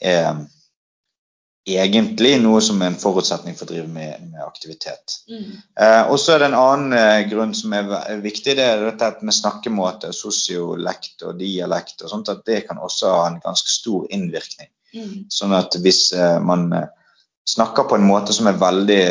er 0.00 0.38
egentlig 1.64 2.34
noe 2.42 2.60
som 2.60 2.82
er 2.82 2.90
en 2.92 2.98
forutsetning 3.00 3.56
for 3.56 3.64
å 3.64 3.72
drive 3.72 3.88
med, 3.88 4.26
med 4.32 4.42
aktivitet. 4.44 5.18
Mm. 5.30 5.54
Eh, 5.80 6.02
og 6.12 6.18
så 6.20 6.34
er 6.34 6.42
det 6.42 6.50
en 6.50 6.58
annen 6.60 6.96
eh, 6.98 7.22
grunn 7.30 7.54
som 7.56 7.72
er, 7.76 7.88
er 8.02 8.20
viktig, 8.24 8.56
det 8.58 8.66
er 8.68 8.84
dette 8.90 9.24
med 9.24 9.36
snakkemåte, 9.36 10.12
sosiolekt 10.12 11.24
og 11.24 11.38
dialekt 11.40 12.04
og 12.04 12.12
sånt, 12.12 12.28
at 12.28 12.44
det 12.44 12.66
kan 12.68 12.82
også 12.84 13.14
ha 13.14 13.22
en 13.30 13.40
ganske 13.44 13.72
stor 13.72 14.04
innvirkning. 14.12 14.68
Mm. 14.94 15.14
Sånn 15.32 15.56
at 15.56 15.78
hvis 15.80 16.10
eh, 16.12 16.36
man 16.44 16.68
eh, 16.76 16.90
snakker 17.48 17.88
på 17.88 17.96
en 17.96 18.06
måte 18.08 18.36
som 18.36 18.50
er 18.50 18.60
veldig 18.60 19.06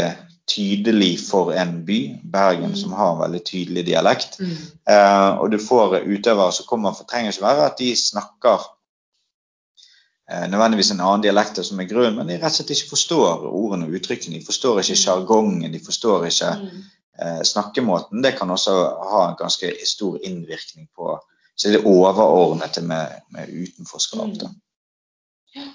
tydelig 0.50 1.16
for 1.24 1.54
en 1.56 1.78
by, 1.88 2.00
Bergen 2.24 2.74
Mm. 2.74 2.78
som 2.78 2.94
har 3.00 3.14
en 3.14 3.22
veldig 3.22 3.44
tydelig 3.48 3.86
dialekt, 3.88 4.40
Mm. 4.40 4.58
eh, 4.92 5.30
og 5.40 5.52
du 5.52 5.58
får 5.58 6.04
utøvere 6.04 6.52
som 6.54 6.66
kommer, 6.70 6.94
for 6.94 7.06
trenger 7.10 7.32
ikke 7.32 7.48
være 7.48 7.66
at 7.66 7.78
de 7.80 7.96
snakker 7.96 8.66
nødvendigvis 10.50 10.92
en 10.92 11.02
annen 11.04 11.24
dialekt 11.24 11.60
som 11.66 11.80
er 11.80 11.90
grunnen, 11.90 12.16
men 12.18 12.28
de 12.28 12.40
rett 12.40 12.52
og 12.52 12.58
slett 12.58 12.74
ikke 12.76 12.94
forstår 12.96 13.46
ordene 13.50 13.88
og 13.88 13.98
uttrykkene. 14.00 14.40
De 14.40 14.46
forstår 14.46 14.82
ikke 14.82 15.00
sjargongen, 15.00 15.72
de 15.74 15.82
forstår 15.86 16.26
ikke 16.30 16.52
Mm. 16.60 16.84
eh, 17.22 17.42
snakkemåten. 17.44 18.24
Det 18.24 18.36
kan 18.38 18.50
også 18.50 18.74
ha 19.12 19.30
en 19.30 19.38
ganske 19.40 19.74
stor 19.86 20.18
innvirkning 20.24 20.88
på 20.98 21.20
så 21.56 21.70
det 21.70 21.86
overordnede 21.86 22.82
med, 22.82 23.08
med 23.30 23.48
utenforskap. 23.64 24.30
Da. 24.42 24.50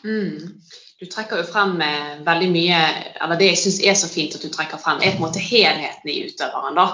Mm. 0.04 0.60
Du 1.00 1.06
trekker 1.06 1.38
jo 1.38 1.44
frem 1.46 1.80
eh, 1.80 2.16
veldig 2.26 2.48
mye 2.50 2.78
Eller 3.22 3.38
det 3.38 3.52
jeg 3.52 3.58
syns 3.58 3.78
er 3.86 3.94
så 3.94 4.08
fint 4.10 4.34
at 4.34 4.42
du 4.42 4.48
trekker 4.50 4.80
frem, 4.82 4.98
er 4.98 5.14
på 5.14 5.22
en 5.22 5.28
måte 5.28 5.42
helheten 5.42 6.10
i 6.10 6.24
utøveren. 6.26 6.74
da. 6.74 6.88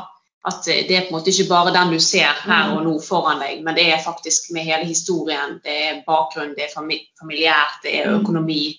At 0.45 0.67
eh, 0.69 0.83
det 0.89 0.97
er 0.97 1.05
på 1.07 1.15
en 1.15 1.19
måte 1.19 1.33
ikke 1.33 1.49
bare 1.49 1.73
den 1.73 1.93
du 1.95 2.01
ser 2.05 2.35
her 2.45 2.75
og 2.77 2.83
nå 2.85 2.99
foran 3.01 3.41
deg, 3.41 3.63
men 3.65 3.75
det 3.75 3.87
er 3.95 4.03
faktisk 4.05 4.51
med 4.53 4.67
hele 4.69 4.85
historien. 4.85 5.61
Det 5.65 5.77
er 5.89 6.03
bakgrunn, 6.07 6.55
det 6.57 6.67
er 6.67 6.75
familiært, 6.75 7.79
det 7.83 8.01
er 8.01 8.11
Mm. 8.11 8.21
økonomi. 8.21 8.77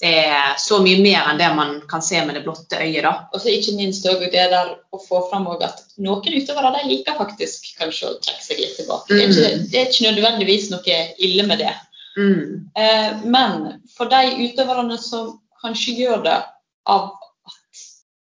Det 0.00 0.12
er 0.30 0.54
så 0.62 0.78
mye 0.78 1.00
mer 1.02 1.26
enn 1.26 1.38
det 1.40 1.48
man 1.56 1.80
kan 1.90 2.00
se 2.02 2.20
med 2.24 2.36
det 2.36 2.44
blotte 2.44 2.78
øyet. 2.78 3.02
da. 3.02 3.26
Og 3.34 3.40
så 3.40 3.48
ikke 3.50 3.74
minst 3.74 4.06
også 4.06 4.30
det 4.30 4.44
der 4.52 4.76
å 4.94 5.00
få 5.08 5.24
fram 5.30 5.48
at 5.50 5.80
noen 5.98 6.22
utøvere 6.38 6.70
de 6.76 6.88
liker 6.88 7.18
faktisk 7.18 7.72
kanskje 7.80 8.06
å 8.12 8.20
trekke 8.22 8.44
seg 8.44 8.60
litt 8.62 8.76
tilbake. 8.76 9.08
Det, 9.08 9.24
er 9.24 9.28
ikke, 9.28 9.70
det 9.72 9.80
er 9.80 9.90
ikke 9.90 10.12
nødvendigvis 10.12 10.70
noe 10.70 11.00
ille 11.18 11.46
med 11.50 11.58
det. 11.58 11.74
Mm. 12.16 12.70
Eh, 12.78 13.10
men 13.24 13.80
for 13.96 14.06
de 14.06 14.22
utøverne 14.46 14.98
som 15.02 15.40
kanskje 15.64 15.98
gjør 15.98 16.22
det 16.22 16.38
av 16.86 17.17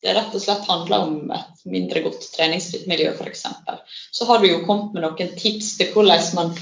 det 0.04 0.14
rett 0.14 0.34
og 0.36 0.42
slett 0.42 0.68
handler 0.70 1.06
om 1.08 1.32
et 1.34 1.66
mindre 1.66 2.04
godt 2.06 2.26
treningsmiljø 2.36 3.14
f.eks., 3.16 3.46
så 4.12 4.28
har 4.30 4.42
du 4.42 4.50
jo 4.50 4.64
kommet 4.68 4.94
med 4.94 5.06
noen 5.08 5.32
tips 5.40 5.76
til 5.80 5.94
hvordan 5.94 6.28
man 6.38 6.54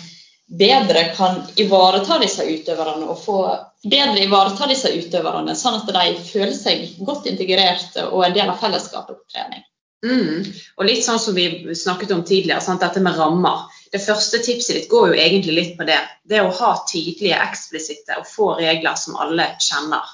bedre 0.45 1.03
kan 1.17 1.41
ivareta 1.59 2.19
disse 2.21 2.45
utøverne 2.45 3.07
og 3.09 3.19
få 3.19 3.37
bedre 3.83 4.23
ivareta 4.23 4.69
disse 4.69 4.91
utøverne, 4.93 5.55
sånn 5.57 5.81
at 5.81 5.89
de 5.89 6.17
føler 6.25 6.55
seg 6.55 6.91
godt 7.05 7.29
integrerte 7.31 8.07
og 8.11 8.27
en 8.27 8.35
del 8.35 8.51
av 8.51 8.61
fellesskapet 8.61 9.17
på 9.17 9.33
trening. 9.33 9.65
Mm. 10.05 10.45
Og 10.77 10.85
litt 10.85 11.01
sånn 11.05 11.19
som 11.21 11.33
vi 11.37 11.47
snakket 11.75 12.11
om 12.13 12.21
tidligere, 12.23 12.61
sant? 12.61 12.83
dette 12.83 13.01
med 13.01 13.17
rammer. 13.17 13.65
Det 13.91 14.03
første 14.03 14.41
tipset 14.43 14.77
ditt 14.77 14.91
går 14.91 15.11
jo 15.11 15.17
egentlig 15.17 15.55
litt 15.57 15.73
på 15.79 15.87
det. 15.87 15.97
Det 16.29 16.43
å 16.43 16.53
ha 16.59 16.75
tydelige, 16.91 17.39
eksplisitte 17.41 18.19
og 18.21 18.29
få 18.29 18.51
regler 18.59 18.99
som 19.01 19.17
alle 19.21 19.55
kjenner. 19.57 20.13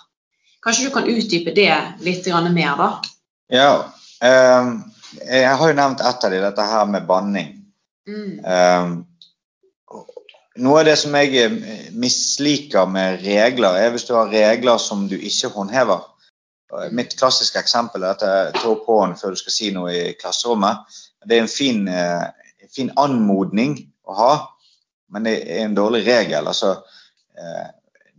Kanskje 0.62 0.88
du 0.88 0.94
kan 0.94 1.10
utdype 1.10 1.56
det 1.56 1.74
litt 2.06 2.28
mer, 2.54 2.78
da? 2.78 2.90
Ja, 3.52 3.72
Um, 4.22 4.76
jeg 5.26 5.54
har 5.58 5.70
jo 5.72 5.78
nevnt 5.78 6.02
ett 6.06 6.26
av 6.26 6.34
de, 6.34 6.42
dette 6.44 6.66
her 6.70 6.90
med 6.90 7.08
banning. 7.10 7.56
Mm. 8.08 8.36
Um, 8.46 8.92
noe 10.62 10.82
av 10.82 10.86
det 10.86 10.98
som 11.02 11.16
jeg 11.18 11.34
eh, 11.40 11.88
misliker 11.98 12.90
med 12.92 13.24
regler, 13.26 13.80
er 13.80 13.94
hvis 13.94 14.06
du 14.06 14.14
har 14.14 14.30
regler 14.30 14.78
som 14.82 15.08
du 15.10 15.16
ikke 15.18 15.50
håndhever. 15.56 16.06
Mitt 16.96 17.18
klassiske 17.20 17.60
eksempel 17.60 18.06
er 18.06 18.14
at 18.14 18.22
jeg 18.24 18.54
tar 18.60 18.78
på 18.86 19.00
hånden 19.00 19.18
før 19.20 19.34
du 19.34 19.40
skal 19.42 19.56
si 19.56 19.72
noe 19.76 19.92
i 19.96 20.14
klasserommet. 20.20 20.86
Det 21.28 21.38
er 21.38 21.44
en 21.44 21.52
fin, 21.52 21.82
eh, 21.90 22.28
fin 22.72 22.92
anmodning 23.00 23.78
å 24.08 24.16
ha, 24.20 24.34
men 25.12 25.28
det 25.28 25.38
er 25.42 25.66
en 25.66 25.76
dårlig 25.76 26.06
regel. 26.06 26.48
Altså, 26.52 26.76
eh, 27.36 27.68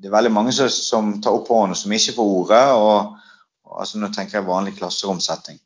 det 0.02 0.08
er 0.10 0.16
veldig 0.16 0.32
mange 0.34 0.52
som, 0.56 0.70
som 0.70 1.12
tar 1.22 1.36
opp 1.36 1.50
hånden 1.52 1.78
som 1.78 1.92
ikke 1.94 2.16
får 2.16 2.30
ordet. 2.38 2.64
og, 2.74 3.36
og 3.68 3.76
altså, 3.84 4.00
Nå 4.02 4.10
tenker 4.10 4.40
jeg 4.40 4.48
vanlig 4.48 4.74
klasseromsetting. 4.80 5.60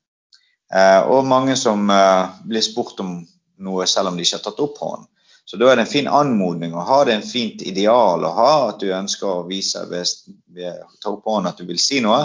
Eh, 0.75 1.01
og 1.09 1.25
mange 1.25 1.57
som 1.57 1.88
eh, 1.90 2.35
blir 2.44 2.64
spurt 2.64 3.01
om 3.01 3.16
noe 3.64 3.87
selv 3.88 4.11
om 4.11 4.18
de 4.18 4.27
ikke 4.27 4.37
har 4.37 4.44
tatt 4.44 4.61
opp 4.61 4.83
hånden. 4.83 5.09
Så 5.46 5.57
da 5.57 5.70
er 5.70 5.79
det 5.79 5.87
en 5.87 5.92
fin 5.92 6.09
anmodning 6.11 6.75
å 6.75 6.83
ha, 6.85 6.99
det 7.07 7.14
er 7.14 7.20
en 7.20 7.29
fint 7.29 7.61
ideal 7.62 8.25
å 8.27 8.33
ha, 8.35 8.51
at 8.72 8.81
du 8.83 8.90
ønsker 8.90 9.29
å 9.31 9.46
vise 9.46 9.85
ved, 9.87 10.11
ved 10.53 10.83
å 10.83 10.90
ta 11.01 11.12
opp 11.12 11.29
hånden 11.31 11.53
at 11.53 11.62
du 11.62 11.68
vil 11.68 11.79
si 11.81 12.03
noe. 12.05 12.25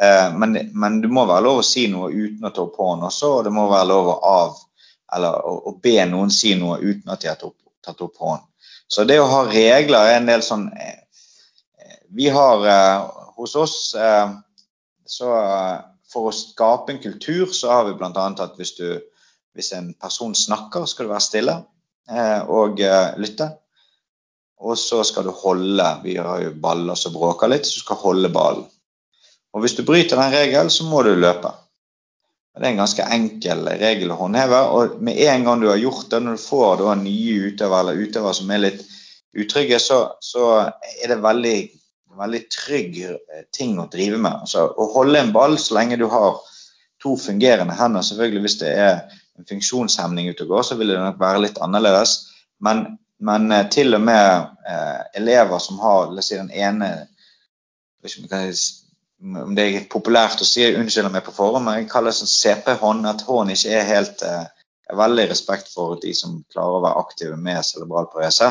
Eh, 0.00 0.30
men, 0.34 0.56
men 0.72 0.98
det 1.04 1.12
må 1.12 1.26
være 1.28 1.44
lov 1.44 1.60
å 1.60 1.66
si 1.66 1.86
noe 1.92 2.08
uten 2.10 2.48
å 2.48 2.54
ta 2.56 2.64
opp 2.64 2.80
hånden 2.80 3.06
også, 3.12 3.34
og 3.36 3.46
det 3.46 3.54
må 3.54 3.68
være 3.70 3.90
lov 3.92 4.10
å 4.16 4.18
av 4.32 4.56
eller 5.14 5.44
å, 5.46 5.54
å 5.70 5.76
be 5.84 6.00
noen 6.08 6.32
si 6.32 6.56
noe 6.58 6.80
uten 6.80 7.12
at 7.12 7.22
de 7.22 7.30
har 7.30 7.38
tatt 7.38 7.52
opp, 7.52 7.60
tatt 7.84 8.00
opp 8.02 8.18
hånden. 8.18 8.48
Så 8.88 9.04
det 9.08 9.20
å 9.20 9.28
ha 9.30 9.44
regler 9.46 10.08
er 10.08 10.18
en 10.18 10.28
del 10.28 10.42
sånn 10.44 10.66
eh, 10.72 11.03
Vi 12.08 12.28
har 12.28 12.66
eh, 12.66 13.10
hos 13.36 13.54
oss 13.56 13.94
eh, 13.94 14.30
så 15.06 15.30
eh, 15.40 15.76
For 16.12 16.30
å 16.30 16.36
skape 16.36 16.92
en 16.92 17.02
kultur 17.02 17.50
så 17.50 17.72
har 17.72 17.88
vi 17.88 17.96
bl.a. 17.98 18.10
at 18.14 18.58
hvis, 18.60 18.76
du, 18.78 19.00
hvis 19.56 19.72
en 19.74 19.88
person 19.98 20.34
snakker, 20.34 20.84
skal 20.86 21.08
du 21.08 21.10
være 21.10 21.24
stille 21.24 21.54
og 22.52 22.78
lytte. 23.18 23.48
Og 24.62 24.76
så 24.78 25.00
skal 25.08 25.24
du 25.26 25.32
holde 25.34 25.86
Vi 26.04 26.14
har 26.20 26.44
jo 26.44 26.52
baller 26.60 26.94
som 27.00 27.16
bråker 27.16 27.50
litt, 27.50 27.66
så 27.66 27.80
du 27.80 27.86
skal 27.86 27.98
holde 28.04 28.30
ballen. 28.30 28.68
Og 29.56 29.64
hvis 29.64 29.74
du 29.74 29.82
bryter 29.88 30.20
den 30.20 30.36
regelen, 30.36 30.70
så 30.70 30.86
må 30.86 31.02
du 31.02 31.16
løpe. 31.16 31.50
Det 32.54 32.62
er 32.62 32.70
en 32.70 32.84
ganske 32.84 33.06
enkel 33.16 33.64
regel 33.66 34.12
å 34.14 34.18
håndheve. 34.20 34.60
og 34.76 34.98
Med 35.02 35.18
en 35.26 35.48
gang 35.48 35.62
du 35.62 35.68
har 35.72 35.80
gjort 35.80 36.12
det, 36.12 36.20
når 36.22 36.36
du 36.36 36.44
får 36.44 36.84
nye 37.00 37.48
utøvere 37.50 37.80
eller 37.82 38.04
utøvere 38.04 38.38
som 38.38 38.52
er 38.54 38.62
litt 38.68 38.84
utrygge, 39.34 39.80
så, 39.82 39.98
så 40.22 40.50
er 40.62 41.10
det 41.10 41.18
veldig, 41.24 41.56
veldig 42.18 42.42
trygg 42.52 42.98
eh, 43.10 43.44
ting 43.54 43.78
å 43.80 43.88
drive 43.92 44.18
med. 44.18 44.44
Altså, 44.46 44.66
å 44.68 44.90
holde 44.94 45.20
en 45.20 45.32
ball 45.34 45.58
så 45.60 45.78
lenge 45.78 45.98
du 46.00 46.06
har 46.12 46.40
to 47.02 47.16
fungerende 47.20 47.76
hender. 47.78 48.04
Selvfølgelig 48.06 48.44
Hvis 48.46 48.58
det 48.62 48.74
er 48.74 48.92
en 49.38 49.48
funksjonshemning 49.48 50.30
ute 50.30 50.46
og 50.46 50.54
går, 50.54 50.68
så 50.68 50.78
vil 50.80 50.94
det 50.94 51.00
nok 51.00 51.18
være 51.20 51.46
litt 51.46 51.60
annerledes. 51.64 52.16
Men, 52.64 52.86
men 53.24 53.50
eh, 53.52 53.66
til 53.74 53.96
og 53.96 54.04
med 54.06 54.50
eh, 54.68 55.02
elever 55.20 55.62
som 55.62 55.82
har 55.82 56.14
si, 56.20 56.38
den 56.38 56.52
ene 56.54 56.94
om 59.24 59.54
det 59.56 59.64
er 59.64 59.84
populært 59.88 60.42
å 60.42 60.46
si, 60.46 60.64
unnskyld 60.76 61.08
meg 61.12 61.24
på 61.24 61.32
forhånd, 61.32 61.64
men 61.64 61.78
jeg 61.78 61.88
kaller 61.92 62.12
det 62.12 62.18
sånn 62.18 62.32
CP-hånd. 62.32 63.06
At 63.08 63.24
hånd 63.24 63.54
ikke 63.54 63.78
er 63.78 63.88
helt 63.94 64.26
eh, 64.26 64.44
Veldig 64.92 65.30
respekt 65.30 65.70
for 65.72 65.96
de 65.96 66.10
som 66.12 66.42
klarer 66.52 66.76
å 66.76 66.80
være 66.84 67.00
aktive 67.00 67.36
med 67.40 67.64
cerebral 67.64 68.04
parese. 68.12 68.50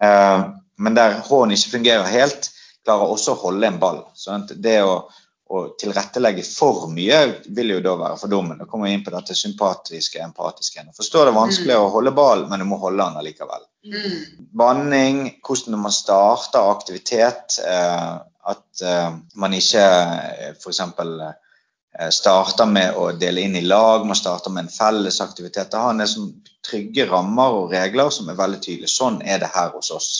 Eh, 0.00 0.46
men 0.80 0.96
der 0.96 1.18
hånden 1.26 1.52
ikke 1.58 1.74
fungerer 1.74 2.08
helt, 2.08 2.48
klarer 2.88 3.14
også 3.14 3.36
å 3.36 3.42
holde 3.44 3.68
en 3.68 3.80
ball. 3.82 4.02
Sånn 4.16 4.48
det 4.56 4.80
å 4.82 5.02
å 5.48 5.60
tilrettelegge 5.80 6.42
for 6.44 6.90
mye 6.92 7.18
vil 7.56 7.72
jo 7.72 7.80
da 7.84 7.94
være 7.96 8.20
fordummende. 8.20 8.60
Da 8.60 8.68
kommer 8.68 8.88
vi 8.88 8.98
inn 8.98 9.04
på 9.04 9.12
dette 9.14 9.36
sympatiske, 9.36 10.20
empatiske. 10.20 10.84
Forstår 10.96 11.24
det 11.24 11.32
er 11.32 11.38
vanskelig 11.38 11.76
mm. 11.76 11.84
å 11.84 11.92
holde 11.94 12.12
ball, 12.16 12.44
men 12.50 12.60
du 12.60 12.66
må 12.68 12.76
holde 12.82 13.06
den 13.06 13.16
allikevel. 13.22 13.64
Mm. 13.88 14.18
Banning, 14.60 15.20
hvordan 15.46 15.80
man 15.80 15.94
starter 15.96 16.68
aktivitet. 16.68 17.56
Eh, 17.64 18.18
at 18.52 18.84
eh, 18.84 19.08
man 19.40 19.56
ikke 19.56 19.84
eh, 19.88 20.52
f.eks. 20.52 20.84
Eh, 20.84 22.10
starter 22.12 22.68
med 22.68 23.00
å 23.00 23.08
dele 23.16 23.48
inn 23.48 23.56
i 23.56 23.64
lag, 23.64 24.04
man 24.06 24.20
starter 24.20 24.52
med 24.52 24.66
en 24.66 24.72
felles 24.72 25.22
aktivitet. 25.24 25.72
Det 25.72 25.80
har 25.80 25.96
en 25.96 26.04
del 26.04 26.28
trygge 26.68 27.08
rammer 27.08 27.56
og 27.62 27.72
regler 27.72 28.12
som 28.12 28.28
er 28.28 28.36
veldig 28.36 28.60
tydelige. 28.60 28.92
Sånn 28.92 29.22
er 29.24 29.40
det 29.40 29.48
her 29.56 29.72
hos 29.72 29.88
oss. 29.96 30.10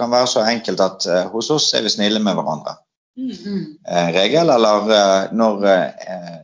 Kan 0.00 0.12
være 0.12 0.30
så 0.32 0.44
enkelt 0.48 0.80
at 0.84 1.08
uh, 1.10 1.26
hos 1.34 1.50
oss 1.52 1.74
er 1.76 1.84
vi 1.84 1.92
snille 1.92 2.22
med 2.24 2.38
hverandre. 2.38 2.78
Mm. 3.20 3.76
Eh, 3.84 4.08
regel, 4.14 4.48
eller 4.48 4.92
eh, 4.96 5.32
når 5.36 5.64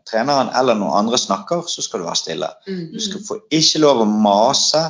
treneren 0.04 0.50
eller 0.58 0.76
noen 0.76 0.98
andre 0.98 1.16
snakker, 1.16 1.62
så 1.70 1.80
skal 1.80 2.02
du 2.02 2.08
være 2.08 2.20
stille. 2.20 2.48
Mm. 2.66 2.82
Du 2.92 2.98
skal 3.00 3.22
få 3.24 3.38
ikke 3.54 3.80
lov 3.80 4.02
å 4.02 4.08
mase 4.10 4.82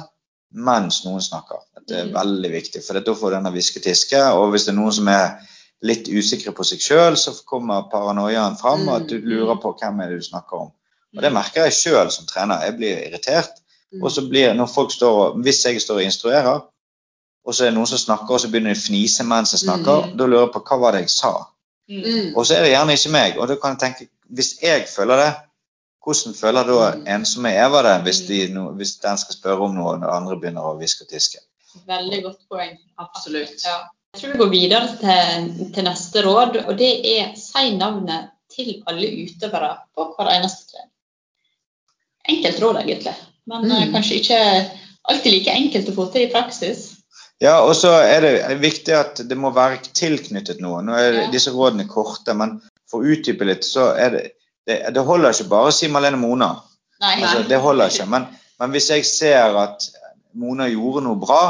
mens 0.56 1.02
noen 1.04 1.22
snakker. 1.22 1.60
Det 1.86 1.98
er 2.00 2.08
mm. 2.08 2.14
veldig 2.16 2.50
viktig, 2.50 2.82
for 2.82 2.98
da 2.98 3.14
får 3.14 3.30
du 3.30 3.36
denne 3.36 3.52
hvisketiske. 3.54 4.22
Og 4.38 4.50
hvis 4.54 4.66
det 4.66 4.72
er 4.74 4.78
noen 4.80 4.96
som 4.96 5.10
er 5.12 5.52
litt 5.86 6.08
usikre 6.08 6.54
på 6.56 6.64
seg 6.66 6.82
sjøl, 6.82 7.18
så 7.20 7.36
kommer 7.46 7.86
paranoiaen 7.92 8.58
fram, 8.58 8.88
og 8.88 9.02
at 9.02 9.10
du 9.12 9.20
lurer 9.20 9.60
på 9.62 9.76
hvem 9.78 10.00
er 10.02 10.10
det 10.10 10.22
du 10.22 10.28
snakker 10.30 10.66
om. 10.66 10.72
Og 11.16 11.22
Det 11.22 11.32
merker 11.32 11.68
jeg 11.68 11.76
sjøl 11.76 12.10
som 12.12 12.26
trener. 12.28 12.64
Jeg 12.66 12.76
blir 12.80 13.04
irritert. 13.06 13.62
Og 14.02 14.10
så 14.12 14.24
blir 14.28 14.54
når 14.54 14.68
folk 14.68 14.90
står, 14.92 15.38
Hvis 15.42 15.64
jeg 15.64 15.80
står 15.80 16.00
og 16.00 16.08
instruerer, 16.08 16.64
og 17.46 17.54
så 17.54 17.64
er 17.64 17.70
det 17.70 17.76
noen 17.76 17.86
som 17.86 18.00
snakker, 18.02 18.34
og 18.34 18.42
så 18.42 18.50
begynner 18.50 18.74
de 18.74 18.80
å 18.80 18.84
fnise 18.84 19.24
mens 19.26 19.54
jeg 19.54 19.62
snakker, 19.62 20.08
da 20.18 20.26
lurer 20.26 20.48
jeg 20.48 20.52
på 20.56 20.62
hva 20.66 20.78
var 20.82 20.96
det 20.96 21.04
jeg 21.04 21.12
sa. 21.14 21.32
Mm. 21.86 22.32
Og 22.34 22.42
så 22.42 22.56
er 22.56 22.64
det 22.64 22.72
gjerne 22.72 22.96
ikke 22.98 23.12
meg. 23.14 23.36
Og 23.38 23.46
da 23.46 23.56
kan 23.62 23.76
jeg 23.76 23.82
tenke, 23.84 24.08
hvis 24.34 24.56
jeg 24.62 24.88
føler 24.90 25.22
det, 25.22 25.28
hvordan 26.06 26.34
føler 26.38 26.66
da 26.66 26.88
mm. 26.94 27.04
en 27.14 27.46
er 27.50 27.60
Eva 27.66 27.82
det, 27.86 27.94
hvis, 28.06 28.20
de, 28.28 28.40
hvis, 28.78 28.96
den 29.02 29.18
skal 29.18 29.38
spørre 29.38 29.68
om 29.68 29.76
noe 29.78 29.94
når 29.98 30.14
andre 30.16 30.38
begynner 30.42 30.66
å 30.66 30.74
hviske 30.78 31.06
og 31.06 31.12
tiske? 31.14 31.42
Veldig 31.86 32.20
godt 32.24 32.42
poeng. 32.50 32.74
Absolutt. 33.02 33.62
Ja. 33.62 33.78
Jeg 34.14 34.22
tror 34.22 34.32
vi 34.32 34.40
går 34.40 34.52
videre 34.52 34.90
til, 34.98 35.70
til, 35.74 35.84
neste 35.86 36.22
råd, 36.24 36.60
og 36.64 36.74
det 36.78 36.92
er 37.10 37.34
si 37.38 37.74
navnet 37.76 38.30
til 38.50 38.78
alle 38.88 39.10
utøvere 39.22 39.72
på 39.94 40.06
hver 40.16 40.32
eneste 40.38 40.70
trening. 40.72 40.92
Enkelt 42.26 42.62
råd, 42.62 42.80
egentlig, 42.82 43.14
men 43.46 43.68
mm. 43.70 43.92
kanskje 43.94 44.20
ikke 44.22 44.38
alltid 45.06 45.34
like 45.36 45.58
enkelt 45.60 45.90
å 45.92 45.98
få 45.98 46.06
til 46.14 46.26
i 46.26 46.30
praksis. 46.32 46.95
Ja, 47.42 47.58
og 47.60 47.74
så 47.76 47.90
er 48.00 48.24
det 48.24 48.56
viktig 48.62 48.94
at 48.96 49.20
det 49.28 49.36
må 49.36 49.50
være 49.52 49.82
tilknyttet 49.92 50.62
noe. 50.64 50.80
Nå 50.84 50.94
er 50.96 51.18
ja. 51.20 51.26
disse 51.32 51.52
rådene 51.52 51.84
korte, 51.90 52.32
men 52.38 52.56
for 52.88 53.04
å 53.04 53.12
utdype 53.12 53.44
litt, 53.48 53.66
så 53.66 53.90
er 53.92 54.14
det 54.14 54.24
det, 54.66 54.80
det 54.94 55.02
holder 55.06 55.30
ikke 55.30 55.50
bare 55.50 55.70
å 55.70 55.74
si 55.74 55.88
Malene 55.92 56.18
Mona. 56.18 56.48
Nei, 57.02 57.20
altså, 57.20 57.44
det 57.46 57.58
holder 57.62 57.92
ikke. 57.92 58.08
Men, 58.10 58.26
men, 58.58 58.72
hvis 58.74 58.88
jeg 58.90 59.06
ser 59.06 59.54
at 59.60 59.84
Mona 60.36 60.66
gjorde 60.70 61.04
noe 61.06 61.20
bra, 61.22 61.42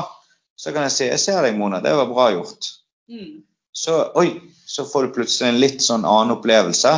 så 0.57 0.73
kan 0.75 0.85
jeg 0.87 0.95
si 0.95 1.09
jeg 1.09 1.23
ser 1.23 1.41
deg, 1.47 1.57
Mona, 1.57 1.81
det 1.85 1.95
var 1.97 2.11
bra 2.11 2.29
gjort. 2.35 2.69
Mm. 3.09 3.41
Så 3.77 3.97
oi, 4.21 4.29
så 4.69 4.85
får 4.89 5.07
du 5.07 5.15
plutselig 5.17 5.49
en 5.49 5.63
litt 5.63 5.85
sånn 5.85 6.05
annen 6.05 6.37
opplevelse. 6.37 6.93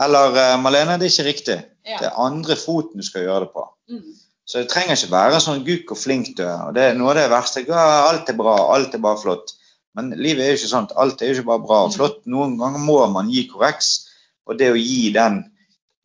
Eller 0.00 0.34
uh, 0.38 0.56
Malene, 0.62 0.98
det 0.98 1.06
er 1.06 1.14
ikke 1.14 1.28
riktig. 1.28 1.58
Ja. 1.86 2.00
Det 2.00 2.10
er 2.10 2.18
andre 2.22 2.56
foten 2.58 3.02
du 3.02 3.06
skal 3.06 3.28
gjøre 3.28 3.46
det 3.46 3.52
på. 3.54 3.66
Mm. 3.92 4.18
Så 4.50 4.58
det 4.58 4.70
trenger 4.72 4.96
ikke 4.96 5.12
være 5.12 5.38
sånn 5.44 5.62
gukk 5.62 5.92
og 5.94 5.98
flink 6.00 6.32
du 6.34 6.42
er. 6.42 6.64
Og 6.66 6.74
det 6.74 6.88
er 6.88 6.96
noe 6.98 7.12
av 7.12 7.20
det 7.20 7.28
verste. 7.30 7.62
Ja, 7.68 7.84
alt 8.08 8.32
er 8.32 8.38
bra, 8.38 8.56
alt 8.74 8.96
er 8.96 9.02
bare 9.04 9.20
flott. 9.20 9.52
Men 9.94 10.10
livet 10.18 10.42
er 10.42 10.50
jo 10.50 10.58
ikke 10.58 10.72
sånn. 10.72 10.88
Alt 10.98 11.22
er 11.22 11.30
jo 11.30 11.36
ikke 11.38 11.50
bare 11.52 11.66
bra 11.68 11.78
og 11.86 11.94
flott. 11.94 12.18
Noen 12.30 12.56
ganger 12.58 12.82
må 12.82 12.98
man 13.14 13.30
gi 13.30 13.44
korreks. 13.52 13.92
Og 14.50 14.58
det 14.58 14.72
å 14.72 14.80
gi 14.80 15.12
den, 15.14 15.44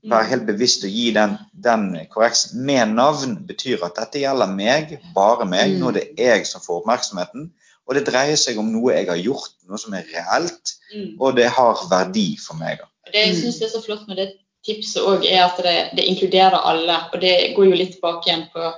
være 0.06 0.30
helt 0.30 0.46
bevisst 0.46 0.86
å 0.86 0.92
gi 0.94 1.08
den, 1.16 1.40
den 1.66 1.88
korreksen 2.14 2.62
med 2.68 2.94
navn, 2.94 3.40
betyr 3.50 3.82
at 3.88 3.98
dette 3.98 4.22
gjelder 4.22 4.54
meg, 4.54 4.94
bare 5.18 5.50
meg. 5.50 5.80
Nå 5.82 5.90
er 5.90 5.98
det 5.98 6.08
jeg 6.22 6.46
som 6.46 6.62
får 6.62 6.84
oppmerksomheten. 6.84 7.50
Og 7.90 7.98
det 7.98 8.06
dreier 8.06 8.38
seg 8.38 8.62
om 8.62 8.70
noe 8.74 8.94
jeg 8.94 9.10
har 9.10 9.22
gjort, 9.26 9.58
noe 9.66 9.82
som 9.82 9.98
er 9.98 10.06
reelt, 10.14 10.78
og 11.18 11.36
det 11.38 11.50
har 11.54 11.82
verdi 11.90 12.32
for 12.42 12.62
meg. 12.62 12.86
Det 13.10 13.26
jeg 13.28 13.38
syns 13.42 13.62
er 13.62 13.74
så 13.74 13.82
flott 13.86 14.06
med 14.10 14.22
det 14.22 14.32
tipset 14.66 15.04
òg 15.06 15.26
er 15.30 15.44
at 15.46 15.62
det, 15.64 15.76
det, 15.98 16.08
inkluderer 16.10 16.58
alle. 16.58 16.98
Og 17.14 17.22
det 17.22 17.36
går 17.56 17.70
jo 17.70 17.78
litt 17.78 17.96
tilbake 17.98 18.30
igjen 18.30 18.48
på 18.54 18.72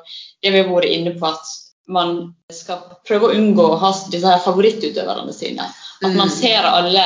det 0.43 0.54
vi 0.54 0.62
har 0.62 0.69
vært 0.69 0.91
inne 0.91 1.15
på, 1.17 1.32
at 1.32 1.56
man 1.88 2.15
skal 2.52 2.84
prøve 3.08 3.30
å 3.30 3.36
unngå 3.36 3.65
å 3.71 3.82
ha 3.82 3.91
disse 4.12 4.28
her 4.28 4.43
favorittutøverne 4.43 5.36
sine. 5.36 5.67
At 6.04 6.12
man 6.12 6.28
mm. 6.28 6.36
ser 6.36 6.67
alle 6.67 7.06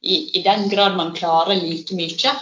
i, 0.00 0.38
i 0.38 0.42
den 0.44 0.68
grad 0.68 0.96
man 0.96 1.14
klarer 1.16 1.56
like 1.58 1.96
mye, 1.96 2.34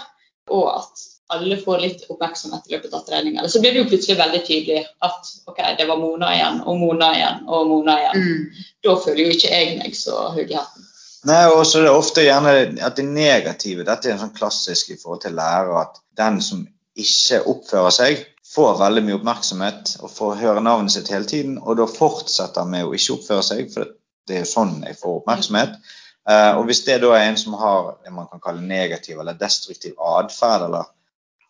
og 0.52 0.66
at 0.74 1.06
alle 1.34 1.56
får 1.58 1.80
litt 1.82 2.02
oppmerksomhet 2.10 2.68
i 2.68 2.74
løpet 2.76 2.92
av 2.94 3.06
treninga. 3.06 3.46
Så 3.50 3.60
blir 3.62 3.74
det 3.74 3.82
jo 3.82 3.88
plutselig 3.90 4.18
veldig 4.18 4.42
tydelig 4.46 4.82
at 5.06 5.30
ok, 5.50 5.62
det 5.78 5.86
var 5.88 5.98
Mona 5.98 6.30
igjen, 6.34 6.60
og 6.62 6.78
Mona 6.82 7.08
igjen, 7.16 7.40
og 7.46 7.70
Mona 7.70 7.96
igjen. 8.02 8.26
Mm. 8.26 8.66
Da 8.86 8.94
føler 9.02 9.24
jo 9.24 9.38
ikke 9.38 9.50
jeg 9.50 9.72
meg 9.80 9.96
så 9.98 10.28
høy 10.36 10.44
i 10.44 10.54
hatten. 10.54 10.86
Nei, 11.26 11.42
og 11.50 11.64
så 11.66 11.80
er 11.80 11.88
det 11.88 11.92
ofte 11.96 12.22
gjerne 12.22 12.54
at 12.86 12.98
det 12.98 13.04
negative 13.08 13.86
Dette 13.86 14.10
er 14.10 14.14
en 14.14 14.20
sånn 14.20 14.36
klassisk 14.36 14.92
i 14.92 14.98
forhold 15.00 15.24
til 15.24 15.34
lærer 15.34 15.72
at 15.80 15.98
den 16.18 16.38
som 16.44 16.62
ikke 16.96 17.40
oppfører 17.50 17.94
seg, 17.94 18.20
får 18.46 18.78
veldig 18.80 19.02
mye 19.04 19.16
oppmerksomhet 19.18 19.96
og 20.00 20.12
får 20.12 20.38
høre 20.40 20.62
navnet 20.64 20.94
sitt 20.94 21.10
hele 21.12 21.28
tiden, 21.28 21.58
og 21.58 21.80
da 21.80 21.88
fortsetter 21.90 22.68
med 22.70 22.86
å 22.86 22.94
ikke 22.96 23.16
oppføre 23.18 23.44
seg, 23.44 23.72
for 23.72 23.90
det 24.26 24.38
er 24.38 24.44
jo 24.44 24.52
sånn 24.52 24.78
jeg 24.86 24.98
får 25.00 25.18
oppmerksomhet. 25.20 25.74
Uh, 26.26 26.58
og 26.58 26.64
hvis 26.70 26.84
det 26.86 27.00
da 27.02 27.12
er 27.14 27.26
en 27.28 27.38
som 27.38 27.58
har 27.58 27.96
det 28.04 28.14
man 28.14 28.30
kan 28.30 28.42
kalle 28.42 28.64
negativ 28.64 29.18
eller 29.20 29.36
destruktiv 29.38 29.98
atferd, 29.98 30.68
eller 30.70 30.88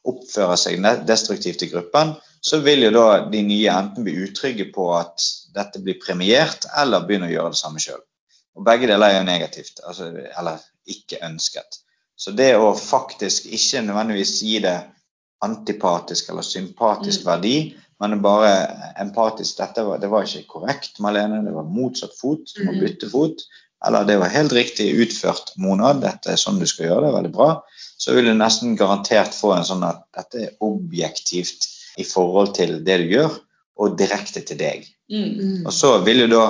oppfører 0.07 0.59
seg 0.61 0.83
destruktivt 1.07 1.63
i 1.67 1.71
gruppen, 1.71 2.17
så 2.41 2.61
vil 2.65 2.89
jo 2.89 2.93
da 2.95 3.07
de 3.31 3.45
nye 3.45 3.73
enten 3.73 4.07
bli 4.07 4.17
utrygge 4.27 4.69
på 4.75 4.91
at 4.97 5.25
dette 5.57 5.83
blir 5.83 6.01
premiert, 6.03 6.69
eller 6.79 7.07
begynne 7.07 7.31
å 7.31 7.35
gjøre 7.35 7.55
det 7.55 7.61
samme 7.61 7.83
sjøl. 7.83 8.03
Og 8.57 8.65
begge 8.65 8.89
deler 8.89 9.13
er 9.13 9.19
jo 9.21 9.29
negativt, 9.29 9.81
altså, 9.85 10.11
eller 10.39 10.63
ikke 10.89 11.21
ønsket. 11.27 11.81
Så 12.17 12.33
det 12.33 12.55
å 12.57 12.71
faktisk 12.79 13.49
ikke 13.53 13.83
nødvendigvis 13.85 14.39
gi 14.41 14.61
det 14.65 14.79
antipatisk 15.45 16.31
eller 16.33 16.47
sympatisk 16.47 17.25
mm. 17.25 17.29
verdi, 17.29 17.57
men 18.01 18.19
bare 18.25 18.51
empatisk 19.01 19.61
Dette 19.61 19.85
var, 19.85 20.01
det 20.01 20.09
var 20.13 20.25
ikke 20.25 20.49
korrekt, 20.59 20.99
Malene. 21.01 21.43
Det 21.45 21.55
var 21.55 21.69
motsatt 21.69 22.17
fot. 22.17 22.45
Du 22.57 22.65
må 22.67 22.75
mm. 22.75 22.81
bytte 22.83 23.09
fot. 23.13 23.45
Eller 23.87 24.05
det 24.09 24.19
var 24.21 24.33
helt 24.33 24.53
riktig 24.57 24.91
utført, 25.01 25.55
Mona. 25.61 25.95
Dette 26.01 26.33
er 26.33 26.41
sånn 26.41 26.61
du 26.61 26.67
skal 26.69 26.91
gjøre 26.91 27.07
det. 27.07 27.15
Veldig 27.17 27.33
bra. 27.37 27.49
Så 27.97 28.17
vil 28.17 28.29
du 28.29 28.35
nesten 28.37 28.77
garantert 28.77 29.37
få 29.37 29.55
en 29.57 29.65
sånn 29.65 29.85
at 29.89 30.05
dette 30.17 30.45
er 30.45 30.55
objektivt 30.65 31.69
i 31.97 32.05
forhold 32.05 32.53
til 32.59 32.79
det 32.85 32.99
du 33.01 33.13
gjør, 33.15 33.39
og 33.81 33.97
direkte 34.01 34.43
til 34.45 34.61
deg. 34.61 34.85
Mm. 35.13 35.65
Og 35.65 35.73
så 35.73 35.95
vil 36.05 36.25
jo 36.25 36.29
da 36.33 36.45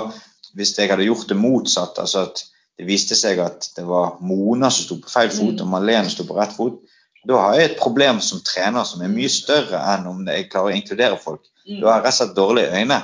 hvis 0.57 0.75
jeg 0.79 0.91
hadde 0.91 1.07
gjort 1.07 1.29
det 1.29 1.39
motsatt, 1.39 1.99
altså 2.01 2.27
at 2.27 2.43
det 2.77 2.87
viste 2.89 3.17
seg 3.17 3.41
at 3.41 3.71
det 3.77 3.87
var 3.89 4.19
Mona 4.25 4.71
som 4.73 4.85
sto 4.85 4.99
på 5.01 5.13
feil 5.13 5.33
fot, 5.33 5.61
og 5.63 5.71
Malene 5.71 6.13
sto 6.13 6.27
på 6.29 6.37
rett 6.37 6.53
fot, 6.57 6.83
da 7.27 7.41
har 7.43 7.57
jeg 7.59 7.71
et 7.71 7.81
problem 7.81 8.21
som 8.23 8.43
trener 8.47 8.87
som 8.87 9.03
er 9.03 9.11
mye 9.11 9.31
større 9.33 9.81
enn 9.95 10.07
om 10.11 10.21
jeg 10.29 10.49
klarer 10.53 10.71
å 10.71 10.77
inkludere 10.77 11.19
folk. 11.19 11.43
Mm. 11.67 11.81
Da 11.81 11.89
har 11.89 11.99
jeg 11.99 12.05
rett 12.05 12.13
og 12.13 12.19
slett 12.21 12.37
dårlige 12.37 12.83
øyne, 12.83 13.01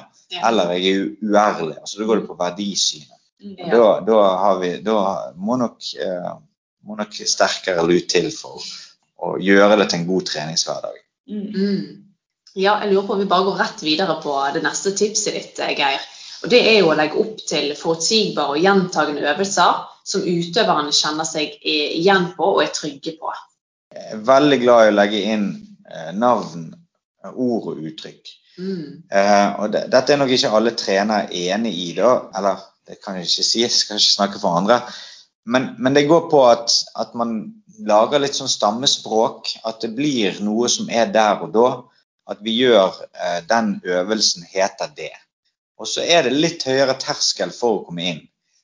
eller 0.48 0.74
jeg 0.76 0.92
er 0.92 1.08
uærlig. 1.32 1.76
altså 1.80 1.98
Da 1.98 2.06
går 2.08 2.20
det 2.20 2.28
på 2.28 2.38
verdisynet. 2.38 3.18
Mm. 3.42 3.56
Og 3.56 3.72
da, 3.74 3.88
da, 4.06 4.52
vi, 4.60 4.70
da 4.86 4.98
må, 5.34 5.58
nok, 5.58 5.90
eh, 5.98 6.30
må 6.86 7.00
nok 7.00 7.18
sterkere 7.18 7.82
lut 7.88 8.06
til 8.12 8.30
for 8.36 8.62
å 9.22 9.34
gjøre 9.42 9.80
det 9.80 9.88
til 9.90 10.02
en 10.02 10.08
god 10.12 10.28
treningshverdag. 10.30 11.02
Mm. 11.32 11.82
Ja, 12.54 12.76
jeg 12.82 12.92
lurer 12.92 13.06
på 13.08 13.16
om 13.16 13.22
vi 13.22 13.30
bare 13.30 13.48
går 13.48 13.60
rett 13.64 13.82
videre 13.82 14.18
på 14.22 14.36
det 14.54 14.62
neste 14.62 14.92
tipset 14.94 15.34
ditt, 15.34 15.62
Geir. 15.78 16.02
Og 16.42 16.50
Det 16.50 16.60
er 16.72 16.78
jo 16.80 16.90
å 16.90 16.98
legge 16.98 17.20
opp 17.22 17.42
til 17.46 17.70
forutsigbare 17.78 18.56
og 18.56 18.62
gjentagende 18.64 19.26
øvelser 19.30 19.82
som 20.08 20.26
utøverne 20.26 20.94
kjenner 20.94 21.28
seg 21.28 21.54
igjen 21.62 22.32
på 22.36 22.48
og 22.56 22.62
er 22.64 22.72
trygge 22.74 23.14
på. 23.20 23.30
Jeg 23.94 24.16
er 24.16 24.24
veldig 24.26 24.58
glad 24.64 24.84
i 24.84 24.90
å 24.90 24.96
legge 24.96 25.20
inn 25.34 25.46
eh, 25.86 26.10
navn, 26.16 26.70
ord 27.30 27.68
og 27.70 27.78
uttrykk. 27.78 28.32
Mm. 28.58 29.04
Eh, 29.06 29.48
og 29.62 29.72
det, 29.72 29.86
dette 29.92 30.14
er 30.14 30.20
nok 30.20 30.34
ikke 30.34 30.52
alle 30.56 30.74
trenere 30.78 31.30
enig 31.30 31.72
i, 31.78 31.88
da. 31.96 32.16
Eller 32.38 32.66
det 32.88 32.98
kan 33.04 33.18
jeg 33.18 33.28
ikke 33.28 33.46
si, 33.46 33.62
jeg 33.62 33.74
skal 33.76 34.00
ikke 34.00 34.16
snakke 34.16 34.42
for 34.42 34.58
andre. 34.58 34.80
Men, 35.46 35.72
men 35.78 35.94
det 35.94 36.08
går 36.10 36.28
på 36.32 36.42
at, 36.48 36.74
at 36.98 37.14
man 37.18 37.36
lager 37.86 38.22
litt 38.22 38.36
sånn 38.38 38.50
stammespråk. 38.50 39.54
At 39.68 39.82
det 39.84 39.92
blir 39.94 40.42
noe 40.42 40.70
som 40.72 40.90
er 40.90 41.12
der 41.14 41.44
og 41.46 41.54
da. 41.54 41.68
At 42.32 42.42
vi 42.42 42.56
gjør 42.58 42.98
eh, 43.12 43.40
den 43.46 43.76
øvelsen 43.86 44.46
heter 44.50 44.90
det. 44.96 45.12
Og 45.82 45.88
så 45.90 46.04
er 46.06 46.26
det 46.26 46.36
litt 46.36 46.62
høyere 46.68 46.94
terskel 47.00 47.50
for 47.54 47.80
å 47.80 47.82
komme 47.88 48.06
inn. 48.12 48.20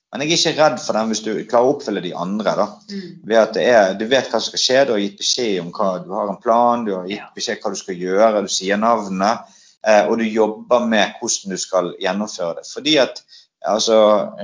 Men 0.09 0.23
jeg 0.25 0.31
er 0.31 0.39
ikke 0.39 0.63
redd 0.63 0.79
for 0.81 0.97
den 0.97 1.11
hvis 1.11 1.21
du 1.25 1.33
klarer 1.51 1.69
å 1.69 1.73
oppfylle 1.75 2.03
de 2.05 2.15
andre. 2.17 2.55
da. 2.57 2.67
Mm. 2.89 3.09
Ved 3.29 3.41
at 3.43 3.57
det 3.57 3.65
er, 3.69 3.97
Du 3.99 4.07
vet 4.09 4.31
hva 4.31 4.41
som 4.41 4.49
skal 4.53 4.63
skje, 4.63 4.85
du 4.87 4.93
har 4.95 5.03
gitt 5.03 5.19
beskjed 5.21 5.59
om 5.61 5.73
hva 5.75 5.89
du 6.05 6.15
har 6.17 6.31
en 6.33 6.41
plan, 6.41 6.85
du 6.87 6.95
har 6.95 7.11
gitt 7.11 7.35
beskjed 7.37 7.61
hva 7.61 7.75
du 7.75 7.81
skal 7.81 7.99
gjøre, 8.05 8.45
du 8.47 8.53
sier 8.53 8.81
navnet, 8.81 9.59
eh, 9.85 10.07
og 10.07 10.17
du 10.23 10.25
jobber 10.25 10.87
med 10.89 11.19
hvordan 11.19 11.53
du 11.53 11.61
skal 11.61 11.93
gjennomføre 12.01 12.63
det. 12.63 12.71
Fordi 12.71 12.97
at 13.05 13.21
altså, 13.75 13.99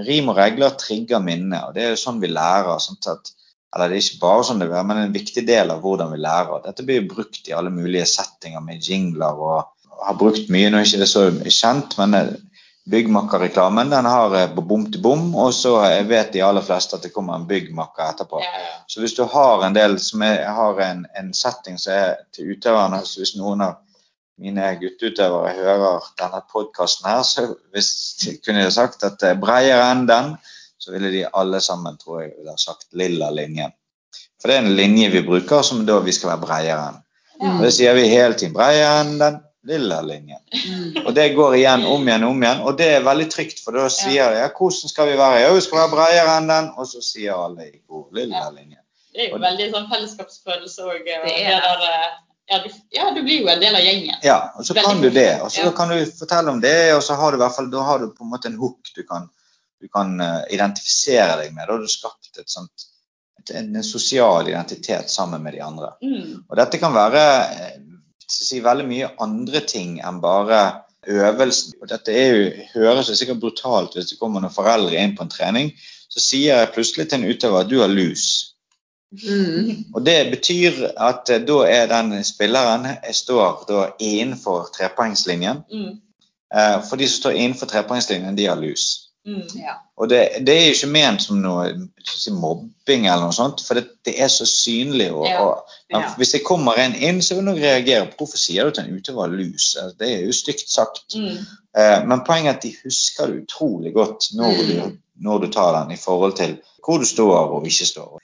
Rim 0.05 0.29
og 0.35 0.37
regler 0.43 0.77
trigger 0.81 1.25
minnet, 1.25 1.63
og 1.65 1.79
det 1.79 1.87
er 1.87 1.95
jo 1.95 2.03
sånn 2.03 2.21
vi 2.21 2.33
lærer. 2.35 2.77
sånn 2.83 3.01
at 3.15 3.33
eller 3.75 3.91
det 3.91 3.97
er 3.97 4.05
ikke 4.05 4.21
bare 4.23 4.43
sånn 4.47 4.61
det 4.63 4.69
er, 4.71 4.85
men 4.87 5.01
en 5.01 5.15
viktig 5.15 5.43
del 5.49 5.73
av 5.75 5.81
hvordan 5.83 6.13
vi 6.13 6.21
lærer. 6.23 6.61
Dette 6.63 6.85
blir 6.87 7.01
jo 7.01 7.09
brukt 7.11 7.49
i 7.49 7.55
alle 7.59 7.73
mulige 7.75 8.07
settinger 8.07 8.63
med 8.63 8.85
jingler 8.87 9.41
og 9.43 9.73
har 10.05 10.19
brukt 10.19 10.47
mye. 10.53 10.69
Nå 10.71 10.79
er 10.79 10.87
ikke 10.87 11.01
det 11.03 11.09
så 11.11 11.25
kjent, 11.43 11.97
men 11.99 12.15
eh, 12.15 12.37
byggmakkerreklamen 12.90 13.90
den 13.90 14.05
har 14.05 14.35
bom 14.57 14.85
til 14.92 15.01
bom, 15.03 15.35
og 15.35 15.55
så 15.57 15.79
vet 16.05 16.33
de 16.35 16.42
aller 16.44 16.64
fleste 16.64 16.99
at 16.99 17.07
det 17.07 17.14
kommer 17.14 17.38
en 17.38 17.47
byggmakker 17.49 18.05
etterpå. 18.05 18.42
Ja. 18.44 18.64
Så 18.87 19.01
hvis 19.01 19.16
du 19.16 19.25
har 19.25 19.64
en 19.64 19.77
del 19.77 19.97
som 20.03 20.23
er, 20.23 20.42
har 20.44 20.81
en, 20.85 21.07
en 21.16 21.33
setting 21.35 21.79
som 21.81 21.94
er 21.97 22.18
til 22.35 22.53
utøverne, 22.53 23.01
så 23.09 23.23
hvis 23.23 23.37
noen 23.40 23.64
av 23.64 23.79
mine 24.40 24.66
gutteutøvere 24.81 25.55
hører 25.57 26.11
denne 26.20 26.42
podkasten 26.53 27.09
her, 27.09 27.23
så 27.23 27.47
hvis 27.73 27.90
de 28.20 28.37
kunne 28.44 28.66
jeg 28.66 28.77
sagt 28.77 29.07
at 29.07 29.16
det 29.23 29.33
er 29.33 29.40
bredere 29.40 29.88
enn 29.92 30.05
den, 30.11 30.35
så 30.79 30.92
ville 30.92 31.12
de 31.14 31.25
alle 31.33 31.62
sammen, 31.64 31.97
tror 31.97 32.25
jeg, 32.25 32.35
ville 32.37 32.53
ha 32.53 32.61
sagt 32.61 32.90
lilla 32.92 33.31
linjen. 33.33 33.73
For 34.42 34.51
det 34.51 34.59
er 34.59 34.66
en 34.66 34.77
linje 34.77 35.09
vi 35.14 35.25
bruker 35.25 35.64
som 35.64 35.87
da 35.88 36.03
vi 36.05 36.12
skal 36.12 36.35
være 36.35 36.44
bredere 36.44 36.87
enn. 36.90 37.01
Ja. 37.40 37.57
Det 37.64 37.73
sier 37.75 37.97
vi 37.97 38.11
hele 38.11 38.37
tiden. 38.37 38.53
Bredere 38.55 39.01
enn 39.01 39.16
den 39.23 39.40
lilla 39.64 40.00
linjen. 40.05 40.40
Mm. 40.53 41.07
Og 41.07 41.14
det 41.16 41.29
går 41.37 41.57
igjen 41.57 41.85
om 41.88 42.09
igjen 42.09 42.24
om 42.29 42.42
igjen, 42.42 42.62
og 42.68 42.79
det 42.79 42.88
er 42.98 43.07
veldig 43.07 43.29
trygt, 43.33 43.61
for 43.64 43.77
da 43.77 43.88
sier 43.92 44.35
de 44.35 44.42
ja, 44.42 44.48
hvordan 44.53 44.92
skal 44.92 45.09
vi 45.11 45.18
være? 45.18 45.42
Ja, 45.44 45.53
vi 45.57 45.64
skal 45.64 45.81
være 45.83 45.92
bredere 45.96 46.38
enn 46.38 46.50
den, 46.53 46.70
og 46.77 46.88
så 46.90 47.03
sier 47.05 47.37
alle 47.37 47.68
i 47.70 47.79
god 47.88 48.18
lilla 48.20 48.46
linjen. 48.50 48.81
Det 49.14 49.29
er 49.29 49.31
jo 49.31 49.38
veldig 49.42 49.70
sånn 49.70 49.90
fellesskapsfølelse 49.92 50.88
òg. 50.90 51.11
Ja, 52.46 52.59
du, 52.61 52.70
ja, 52.92 53.11
du 53.14 53.22
blir 53.24 53.40
jo 53.40 53.48
en 53.48 53.61
del 53.62 53.77
av 53.79 53.81
gjengen. 53.81 54.16
Ja, 54.22 54.38
og 54.59 54.66
så 54.66 54.74
Veldig 54.74 54.88
kan 54.90 55.00
du 55.00 55.11
det. 55.11 55.31
Og 55.40 55.53
så 55.53 55.62
Ja. 55.64 55.70
kan 55.72 55.88
du 55.88 56.00
fortelle 56.07 56.50
om 56.50 56.61
det, 56.61 56.94
og 56.94 57.03
så 57.03 57.14
har 57.16 57.33
du 57.33 57.38
i 57.38 57.40
hvert 57.40 57.55
fall, 57.57 57.70
da 57.72 57.85
har 57.87 58.03
du 58.03 58.11
på 58.12 58.24
en 58.27 58.31
måte 58.35 58.50
en 58.50 58.59
hook 58.61 58.90
du 58.96 59.03
kan, 59.09 59.31
du 59.81 59.88
kan 59.88 60.20
eh, 60.20 60.42
identifisere 60.53 61.38
deg 61.40 61.55
med. 61.55 61.64
Da 61.66 61.72
har 61.72 61.81
du 61.81 61.88
skapt 61.88 62.37
et 62.38 62.50
sånt, 62.53 62.85
et, 63.40 63.55
en 63.57 63.81
sosial 63.83 64.48
identitet 64.48 65.09
sammen 65.11 65.42
med 65.42 65.57
de 65.57 65.62
andre. 65.64 65.94
Mm. 66.03 66.44
Og 66.48 66.57
dette 66.61 66.83
kan 66.83 66.92
være 66.92 67.24
eh, 67.55 67.79
si, 68.31 68.61
veldig 68.65 68.87
mye 68.89 69.13
andre 69.23 69.61
ting 69.69 69.99
enn 70.01 70.21
bare 70.23 70.63
øvelsen. 71.07 71.77
Og 71.83 71.91
dette 71.91 72.13
er 72.13 72.35
jo, 72.35 72.49
høres 72.75 73.11
jo 73.11 73.19
sikkert 73.19 73.43
brutalt 73.43 73.97
hvis 73.97 74.13
det 74.13 74.19
kommer 74.21 74.43
noen 74.43 74.55
foreldre 74.55 74.97
inn 75.01 75.17
på 75.17 75.27
en 75.27 75.33
trening. 75.33 75.73
Så 76.09 76.23
sier 76.23 76.61
jeg 76.61 76.73
plutselig 76.75 77.09
til 77.11 77.21
en 77.21 77.31
utøver 77.31 77.61
at 77.61 77.71
du 77.71 77.81
har 77.81 77.93
lus. 77.93 78.55
Mm. 79.15 79.85
Og 79.95 80.05
Det 80.07 80.31
betyr 80.31 80.81
at 80.97 81.31
eh, 81.31 81.43
da 81.47 81.59
er 81.71 81.87
den 81.91 82.25
spilleren 82.25 82.87
jeg 82.89 83.15
står 83.15 83.65
da 83.69 83.85
innenfor 83.99 84.71
trepoengslinjen. 84.75 85.63
Mm. 85.71 86.01
Eh, 86.55 86.79
for 86.89 86.97
de 86.97 87.09
som 87.09 87.21
står 87.21 87.39
innenfor 87.39 87.71
trepoengslinjen, 87.71 88.37
de 88.37 88.47
har 88.47 88.59
lus. 88.59 89.04
Mm. 89.27 89.43
Ja. 89.57 89.79
Og 89.97 90.09
det, 90.11 90.19
det 90.47 90.55
er 90.55 90.67
ikke 90.75 90.91
ment 90.93 91.23
som 91.23 91.39
noe 91.41 91.69
si, 92.05 92.33
mobbing 92.35 93.07
eller 93.07 93.23
noe 93.25 93.33
sånt, 93.37 93.63
for 93.65 93.79
det, 93.79 93.87
det 94.05 94.19
er 94.21 94.29
så 94.33 94.45
synlig. 94.49 95.11
Og, 95.13 95.27
Ja. 95.29 95.41
og, 95.45 95.71
Ja. 95.95 96.01
Hvis 96.17 96.33
det 96.33 96.43
kommer 96.45 96.79
en 96.81 96.95
inn, 96.97 97.21
så 97.23 97.37
vil 97.37 97.45
jeg 97.45 97.55
nok 97.55 97.63
reagere 97.63 98.07
på 98.11 98.25
hvorfor 98.25 98.41
sier 98.41 98.65
du 98.65 98.71
til 98.75 98.85
en 98.89 98.97
utøver 98.99 99.29
lus. 99.31 99.77
Altså, 99.81 99.97
Det 99.99 100.09
er 100.11 100.25
jo 100.27 100.33
stygt 100.33 100.71
sagt. 100.71 101.15
Mm. 101.15 101.37
Eh, 101.79 102.07
men 102.09 102.25
poenget 102.27 102.51
er 102.51 102.57
at 102.57 102.63
de 102.63 102.73
husker 102.85 103.27
det 103.31 103.43
utrolig 103.45 103.93
godt 103.95 104.31
når 104.35 104.53
du, 104.59 104.99
når 105.21 105.39
du 105.39 105.47
tar 105.53 105.85
den 105.85 105.93
i 105.95 106.01
forhold 106.01 106.37
til 106.37 106.57
hvor 106.85 106.99
du 106.99 107.05
står 107.07 107.53
og 107.55 107.67
ikke 107.67 107.87
står. 107.87 108.19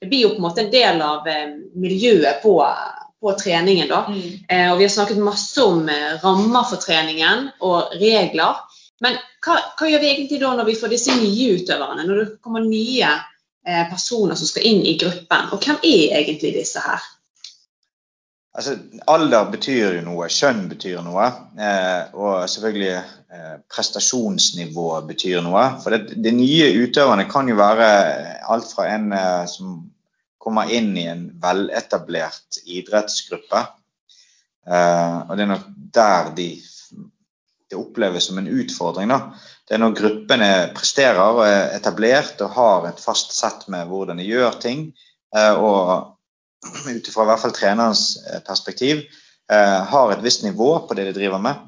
Det 0.00 0.08
blir 0.08 0.22
jo 0.22 0.28
på 0.34 0.40
en 0.40 0.46
måte 0.48 0.64
en 0.64 0.72
del 0.72 1.00
av 1.02 1.26
eh, 1.28 1.54
miljøet 1.74 2.42
på, 2.42 2.56
på 3.20 3.32
treningen. 3.38 3.88
da. 3.88 4.04
Mm. 4.08 4.38
Eh, 4.48 4.72
og 4.72 4.78
vi 4.78 4.84
har 4.88 4.92
snakket 4.94 5.18
masse 5.22 5.62
om 5.62 5.88
eh, 5.88 6.18
rammer 6.24 6.66
for 6.70 6.76
treningen 6.82 7.48
og 7.60 7.94
regler. 8.00 8.64
Men 9.04 9.18
hva, 9.44 9.58
hva 9.78 9.90
gjør 9.90 10.02
vi 10.02 10.10
egentlig 10.12 10.40
da 10.42 10.54
når 10.58 10.66
vi 10.68 10.78
får 10.78 10.92
disse 10.92 11.14
nye 11.14 11.58
utøverne? 11.60 12.06
Når 12.06 12.22
det 12.22 12.26
kommer 12.44 12.64
nye 12.64 13.12
eh, 13.12 13.84
personer 13.90 14.38
som 14.38 14.50
skal 14.50 14.66
inn 14.66 14.82
i 14.86 14.96
gruppen? 15.00 15.52
Og 15.54 15.62
hvem 15.62 15.78
er 15.86 16.18
egentlig 16.18 16.56
disse 16.56 16.82
her? 16.82 17.06
Altså, 18.58 18.74
Alder 19.06 19.52
betyr 19.52 19.98
jo 19.98 20.02
noe, 20.02 20.26
kjønn 20.34 20.64
betyr 20.70 20.98
noe, 21.06 21.28
eh, 21.62 22.14
og 22.16 22.48
selvfølgelig 22.50 22.94
eh, 22.96 23.52
prestasjonsnivå 23.70 24.88
betyr 25.06 25.44
noe. 25.46 25.62
For 25.84 25.94
det, 25.94 26.16
det, 26.24 26.32
nye 26.34 26.72
utøverne 26.82 27.28
kan 27.30 27.50
jo 27.50 27.58
være 27.60 27.86
alt 28.50 28.72
fra 28.72 28.88
en 28.96 29.12
eh, 29.14 29.44
som 29.52 29.76
kommer 30.42 30.72
inn 30.74 30.90
i 30.98 31.06
en 31.10 31.28
veletablert 31.38 32.58
idrettsgruppe. 32.64 33.62
Eh, 34.66 35.16
og 35.28 35.36
det 35.36 35.44
er 35.44 35.52
nok 35.52 35.70
der 35.94 36.34
de, 36.34 36.48
det 37.70 37.76
oppleves 37.76 38.26
som 38.26 38.38
en 38.38 38.48
utfordring. 38.48 39.08
da. 39.08 39.20
Det 39.68 39.76
er 39.76 39.82
når 39.82 39.96
gruppene 39.96 40.50
presterer 40.76 41.20
og 41.20 41.42
er 41.44 41.74
etablert 41.76 42.40
og 42.44 42.54
har 42.56 42.86
et 42.88 43.00
fast 43.02 43.34
sett 43.36 43.66
med 43.72 43.90
hvordan 43.90 44.20
de 44.20 44.28
gjør 44.28 44.60
ting. 44.62 44.92
eh, 45.36 45.52
og 45.52 46.14
ut 46.88 47.08
ifra 47.08 47.22
i 47.22 47.28
hvert 47.28 47.42
fall 47.42 47.52
trenerens 47.52 48.16
eh, 48.26 48.40
perspektiv, 48.46 49.02
eh, 49.52 49.80
har 49.90 50.12
et 50.12 50.22
visst 50.24 50.42
nivå 50.42 50.70
på 50.88 50.96
det 50.96 51.10
de 51.10 51.18
driver 51.20 51.38
med. 51.38 51.60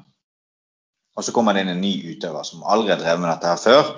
Og 1.15 1.23
så 1.23 1.31
kommer 1.31 1.53
det 1.53 1.61
inn 1.61 1.75
en 1.75 1.83
ny 1.83 1.93
utøver 2.15 2.43
som 2.47 2.63
aldri 2.65 2.95
har 2.95 2.99
drevet 3.03 3.21
med 3.21 3.29
dette 3.29 3.51
her 3.51 3.61
før. 3.61 3.93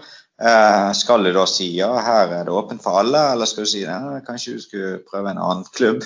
Skal 0.97 1.23
du 1.23 1.29
da 1.31 1.43
si 1.47 1.67
ja, 1.77 1.91
her 2.01 2.31
er 2.33 2.47
det 2.47 2.51
åpent 2.51 2.81
for 2.83 2.97
alle, 2.99 3.19
eller 3.31 3.45
skal 3.45 3.63
du 3.63 3.69
si 3.69 3.83
ja, 3.83 3.99
kanskje 4.25 4.55
du 4.57 4.63
skulle 4.63 5.03
prøve 5.05 5.29
en 5.29 5.39
annen 5.39 5.67
klubb? 5.77 6.01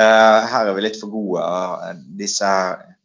Eh, 0.00 0.46
her 0.52 0.68
er 0.68 0.74
vi 0.76 0.84
litt 0.84 0.98
for 1.00 1.12
gode. 1.12 1.42
og 1.44 2.02
Disse, 2.18 2.50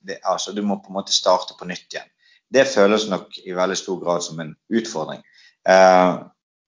det, 0.04 0.19
altså, 0.27 0.51
du 0.56 0.62
må 0.65 0.80
på 0.82 0.91
en 0.91 0.99
måte 0.99 1.15
starte 1.15 1.56
på 1.60 1.67
nytt 1.69 1.88
igjen. 1.93 2.10
Det 2.51 2.67
føles 2.67 3.08
nok 3.08 3.38
i 3.45 3.54
veldig 3.56 3.77
stor 3.80 3.99
grad 4.01 4.23
som 4.25 4.39
en 4.43 4.56
utfordring. 4.75 5.21
Eh, 5.67 6.19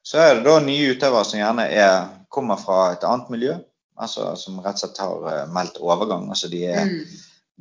så 0.03 0.19
er 0.19 0.36
det 0.38 0.45
da 0.47 0.57
nye 0.63 0.93
utøvere 0.95 1.25
som 1.27 1.39
gjerne 1.39 1.67
er, 1.71 2.07
kommer 2.31 2.59
fra 2.59 2.93
et 2.93 3.03
annet 3.07 3.29
miljø, 3.33 3.53
altså 3.99 4.33
som 4.39 4.62
rett 4.63 4.79
og 4.79 4.86
slett 4.86 5.01
har 5.03 5.27
eh, 5.33 5.45
meldt 5.53 5.79
overgang. 5.83 6.29
altså 6.29 6.47
De 6.51 6.63
er, 6.65 6.86
Mm. 6.86 7.05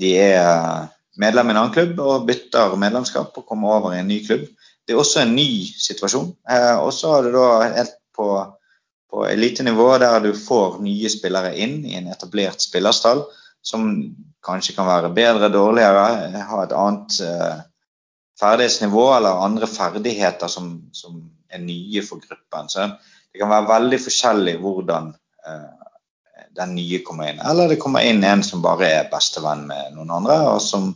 de 0.00 0.12
er 0.18 0.88
medlem 1.18 1.48
i 1.50 1.52
en 1.52 1.56
annen 1.60 1.74
klubb 1.74 1.98
og 2.00 2.26
bytter 2.26 2.76
medlemskap 2.80 3.36
og 3.36 3.46
kommer 3.46 3.74
over 3.78 3.92
i 3.92 3.98
en 4.00 4.08
ny 4.08 4.22
klubb. 4.26 4.46
Det 4.86 4.94
er 4.94 4.98
også 5.02 5.20
en 5.22 5.34
ny 5.36 5.66
situasjon. 5.78 6.32
Eh, 6.50 6.76
og 6.78 6.92
så 6.92 7.18
er 7.18 7.22
det 7.26 7.34
da 7.34 7.48
helt 7.76 7.98
på, 8.16 8.28
på 9.12 9.26
elitenivå 9.28 9.90
der 10.00 10.22
du 10.24 10.32
får 10.36 10.78
nye 10.84 11.10
spillere 11.12 11.52
inn 11.60 11.82
i 11.84 11.98
en 11.98 12.08
etablert 12.12 12.64
spillerstall, 12.64 13.26
som 13.62 13.90
kanskje 14.42 14.74
kan 14.74 14.88
være 14.88 15.12
bedre, 15.14 15.50
dårligere, 15.52 16.32
ha 16.48 16.62
et 16.64 16.72
annet 16.74 17.18
eh, 17.26 17.60
ferdighetsnivå 18.40 19.04
eller 19.18 19.44
andre 19.44 19.68
ferdigheter 19.70 20.50
som, 20.50 20.72
som 20.96 21.20
er 21.52 21.62
nye 21.62 22.02
for 22.06 22.22
gruppen. 22.24 22.72
Så 22.72 22.88
det 22.88 23.40
kan 23.40 23.52
være 23.52 23.70
veldig 23.70 24.00
forskjellig 24.02 24.56
hvordan 24.64 25.12
eh, 25.46 25.82
den 26.56 26.74
nye 26.76 27.02
kommer 27.04 27.30
inn. 27.30 27.42
Eller 27.44 27.68
det 27.68 27.80
kommer 27.82 28.04
inn 28.04 28.24
en 28.24 28.42
som 28.44 28.64
bare 28.64 28.88
er 28.88 29.10
bestevenn 29.12 29.66
med 29.68 29.92
noen 29.96 30.10
andre, 30.22 30.38
som, 30.60 30.90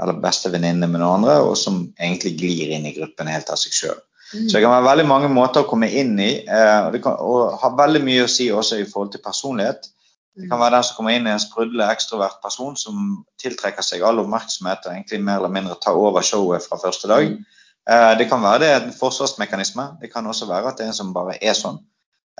eller 0.00 0.18
bestevenninne 0.22 0.90
med 0.90 1.00
noen 1.00 1.22
andre, 1.22 1.38
og 1.46 1.56
som 1.58 1.80
egentlig 1.94 2.34
glir 2.42 2.74
inn 2.76 2.90
i 2.90 2.94
gruppen 2.98 3.30
helt 3.30 3.50
av 3.50 3.62
seg 3.62 3.78
sjøl. 3.78 4.02
Mm. 4.32 4.48
Så 4.48 4.56
det 4.56 4.62
kan 4.64 4.72
være 4.72 4.88
veldig 4.88 5.06
mange 5.08 5.28
måter 5.32 5.62
å 5.62 5.68
komme 5.68 5.90
inn 5.90 6.14
i, 6.18 6.32
eh, 6.46 6.78
og 6.86 6.92
det 6.94 7.02
kan 7.04 7.18
og 7.20 7.58
ha 7.60 7.70
veldig 7.76 8.02
mye 8.06 8.24
å 8.24 8.30
si 8.30 8.48
også 8.50 8.80
i 8.80 8.88
forhold 8.88 9.12
til 9.12 9.22
personlighet. 9.24 9.90
Det 10.34 10.48
kan 10.50 10.58
være 10.58 10.74
den 10.74 10.86
som 10.86 10.96
kommer 10.96 11.14
inn 11.14 11.28
i 11.28 11.30
en 11.30 11.42
sprudlende 11.42 11.92
ekstrovert 11.94 12.40
person 12.42 12.74
som 12.76 13.02
tiltrekker 13.38 13.86
seg 13.86 14.02
all 14.02 14.18
oppmerksomhet 14.18 14.88
og 14.88 14.90
egentlig 14.90 15.20
mer 15.22 15.38
eller 15.38 15.52
mindre 15.54 15.76
tar 15.82 15.94
over 15.94 16.26
showet 16.26 16.64
fra 16.64 16.80
første 16.82 17.10
dag. 17.10 17.36
Eh, 17.90 18.18
Det 18.18 18.28
kan 18.28 18.42
være 18.42 18.58
det 18.58 18.68
er 18.68 18.80
en 18.80 18.96
forsvarsmekanisme. 18.98 19.88
Det 20.00 20.12
kan 20.12 20.26
også 20.26 20.46
være 20.46 20.68
at 20.68 20.78
det 20.78 20.84
er 20.84 20.88
en 20.88 21.00
som 21.02 21.14
bare 21.14 21.38
er 21.42 21.54
sånn. 21.54 21.78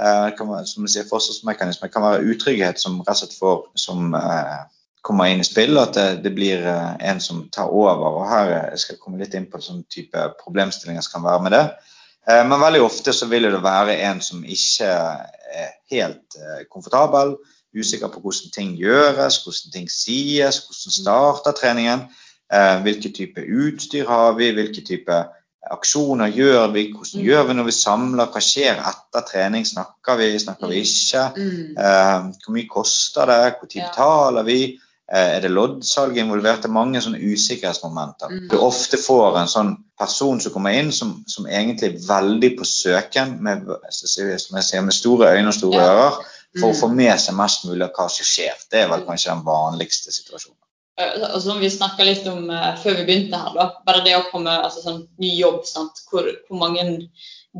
Eh, 0.01 0.31
kan 0.37 0.49
være, 0.49 0.67
som 0.67 0.83
du 0.83 0.91
sier, 0.91 1.07
forsvarsmekanisme. 1.11 1.89
Kan 1.89 2.03
være 2.03 2.25
utrygghet 2.35 2.81
som 2.81 3.01
rett 3.01 3.15
og 3.15 3.21
slett 3.21 3.39
får, 3.39 3.61
som 3.77 4.15
eh, 4.15 4.59
kommer 5.05 5.29
inn 5.31 5.43
i 5.43 5.47
spill. 5.47 5.77
At 5.81 5.95
det, 5.99 6.07
det 6.25 6.33
blir 6.37 6.65
eh, 6.65 6.95
en 7.11 7.21
som 7.21 7.45
tar 7.53 7.69
over. 7.73 8.21
og 8.23 8.29
her 8.31 8.53
eh, 8.53 8.69
jeg 8.73 8.83
skal 8.85 8.97
jeg 8.97 9.03
komme 9.05 9.21
litt 9.21 9.35
inn 9.37 9.49
på 9.53 9.61
sånn 9.63 9.85
type 9.93 10.27
problemstillinger 10.43 11.05
som 11.05 11.19
kan 11.19 11.27
være 11.29 11.45
med 11.47 11.57
det. 11.59 11.65
Eh, 12.29 12.43
Men 12.49 12.61
veldig 12.63 12.83
ofte 12.85 13.13
så 13.13 13.29
vil 13.29 13.51
det 13.53 13.63
være 13.65 13.99
en 14.09 14.23
som 14.25 14.45
ikke 14.45 14.89
er 14.89 15.75
helt 15.93 16.39
komfortabel, 16.73 17.37
usikker 17.75 18.09
på 18.09 18.21
hvordan 18.23 18.51
ting 18.55 18.75
gjøres, 18.79 19.41
hvordan 19.45 19.73
ting 19.75 19.89
sies, 19.91 20.61
hvordan 20.67 20.95
starter 21.01 21.53
treningen. 21.59 22.07
hvilke 22.55 22.83
hvilken 22.85 23.13
type 23.17 23.41
utstyr 23.41 24.07
har 24.07 24.35
vi, 24.39 24.53
hvilke 24.55 24.83
type 24.87 25.17
aksjoner 25.73 26.29
gjør 26.31 26.73
vi, 26.73 26.93
hvordan 26.93 27.21
Mm. 27.21 27.27
gjør 27.27 27.43
vi 27.49 27.55
når 27.55 27.65
vi 27.65 27.73
samler, 27.73 28.27
hva 28.27 28.41
skjer 28.41 28.79
etter 28.91 29.25
trening, 29.31 29.65
snakker 29.67 30.17
vi, 30.19 30.39
snakker 30.39 30.69
vi 30.69 30.81
ikke, 30.85 31.25
Mm. 31.37 31.75
Eh, 31.79 32.21
hvor 32.45 32.53
mye 32.53 32.69
koster 32.69 33.27
det, 33.27 33.55
hvor 33.59 33.69
tid 33.69 33.83
betaler 33.83 34.43
vi, 34.45 34.79
er 35.13 35.41
det 35.45 35.51
loddsalg 35.53 36.17
involvert, 36.17 36.63
det 36.63 36.71
er 36.71 36.73
mange 36.73 37.01
sånne 37.05 37.21
usikkerhetsmomenter. 37.21 38.31
Mm. 38.33 38.49
Du 38.49 38.57
ofte 38.65 38.97
får 38.97 39.37
en 39.43 39.51
sånn 39.53 39.73
person 40.01 40.41
som 40.41 40.53
kommer 40.55 40.73
inn 40.79 40.93
som, 40.93 41.19
som 41.29 41.47
egentlig 41.47 41.91
er 41.93 41.99
veldig 42.09 42.51
på 42.59 42.65
søken 42.65 43.37
med, 43.45 43.69
sier, 43.93 44.83
med 44.83 44.97
store 44.97 45.35
øyne 45.37 45.49
og 45.53 45.55
store 45.59 45.81
Ja. 45.83 45.91
ører 45.93 46.21
for 46.61 46.69
å 46.71 46.73
Mm. 46.75 46.81
få 46.81 46.89
med 46.95 47.21
seg 47.21 47.35
mest 47.35 47.65
mulig 47.65 47.83
av 47.83 47.93
hva 47.93 48.09
som 48.11 48.25
skjer. 48.25 48.55
Det 48.71 48.81
er 48.81 48.89
vel 48.89 49.05
kanskje 49.07 49.35
den 49.35 49.45
vanligste 49.45 50.13
situasjonen. 50.13 50.57
Eh, 50.97 51.35
og 51.35 51.43
som 51.43 51.59
vi 51.61 51.67
snakka 51.69 52.05
litt 52.07 52.27
om 52.31 52.49
eh, 52.51 52.77
før 52.83 52.97
vi 52.97 53.05
begynte 53.05 53.37
her, 53.37 53.53
da. 53.55 53.73
Bare 53.85 54.05
det 54.05 54.15
å 54.17 54.31
komme 54.31 54.51
altså 54.63 54.81
sånn 54.85 55.09
ny 55.19 55.37
jobb, 55.37 55.65
sant. 55.67 55.91
Hvor, 56.11 56.23
hvor 56.49 56.57
mange 56.59 57.09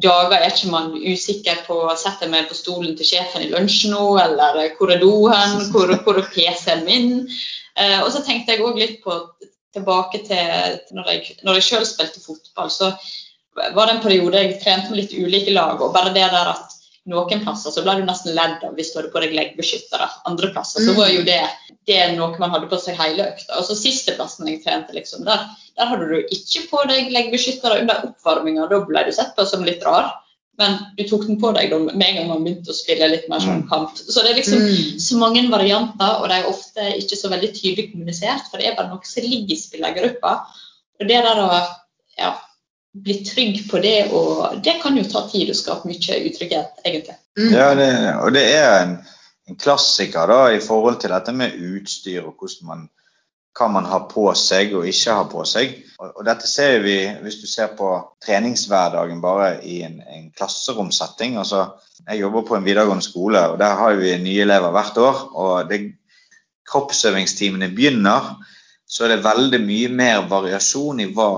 dager 0.03 0.37
er 0.37 0.51
ikke 0.51 0.71
man 0.73 0.95
usikker 0.99 1.61
på 1.69 1.79
Setter 1.99 2.31
meg 2.31 2.49
på 2.51 2.57
stolen 2.59 2.97
til 2.99 3.07
sjefen 3.07 3.45
i 3.45 3.51
lunsj 3.53 3.89
nå, 3.93 4.05
eller 4.19 4.59
hvor 4.79 4.91
er 4.91 5.03
doen, 5.03 5.59
hvor, 5.75 5.93
hvor 6.07 6.19
er 6.19 6.31
PC-en 6.35 6.87
min? 6.89 7.13
Eh, 7.79 8.01
og 8.03 8.11
så 8.15 8.23
tenkte 8.27 8.55
jeg 8.55 8.65
òg 8.65 8.81
litt 8.81 9.03
på 9.05 9.19
tilbake 9.75 10.23
til, 10.27 10.81
til 10.87 10.99
når 10.99 11.11
jeg, 11.11 11.37
når 11.43 11.59
jeg 11.59 11.69
sjøl 11.69 11.87
spilte 11.87 12.23
fotball, 12.23 12.71
så 12.71 12.93
var 13.75 13.87
det 13.87 13.97
en 13.97 14.03
periode 14.03 14.41
jeg 14.41 14.59
trente 14.63 14.91
med 14.91 15.01
litt 15.03 15.15
ulike 15.15 15.55
lag, 15.55 15.83
og 15.83 15.95
bare 15.95 16.15
det 16.15 16.27
der 16.31 16.51
at 16.55 16.74
noen 17.07 17.43
plasser 17.45 17.71
så 17.75 17.83
ble 17.85 17.99
du 18.01 18.07
nesten 18.09 18.35
ledd 18.37 18.63
av 18.65 18.75
hvis 18.79 18.93
du 18.93 18.99
hadde 18.99 19.13
på 19.13 19.21
deg 19.21 19.35
leggbeskyttere. 19.37 20.07
Andre 20.31 20.49
plasser 20.55 20.81
så 20.87 20.95
var 20.97 21.11
jo 21.13 21.23
det, 21.27 21.41
det 21.87 22.17
noe 22.17 22.39
man 22.41 22.51
hadde 22.55 22.71
på 22.71 22.79
seg 22.81 22.97
hele 22.97 23.27
økta. 23.29 23.59
Og 23.61 23.65
så 23.69 23.77
siste 23.77 24.17
plassen 24.17 24.49
jeg 24.49 24.63
trente, 24.65 24.95
liksom, 24.97 25.25
der, 25.29 25.45
der 25.77 25.91
hadde 25.91 26.09
du 26.09 26.19
ikke 26.33 26.65
på 26.71 26.85
deg 26.89 27.11
leggbeskyttere 27.13 27.83
under 27.83 28.07
oppvarminga. 28.09 28.69
Da 28.71 28.81
ble 28.89 29.05
du 29.05 29.13
sett 29.13 29.35
på 29.37 29.45
som 29.49 29.65
litt 29.67 29.85
rar. 29.85 30.15
Men 30.57 30.77
du 30.97 31.03
tok 31.11 31.25
den 31.27 31.41
på 31.43 31.51
deg 31.57 31.73
da, 31.73 31.81
med 31.83 32.05
en 32.07 32.17
gang 32.17 32.29
man 32.31 32.45
begynte 32.47 32.71
å 32.71 32.77
spille 32.79 33.09
litt 33.11 33.25
mer 33.29 33.41
sånn 33.43 33.65
Mm. 33.65 33.69
kamp. 33.69 33.97
Så 33.99 34.23
det 34.23 34.31
er 34.31 34.37
liksom 34.39 34.61
Mm. 34.63 35.01
så 35.03 35.17
mange 35.19 35.43
varianter, 35.51 36.21
og 36.23 36.29
de 36.29 36.35
er 36.35 36.47
ofte 36.47 36.81
ikke 36.95 37.19
så 37.19 37.29
veldig 37.29 37.51
tydelig 37.57 37.91
kommunisert. 37.91 38.47
For 38.51 38.59
det 38.59 38.69
er 38.69 38.77
bare 38.77 38.89
noe 38.89 39.01
som 39.03 39.23
ligger 39.25 39.51
i 39.51 39.59
spillergruppa. 39.59 40.47
Og 41.01 41.09
det 41.09 41.21
der 41.27 41.43
å 41.43 41.67
ja, 42.19 42.37
bli 42.95 43.15
trygg 43.27 43.71
på 43.71 43.81
det, 43.83 44.11
og 44.15 44.61
det 44.65 44.79
kan 44.83 44.97
jo 44.97 45.05
ta 45.11 45.25
tid 45.31 45.51
og 45.51 45.59
skape 45.59 45.91
mye 45.91 46.19
utrygghet, 46.29 46.83
egentlig. 46.87 47.17
Mm. 47.39 47.51
Ja, 47.51 47.71
det, 47.75 47.89
og 48.23 48.35
det 48.37 48.45
er 48.55 48.75
en, 48.85 48.99
en 49.51 49.59
klassiker 49.59 50.31
da, 50.31 50.43
i 50.55 50.63
forhold 50.63 51.01
til 51.03 51.15
dette 51.15 51.35
med 51.35 51.57
utstyr 51.59 52.23
og 52.23 52.37
hvordan 52.39 52.69
man, 52.69 52.85
hva 53.59 53.69
man 53.71 53.89
har 53.91 54.07
på 54.11 54.29
seg 54.39 54.77
og 54.79 54.87
ikke 54.91 55.19
har 55.19 55.27
på 55.33 55.43
seg. 55.49 55.75
Og, 55.99 56.13
og 56.21 56.29
dette 56.29 56.51
ser 56.51 56.79
vi 56.87 57.01
hvis 57.25 57.41
du 57.43 57.49
ser 57.51 57.75
på 57.79 57.91
treningshverdagen 58.25 59.19
bare 59.23 59.57
i 59.67 59.81
en, 59.87 59.99
en 59.99 60.31
klasseromsetting. 60.37 61.37
Altså, 61.43 61.67
jeg 62.07 62.23
jobber 62.23 62.47
på 62.47 62.59
en 62.59 62.67
videregående 62.67 63.07
skole, 63.07 63.43
og 63.51 63.59
der 63.59 63.75
har 63.81 63.99
vi 63.99 64.15
nye 64.23 64.47
elever 64.47 64.75
hvert 64.75 65.03
år. 65.03 65.29
og 65.35 65.71
det 65.71 65.83
kroppsøvingstimene 66.65 67.69
begynner, 67.75 68.39
så 68.89 69.05
er 69.05 69.15
det 69.15 69.25
veldig 69.27 69.61
mye 69.61 69.91
mer 69.93 70.23
variasjon 70.31 71.03
i 71.03 71.11
hva 71.13 71.29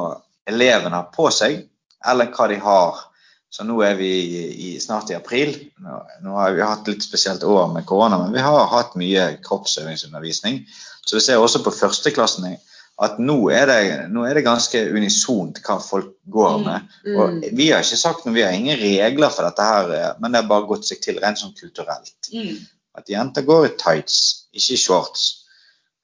elevene 0.47 0.95
har 0.97 1.11
på 1.15 1.31
seg, 1.35 1.63
eller 2.07 2.31
hva 2.35 2.49
de 2.49 2.59
har. 2.63 3.03
Så 3.51 3.65
nå 3.65 3.79
er 3.87 3.95
vi 3.97 4.11
i, 4.53 4.71
snart 4.83 5.11
i 5.11 5.17
april. 5.17 5.55
Nå, 5.81 6.01
nå 6.23 6.35
har 6.37 6.53
vi 6.53 6.63
hatt 6.67 6.89
litt 6.91 7.03
spesielt 7.07 7.45
år 7.47 7.71
med 7.73 7.87
korona, 7.89 8.19
men 8.19 8.35
vi 8.35 8.43
har 8.45 8.67
hatt 8.73 8.97
mye 9.01 9.37
kroppsøvingsundervisning. 9.47 10.65
Så 11.07 11.17
vi 11.17 11.23
ser 11.25 11.39
også 11.43 11.63
på 11.65 11.73
førsteklassene 11.75 12.57
at 13.05 13.19
nå 13.21 13.37
er 13.53 13.67
det, 13.69 13.81
nå 14.09 14.23
er 14.25 14.39
det 14.39 14.45
ganske 14.47 14.81
unisont 14.97 15.59
hva 15.65 15.77
folk 15.85 16.15
går 16.33 16.59
med. 16.65 16.87
Og 17.13 17.35
Mm. 17.35 17.43
vi 17.57 17.71
har 17.71 17.83
ikke 17.85 17.97
sagt 18.01 18.25
noe, 18.25 18.35
vi 18.35 18.43
har 18.43 18.53
ingen 18.57 18.79
regler 18.81 19.31
for 19.31 19.45
dette 19.45 19.63
her, 19.63 20.15
men 20.21 20.33
det 20.33 20.41
har 20.43 20.49
bare 20.49 20.67
gått 20.67 20.87
seg 20.89 21.01
til 21.05 21.19
rent 21.21 21.39
sånn 21.39 21.55
kulturelt. 21.59 22.31
Mm. 22.33 22.57
At 22.97 23.09
jenter 23.13 23.43
går 23.45 23.67
i 23.67 23.75
tights, 23.77 24.47
ikke 24.53 24.73
i 24.73 24.77
shorts. 24.81 25.27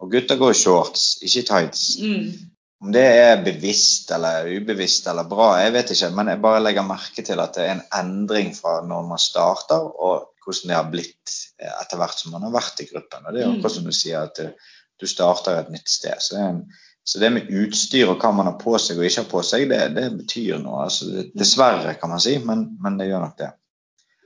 Og 0.01 0.11
gutter 0.13 0.37
går 0.37 0.51
i 0.51 0.59
shorts, 0.59 1.19
ikke 1.23 1.39
i 1.41 1.49
tights. 1.49 1.97
Mm. 1.99 2.52
Om 2.83 2.91
det 2.95 3.03
er 3.07 3.45
bevisst 3.45 4.11
eller 4.11 4.49
ubevisst 4.51 5.07
eller 5.07 5.29
bra, 5.31 5.53
jeg 5.63 5.73
vet 5.77 5.93
ikke. 5.95 6.11
Men 6.19 6.33
jeg 6.33 6.43
bare 6.43 6.63
legger 6.65 6.87
merke 6.87 7.23
til 7.23 7.39
at 7.41 7.55
det 7.55 7.63
er 7.67 7.77
en 7.77 7.85
endring 8.01 8.51
fra 8.57 8.81
når 8.87 9.05
man 9.13 9.23
starter, 9.23 9.85
og 10.03 10.29
hvordan 10.43 10.73
det 10.73 10.75
har 10.81 10.89
blitt 10.91 11.35
eh, 11.63 11.71
etter 11.79 12.01
hvert 12.01 12.19
som 12.19 12.35
man 12.35 12.43
har 12.49 12.55
vært 12.57 12.83
i 12.83 12.89
gruppen. 12.91 13.27
Og 13.27 13.33
det 13.37 13.43
er 13.43 13.47
jo 13.47 13.53
Mm. 13.53 13.59
akkurat 13.61 13.77
som 13.77 13.85
du 13.87 13.93
sier, 13.95 14.27
at 14.27 14.35
du, 14.41 14.73
du 14.99 15.07
starter 15.07 15.61
et 15.61 15.71
nytt 15.71 15.89
sted. 15.89 16.19
Så 16.19 16.35
det, 16.35 16.43
en, 16.49 16.63
så 17.07 17.19
det 17.23 17.33
med 17.37 17.51
utstyr 17.63 18.11
og 18.11 18.19
hva 18.19 18.33
man 18.35 18.51
har 18.51 18.59
på 18.59 18.75
seg 18.83 18.99
og 18.99 19.07
ikke 19.07 19.23
har 19.23 19.31
på 19.31 19.43
seg, 19.47 19.69
det, 19.71 19.81
det 19.95 20.09
betyr 20.19 20.59
noe. 20.63 20.89
Altså, 20.89 21.29
dessverre, 21.39 21.95
kan 22.03 22.11
man 22.11 22.23
si, 22.23 22.35
men, 22.43 22.67
men 22.83 22.99
det 22.99 23.13
gjør 23.13 23.23
nok 23.29 23.39
det. 23.39 23.53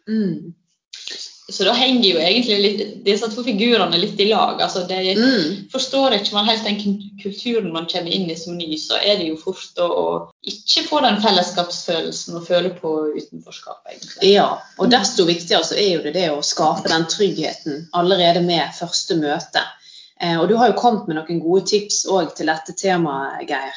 Mm. 0.09 0.55
Så 1.49 1.65
da 1.65 1.73
henger 1.79 2.09
jo 2.09 2.19
egentlig 2.19 2.57
litt, 2.59 2.81
disse 3.07 3.29
to 3.31 3.43
figurene 3.47 3.99
litt 4.03 4.19
i 4.19 4.27
lag. 4.33 4.59
Altså 4.63 4.83
det, 4.89 4.99
Mm. 5.17 5.69
Forstår 5.71 6.17
ikke 6.17 6.35
man 6.35 6.49
helt 6.49 6.65
den 6.65 6.81
kulturen 7.23 7.73
man 7.73 7.87
kommer 7.87 8.11
inn 8.11 8.31
i 8.31 8.37
som 8.37 8.57
ny, 8.59 8.77
så 8.77 8.99
er 8.99 9.21
det 9.21 9.29
jo 9.29 9.37
fort 9.39 9.79
å, 9.79 10.33
ikke 10.43 10.83
få 10.89 11.01
den 11.05 11.21
fellesskapsfølelsen 11.23 12.41
og 12.41 12.47
føle 12.49 12.73
på 12.75 12.93
utenforskap, 13.15 13.85
egentlig. 13.87 14.33
Ja, 14.33 14.49
og 14.79 14.91
desto 14.91 15.25
viktigere 15.29 15.63
så 15.65 15.79
er 15.79 15.91
jo 15.93 16.03
det 16.03 16.17
det 16.19 16.31
å 16.35 16.43
skape 16.43 16.91
den 16.91 17.07
tryggheten 17.07 17.87
allerede 17.93 18.43
med 18.43 18.75
første 18.75 19.15
møte. 19.21 19.63
Eh, 20.21 20.41
og 20.41 20.49
du 20.49 20.57
har 20.57 20.73
jo 20.73 20.81
kommet 20.81 21.07
med 21.07 21.21
noen 21.21 21.43
gode 21.45 21.67
tips 21.71 22.07
òg 22.11 22.35
til 22.35 22.51
dette 22.51 22.75
temaet, 22.75 23.47
Geir. 23.47 23.77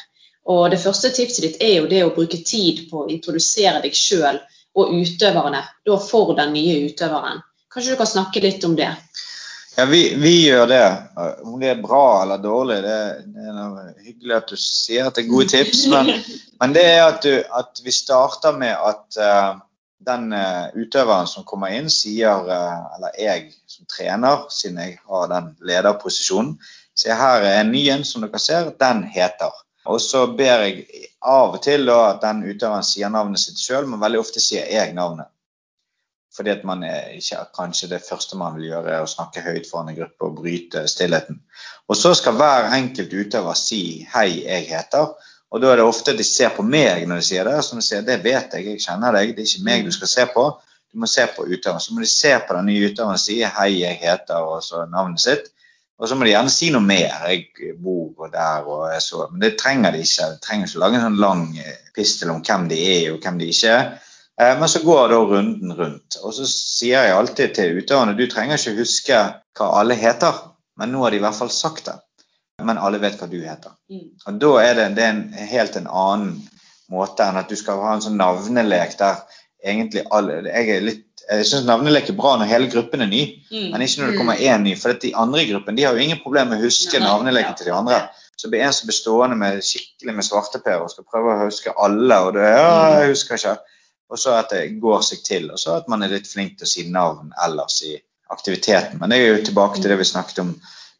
Og 0.49 0.71
det 0.73 0.81
første 0.81 1.11
tipset 1.13 1.45
ditt 1.45 1.61
er 1.61 1.75
jo 1.83 1.89
det 1.91 2.01
å 2.05 2.13
bruke 2.15 2.39
tid 2.41 2.87
på 2.89 3.03
å 3.03 3.09
introdusere 3.13 3.83
deg 3.83 3.93
sjøl 3.93 4.39
og 4.79 4.93
utøverne 4.95 5.61
da 5.85 5.99
for 6.01 6.33
den 6.37 6.55
nye 6.55 6.79
utøveren. 6.89 7.43
Kanskje 7.69 7.93
du 7.93 8.01
kan 8.01 8.09
snakke 8.09 8.41
litt 8.41 8.63
om 8.65 8.75
det? 8.75 8.89
Ja, 9.75 9.85
vi, 9.85 10.15
vi 10.15 10.47
gjør 10.47 10.67
det. 10.67 10.85
Om 11.43 11.59
det 11.59 11.69
er 11.69 11.81
bra 11.81 12.23
eller 12.23 12.41
dårlig, 12.41 12.81
det, 12.83 12.97
det 13.31 13.45
er 13.53 13.93
hyggelig 14.03 14.35
at 14.35 14.49
du 14.51 14.57
sier 14.59 15.07
at 15.07 15.15
det 15.15 15.23
er 15.23 15.29
gode 15.29 15.47
tips. 15.53 15.85
Men, 15.91 16.09
men 16.59 16.73
det 16.75 16.83
er 16.83 17.03
at, 17.05 17.23
du, 17.23 17.37
at 17.61 17.79
vi 17.85 17.93
starter 17.93 18.57
med 18.59 18.73
at 18.73 19.19
uh, 19.21 19.61
den 20.09 20.33
uh, 20.33 20.67
utøveren 20.73 21.29
som 21.29 21.47
kommer 21.47 21.71
inn, 21.77 21.87
sier 21.93 22.43
uh, 22.49 22.89
Eller 22.97 23.15
jeg 23.21 23.47
som 23.69 23.87
trener, 23.87 24.43
siden 24.51 24.81
jeg 24.83 24.99
har 25.05 25.31
den 25.31 25.53
lederposisjonen, 25.71 26.57
sier 26.97 27.15
her 27.15 27.45
er 27.45 27.61
en 27.61 27.71
ny 27.71 27.85
en 27.93 28.03
som 28.03 28.25
dere 28.25 28.41
ser, 28.43 28.73
den 28.81 29.05
heter. 29.13 29.53
Og 29.87 30.01
så 30.03 30.25
ber 30.27 30.65
jeg 30.65 31.05
av 31.23 31.55
og 31.55 31.63
til 31.63 31.87
da, 31.87 32.01
at 32.11 32.23
den 32.25 32.43
utøveren 32.49 32.83
sier 32.83 33.13
navnet 33.13 33.41
sitt 33.41 33.61
sjøl, 33.61 33.87
men 33.87 34.01
veldig 34.01 34.25
ofte 34.25 34.43
sier 34.43 34.67
jeg 34.67 34.91
navnet. 34.97 35.31
Fordi 36.35 36.49
at 36.49 36.63
man 36.63 36.83
er 36.83 37.09
ikke, 37.17 37.41
Kanskje 37.57 37.89
det 37.89 38.05
første 38.09 38.37
man 38.37 38.55
vil 38.55 38.69
gjøre, 38.69 38.93
er 38.93 39.03
å 39.03 39.09
snakke 39.09 39.41
høyt 39.41 39.67
foran 39.69 39.89
en 39.89 39.97
gruppe 39.97 40.27
og 40.27 40.37
bryte 40.41 40.85
stillheten. 40.87 41.41
Og 41.89 41.97
så 41.97 42.13
skal 42.13 42.37
hver 42.37 42.69
enkelt 42.77 43.13
utøver 43.13 43.57
si 43.57 44.07
'hei, 44.13 44.45
jeg 44.45 44.67
heter'. 44.69 45.13
Og 45.51 45.61
da 45.61 45.71
er 45.71 45.75
det 45.75 45.85
ofte 45.85 46.17
de 46.17 46.23
ser 46.23 46.49
på 46.49 46.61
meg 46.61 47.07
når 47.07 47.15
de 47.15 47.21
sier 47.21 47.43
det. 47.43 47.63
Som 47.65 47.79
de 47.79 47.85
sier 47.85 48.01
'det 48.01 48.23
vet 48.23 48.53
jeg, 48.53 48.65
jeg 48.65 48.81
kjenner 48.81 49.11
deg', 49.11 49.35
det 49.35 49.43
er 49.43 49.49
ikke 49.49 49.65
meg 49.65 49.85
du 49.85 49.91
skal 49.91 50.07
se 50.07 50.25
på. 50.33 50.43
Du 50.93 50.99
må 50.99 51.07
se 51.07 51.25
på 51.35 51.45
utøveren. 51.45 51.81
Så 51.81 51.93
må 51.93 51.99
de 51.99 52.07
se 52.07 52.39
på 52.47 52.53
den 52.53 52.65
nye 52.65 52.89
utøveren 52.89 53.17
og 53.17 53.19
si 53.19 53.41
'hei, 53.43 53.79
jeg 53.79 53.99
heter', 54.01 54.45
og 54.53 54.63
så 54.63 54.85
navnet 54.85 55.21
sitt. 55.21 55.49
Og 55.99 56.07
så 56.07 56.15
må 56.15 56.23
de 56.23 56.31
gjerne 56.31 56.49
si 56.49 56.69
noe 56.69 56.81
mer. 56.81 57.25
'Jeg 57.27 57.75
bor 57.83 58.27
der 58.27 58.67
og 58.67 58.95
er 58.95 58.99
så 58.99 59.27
Men 59.31 59.41
det 59.41 59.57
trenger 59.57 59.91
de 59.91 59.97
ikke. 59.97 60.29
De 60.33 60.37
trenger 60.41 60.67
ikke 60.67 60.79
lage 60.79 60.95
en 60.95 61.01
sånn 61.01 61.19
lang 61.19 61.57
eh, 61.57 61.75
pistel 61.95 62.29
om 62.29 62.41
hvem 62.41 62.69
de 62.69 62.77
er 62.93 63.11
og 63.13 63.19
hvem 63.19 63.39
de 63.39 63.49
ikke 63.49 63.73
er. 63.73 63.89
Eh, 64.39 64.59
Men 64.59 64.69
så 64.69 64.79
går 64.83 65.09
da 65.09 65.15
runden 65.15 65.73
rundt. 65.75 66.19
Og 66.23 66.33
så 66.33 66.45
sier 66.47 67.03
jeg 67.09 67.15
alltid 67.15 67.55
til 67.55 67.81
utøverne 67.81 68.15
du 68.17 68.27
trenger 68.31 68.59
ikke 68.59 68.79
huske 68.79 69.17
hva 69.59 69.71
alle 69.81 69.97
heter, 69.99 70.37
men 70.79 70.93
nå 70.93 71.03
har 71.03 71.11
de 71.11 71.19
i 71.19 71.23
hvert 71.25 71.35
fall 71.35 71.51
sagt 71.51 71.89
det. 71.89 71.97
Men 72.63 72.77
alle 72.77 72.99
vet 72.99 73.19
hva 73.19 73.27
du 73.31 73.37
heter. 73.39 73.75
Mm. 73.91 74.07
Og 74.27 74.39
da 74.39 74.53
er 74.63 74.73
det, 74.75 74.87
det 74.97 75.03
er 75.03 75.11
en 75.13 75.49
helt 75.51 75.75
en 75.79 75.87
annen 75.87 76.33
måte 76.91 77.23
enn 77.23 77.37
at 77.39 77.51
du 77.51 77.55
skal 77.59 77.79
ha 77.83 77.93
en 77.95 78.03
sånn 78.03 78.17
navnelek 78.19 78.97
der 78.99 79.21
egentlig 79.63 80.05
alle 80.15 80.41
Jeg, 80.47 80.69
er 80.71 80.83
litt, 80.83 81.05
jeg 81.29 81.45
syns 81.47 81.67
navnelek 81.67 82.09
er 82.09 82.17
bra 82.17 82.37
når 82.39 82.49
hele 82.51 82.69
gruppen 82.71 83.03
er 83.03 83.11
ny, 83.11 83.23
Mm. 83.49 83.71
men 83.73 83.81
ikke 83.81 84.01
når 84.01 84.11
det 84.11 84.17
kommer 84.19 84.37
én 84.37 84.61
ny. 84.63 84.75
For 84.77 84.93
de 84.93 85.09
andre 85.17 85.41
i 85.41 85.49
gruppen 85.49 85.75
de 85.75 85.83
har 85.83 85.95
jo 85.97 86.03
ingen 86.03 86.19
problemer 86.23 86.53
med 86.53 86.61
å 86.61 86.67
huske 86.67 86.99
navneleken 87.01 87.49
ja. 87.51 87.57
til 87.57 87.65
de 87.71 87.73
andre. 87.75 87.99
Så 88.37 88.47
blir 88.51 88.61
en 88.63 88.73
som 88.73 88.87
blir 88.87 88.95
stående 88.95 89.35
med 89.35 89.63
skikkelig 89.65 90.13
med 90.15 90.23
svarteper 90.27 90.83
og 90.83 90.91
skal 90.93 91.07
prøve 91.09 91.33
å 91.33 91.45
huske 91.47 91.73
alle, 91.75 92.19
og 92.23 92.37
det 92.37 92.45
ja, 92.45 93.01
jeg 93.01 93.09
husker 93.15 93.35
ikke. 93.35 93.55
Og 94.09 94.19
så 94.19 94.33
at 94.39 94.53
det 94.53 94.79
går 94.81 95.01
seg 95.05 95.21
til, 95.25 95.51
og 95.53 95.59
så 95.61 95.77
at 95.77 95.89
man 95.91 96.03
er 96.03 96.13
litt 96.13 96.27
flink 96.27 96.57
til 96.57 96.65
å 96.65 96.71
si 96.71 96.87
navn 96.89 97.29
ellers 97.45 97.81
i 97.85 97.93
aktiviteten. 98.33 98.99
Men 98.99 99.13
det 99.13 99.19
er 99.19 99.27
jo 99.27 99.45
tilbake 99.45 99.81
til 99.81 99.91
det 99.91 99.99
vi 99.99 100.07
snakket 100.09 100.41
om, 100.43 100.55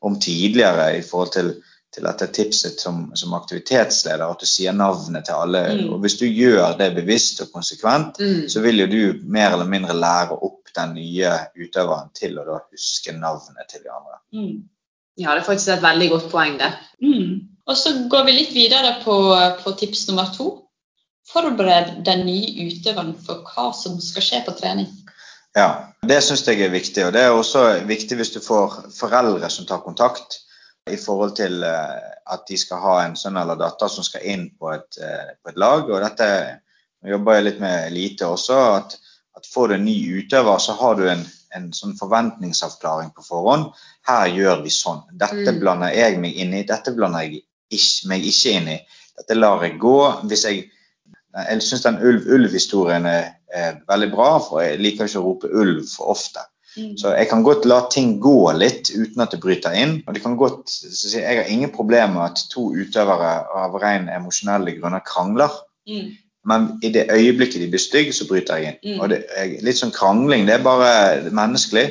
om 0.06 0.20
tidligere 0.22 0.92
i 0.98 1.02
forhold 1.06 1.34
til, 1.34 1.50
til 1.94 2.06
dette 2.06 2.28
tipset 2.34 2.82
som, 2.82 3.08
som 3.18 3.34
aktivitetsleder, 3.38 4.26
at 4.26 4.46
du 4.46 4.50
sier 4.50 4.78
navnet 4.78 5.26
til 5.26 5.42
alle. 5.42 5.64
Mm. 5.80 5.84
Og 5.94 6.04
hvis 6.06 6.20
du 6.22 6.28
gjør 6.28 6.78
det 6.78 6.92
bevisst 6.98 7.42
og 7.46 7.52
konsekvent, 7.54 8.22
Mm. 8.22 8.48
så 8.50 8.62
vil 8.62 8.84
jo 8.84 8.88
du 8.88 9.02
mer 9.26 9.54
eller 9.54 9.70
mindre 9.70 9.98
lære 9.98 10.38
opp 10.38 10.70
den 10.76 10.94
nye 10.94 11.34
utøveren 11.58 12.14
til 12.14 12.38
å 12.38 12.46
da 12.46 12.60
huske 12.70 13.14
navnet 13.18 13.70
til 13.70 13.82
de 13.84 13.90
andre. 13.90 14.20
Mm. 14.34 14.70
Ja, 15.20 15.34
det 15.34 15.42
er 15.42 15.50
faktisk 15.50 15.74
et 15.74 15.84
veldig 15.84 16.10
godt 16.14 16.30
poeng, 16.32 16.60
det. 16.62 16.72
Mm. 17.02 17.40
Og 17.68 17.78
så 17.78 17.94
går 18.10 18.26
vi 18.26 18.38
litt 18.38 18.54
videre 18.56 18.96
på, 19.04 19.16
på 19.64 19.74
tips 19.78 20.08
nummer 20.08 20.30
to. 20.34 20.69
Forbered 21.30 22.00
den 22.06 22.26
nye 22.26 22.70
utøveren 22.70 23.14
for 23.26 23.44
hva 23.46 23.70
som 23.78 24.00
skal 24.02 24.26
skje 24.26 24.42
på 24.48 24.56
trening. 24.58 24.88
Ja, 25.58 25.92
det 26.06 26.22
syns 26.26 26.46
jeg 26.48 26.62
er 26.66 26.74
viktig. 26.74 27.04
Og 27.08 27.14
det 27.14 27.24
er 27.26 27.34
også 27.36 27.64
viktig 27.90 28.18
hvis 28.20 28.34
du 28.36 28.40
får 28.42 28.80
foreldre 28.96 29.50
som 29.54 29.68
tar 29.70 29.84
kontakt 29.86 30.40
i 30.90 30.98
forhold 30.98 31.36
til 31.38 31.62
eh, 31.66 32.00
at 32.34 32.46
de 32.50 32.58
skal 32.58 32.82
ha 32.82 32.96
en 33.04 33.18
sønn 33.18 33.38
eller 33.38 33.60
datter 33.60 33.92
som 33.94 34.06
skal 34.06 34.26
inn 34.26 34.48
på 34.58 34.72
et, 34.74 34.98
eh, 35.02 35.36
på 35.44 35.52
et 35.52 35.60
lag. 35.62 35.90
Og 35.90 36.02
dette 36.02 36.30
jobber 37.06 37.38
jeg 37.38 37.48
litt 37.50 37.60
med 37.62 37.92
lite 37.94 38.30
også. 38.30 38.58
at, 38.80 38.96
at 39.38 39.50
Får 39.54 39.68
du 39.70 39.76
en 39.78 39.86
ny 39.86 39.98
utøver, 40.22 40.58
så 40.58 40.78
har 40.82 40.98
du 40.98 41.06
en, 41.10 41.22
en 41.56 41.70
sånn 41.74 41.98
forventningsavklaring 42.00 43.14
på 43.16 43.26
forhånd. 43.28 43.70
Her 44.10 44.34
gjør 44.34 44.64
vi 44.66 44.74
sånn. 44.74 45.04
Dette 45.14 45.54
Mm. 45.54 45.62
blander 45.62 45.94
jeg 45.94 46.18
meg 46.22 46.42
inn 46.42 46.54
i. 46.58 46.64
Dette 46.64 46.94
blander 46.98 47.26
jeg 47.28 47.44
ikke, 47.70 48.10
meg 48.10 48.26
ikke 48.26 48.58
inn 48.58 48.74
i. 48.74 48.80
Dette 49.20 49.38
lar 49.38 49.62
jeg 49.66 49.78
gå. 49.82 49.98
Hvis 50.30 50.46
jeg 50.50 50.70
jeg 51.38 51.62
syns 51.66 51.86
den 51.86 52.00
ulv-ulv-historien 52.02 53.06
er, 53.10 53.36
veldig 53.90 54.12
bra, 54.14 54.32
for 54.46 54.62
jeg 54.62 54.78
liker 54.78 55.08
ikke 55.10 55.22
å 55.22 55.26
rope 55.26 55.50
ulv 55.50 55.82
for 55.90 56.12
ofte. 56.14 56.44
Mm. 56.78 56.92
Så 57.02 57.16
jeg 57.18 57.30
kan 57.32 57.42
godt 57.42 57.64
la 57.66 57.80
ting 57.90 58.20
gå 58.22 58.52
litt 58.54 58.92
uten 58.94 59.24
at 59.24 59.34
det 59.34 59.40
bryter 59.42 59.74
inn. 59.74 59.96
Og 60.06 60.14
det 60.14 60.22
kan 60.22 60.38
godt, 60.38 60.70
så 60.70 60.92
si, 60.94 61.18
jeg 61.18 61.40
har 61.40 61.50
ingen 61.50 61.72
problemer 61.74 62.14
med 62.14 62.26
at 62.28 62.44
to 62.54 62.68
utøvere 62.78 63.32
av 63.58 63.78
ren 63.82 64.06
emosjonelle 64.14 64.76
grunner 64.78 65.02
krangler. 65.06 65.56
Mm. 65.90 66.12
Men 66.50 66.70
i 66.86 66.92
det 66.94 67.10
øyeblikket 67.12 67.62
de 67.62 67.72
blir 67.74 67.82
stygge, 67.82 68.14
så 68.16 68.28
bryter 68.30 68.62
jeg 68.62 68.70
inn. 68.70 68.80
Mm. 68.86 69.02
Og 69.02 69.10
det, 69.12 69.24
litt 69.66 69.82
sånn 69.82 69.96
krangling, 69.96 70.46
det 70.48 70.60
er 70.60 70.66
bare 70.66 71.34
menneskelig. 71.34 71.88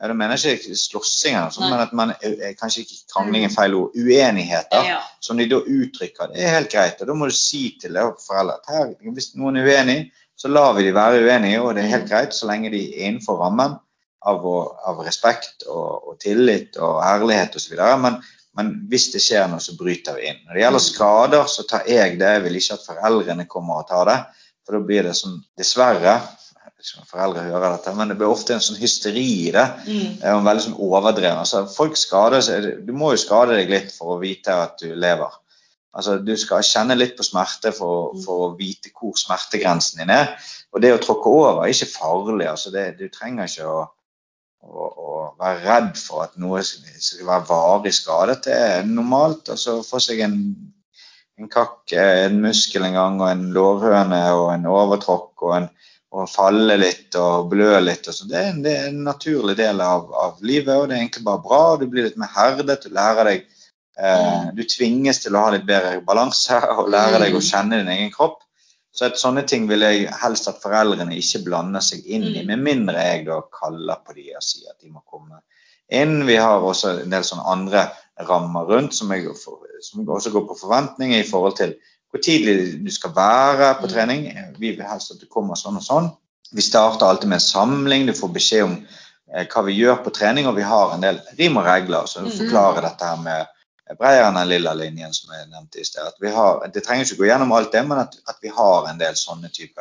Ja, 0.00 0.08
da 0.10 0.14
mener 0.18 0.36
jeg 0.36 0.58
ikke 0.58 0.74
slåssing, 0.74 1.36
men 1.60 1.80
at 1.80 1.92
man 1.94 2.12
kanskje 2.58 2.82
ikke 2.82 2.96
krangling 3.12 3.44
er 3.46 3.52
feil 3.54 3.74
ord. 3.78 3.92
Uenigheter 3.94 4.88
Ja. 4.88 4.98
som 5.22 5.38
de 5.38 5.46
da 5.48 5.60
uttrykker, 5.62 6.32
det 6.32 6.42
er 6.42 6.56
helt 6.56 6.72
greit. 6.72 7.00
Og 7.00 7.06
da 7.06 7.14
må 7.14 7.28
du 7.30 7.34
si 7.36 7.76
til 7.80 7.94
det 7.94 8.02
foreldre 8.26 8.56
at 8.58 8.72
her, 8.74 8.90
hvis 9.14 9.34
noen 9.38 9.56
er 9.56 9.68
uenig, 9.70 10.10
så 10.36 10.50
lar 10.50 10.72
vi 10.74 10.82
de 10.88 10.94
være 10.94 11.22
uenige, 11.22 11.60
og 11.62 11.74
det 11.76 11.84
er 11.84 11.92
helt 11.94 12.08
greit 12.10 12.34
så 12.34 12.46
lenge 12.50 12.72
de 12.74 12.80
er 12.90 13.06
innenfor 13.06 13.38
rammen 13.38 13.76
av, 14.26 14.46
av 14.90 15.02
respekt 15.06 15.62
og, 15.68 16.08
og 16.08 16.18
tillit 16.20 16.76
og 16.82 16.98
ærlighet 17.04 17.54
osv. 17.56 17.76
Men, 18.02 18.18
men 18.58 18.72
hvis 18.90 19.12
det 19.14 19.22
skjer 19.22 19.46
noe, 19.52 19.62
så 19.62 19.76
bryter 19.78 20.18
vi 20.18 20.26
inn. 20.32 20.42
Når 20.48 20.54
det 20.58 20.64
gjelder 20.64 20.82
skader, 20.88 21.46
så 21.46 21.62
tar 21.70 21.86
jeg 21.86 22.18
det. 22.18 22.32
Jeg 22.38 22.42
vil 22.48 22.58
ikke 22.58 22.80
at 22.80 22.88
foreldrene 22.90 23.46
kommer 23.46 23.84
og 23.84 23.88
tar 23.88 24.10
det. 24.10 24.18
For 24.66 24.74
da 24.74 24.82
blir 24.90 25.06
det 25.06 25.14
sånn, 25.14 25.38
dessverre 25.60 26.18
ikke 26.84 27.00
om 27.00 27.08
foreldre 27.08 27.46
hører 27.46 27.76
dette, 27.76 27.94
men 27.96 28.10
det 28.10 28.18
blir 28.20 28.28
ofte 28.28 28.54
en 28.56 28.64
sånn 28.64 28.76
hysteri 28.76 29.24
i 29.46 29.52
det. 29.54 29.64
Mm. 29.88 30.44
Veldig 30.44 30.64
sånn 30.66 30.76
overdreven. 30.84 31.40
Altså, 31.40 31.64
folk 31.72 31.96
skader 31.96 32.44
seg. 32.44 32.68
Du 32.84 32.92
må 32.96 33.14
jo 33.14 33.22
skade 33.22 33.56
deg 33.56 33.72
litt 33.72 33.94
for 33.94 34.14
å 34.14 34.20
vite 34.20 34.52
at 34.66 34.76
du 34.82 34.92
lever. 34.92 35.40
Altså, 35.94 36.18
du 36.18 36.34
skal 36.36 36.66
kjenne 36.66 36.96
litt 36.98 37.14
på 37.16 37.24
smerte 37.24 37.70
for, 37.72 38.16
for 38.24 38.48
å 38.48 38.52
vite 38.58 38.90
hvor 38.92 39.14
smertegrensen 39.16 40.02
din 40.02 40.12
er. 40.12 40.34
Og 40.74 40.82
det 40.82 40.92
å 40.92 41.00
tråkke 41.00 41.30
over 41.32 41.62
er 41.62 41.72
ikke 41.72 41.92
farlig. 41.92 42.48
Altså, 42.50 42.74
det, 42.74 42.88
du 42.98 43.06
trenger 43.14 43.48
ikke 43.48 43.70
å, 43.70 43.84
å, 44.66 44.88
å 44.90 45.16
være 45.40 45.62
redd 45.64 46.00
for 46.00 46.26
at 46.26 46.36
noe 46.42 46.60
skal 46.66 47.24
være 47.30 47.48
varig 47.48 47.94
skadet. 47.96 48.40
Det 48.48 48.58
er 48.58 48.90
normalt. 48.90 49.54
Altså, 49.54 49.78
få 49.86 50.02
seg 50.02 50.20
en, 50.26 50.36
en 51.38 51.50
kakk, 51.52 51.94
en 51.96 52.42
muskel 52.44 52.84
en 52.90 52.98
gang, 52.98 53.22
og 53.22 53.30
en 53.30 53.48
lårhøne 53.56 54.20
og 54.34 54.50
en 54.52 54.68
overtråkk 54.74 55.48
og 55.48 55.56
en 55.62 55.72
og 56.14 56.30
falle 56.30 56.76
litt 56.78 57.16
og 57.18 57.48
blø 57.50 57.72
litt. 57.82 58.06
Og 58.10 58.28
det, 58.30 58.38
er 58.38 58.52
en, 58.52 58.62
det 58.62 58.74
er 58.78 58.86
en 58.90 59.02
naturlig 59.08 59.56
del 59.58 59.82
av, 59.82 60.06
av 60.14 60.38
livet, 60.46 60.70
og 60.76 60.88
det 60.88 60.96
er 60.96 61.02
egentlig 61.02 61.24
bare 61.26 61.42
bra. 61.42 61.62
Du 61.80 61.88
blir 61.90 62.06
litt 62.06 62.20
mer 62.20 62.30
herdet, 62.36 62.84
du 62.86 62.94
lærer 62.94 63.30
deg 63.30 63.42
eh, 63.98 64.50
Du 64.54 64.62
tvinges 64.62 65.24
til 65.24 65.34
å 65.34 65.46
ha 65.46 65.54
litt 65.56 65.66
bedre 65.66 65.98
balanse 66.06 66.60
og 66.78 66.90
lære 66.94 67.22
deg 67.24 67.34
å 67.34 67.42
kjenne 67.42 67.82
din 67.82 67.90
egen 67.96 68.14
kropp. 68.14 68.40
Så 68.94 69.08
et 69.08 69.18
sånne 69.18 69.42
ting 69.50 69.66
vil 69.66 69.82
jeg 69.82 70.06
helst 70.20 70.46
at 70.46 70.62
foreldrene 70.62 71.16
ikke 71.18 71.42
blander 71.48 71.82
seg 71.82 72.06
inn 72.06 72.28
i, 72.30 72.44
Mm. 72.44 72.52
med 72.52 72.62
mindre 72.62 73.02
jeg 73.02 73.24
da 73.26 73.40
kaller 73.50 73.98
på 74.06 74.14
de 74.14 74.28
og 74.38 74.44
sier 74.46 74.70
at 74.70 74.78
de 74.78 74.92
må 74.92 75.02
komme 75.02 75.40
inn. 75.90 76.20
Vi 76.28 76.36
har 76.38 76.62
også 76.62 77.00
en 77.02 77.10
del 77.10 77.26
sånne 77.26 77.48
andre 77.56 77.88
rammer 78.28 78.70
rundt 78.70 78.94
som, 78.94 79.10
jeg, 79.10 79.34
som 79.82 80.06
også 80.06 80.30
går 80.30 80.46
på 80.46 80.60
forventninger 80.60 81.18
i 81.18 81.26
forhold 81.26 81.58
til 81.58 81.74
hvor 82.14 82.22
tidlig 82.22 82.84
du 82.84 82.90
skal 82.94 83.10
være 83.16 83.72
på 83.80 83.88
Mm. 83.88 83.92
trening. 83.92 84.26
Vi 84.58 84.70
vil 84.76 84.86
helst 84.86 85.10
at 85.10 85.20
du 85.20 85.26
kommer 85.26 85.58
sånn 85.58 85.76
og 85.80 85.82
sånn. 85.82 86.12
Vi 86.54 86.62
starter 86.62 87.06
alltid 87.06 87.28
med 87.28 87.36
en 87.40 87.48
samling. 87.48 88.06
Du 88.06 88.12
får 88.14 88.30
beskjed 88.36 88.62
om 88.64 88.76
eh, 89.34 89.46
hva 89.50 89.64
vi 89.66 89.72
gjør 89.80 89.96
på 90.04 90.12
trening, 90.14 90.46
og 90.46 90.54
vi 90.54 90.62
har 90.62 90.92
en 90.94 91.00
del 91.02 91.18
rim 91.38 91.56
og 91.58 91.64
regler 91.66 92.06
som 92.06 92.24
Mm. 92.28 92.30
forklarer 92.38 92.82
dette 92.86 93.04
her 93.04 93.16
med 93.16 93.46
bredere 93.98 94.28
enn 94.28 94.34
den 94.38 94.48
lilla 94.48 94.72
linjen 94.74 95.12
som 95.12 95.32
jeg 95.34 95.48
nevnte 95.50 95.80
i 95.80 95.84
sted. 95.84 96.32
Har, 96.32 96.68
det 96.72 96.84
trenger 96.84 97.04
ikke 97.04 97.18
gå 97.18 97.26
gjennom 97.28 97.52
alt 97.52 97.72
det, 97.72 97.82
men 97.88 97.98
at, 97.98 98.14
at 98.28 98.36
vi 98.42 98.48
har 98.48 98.86
en 98.88 98.98
del 98.98 99.14
sånne 99.14 99.50
type 99.52 99.80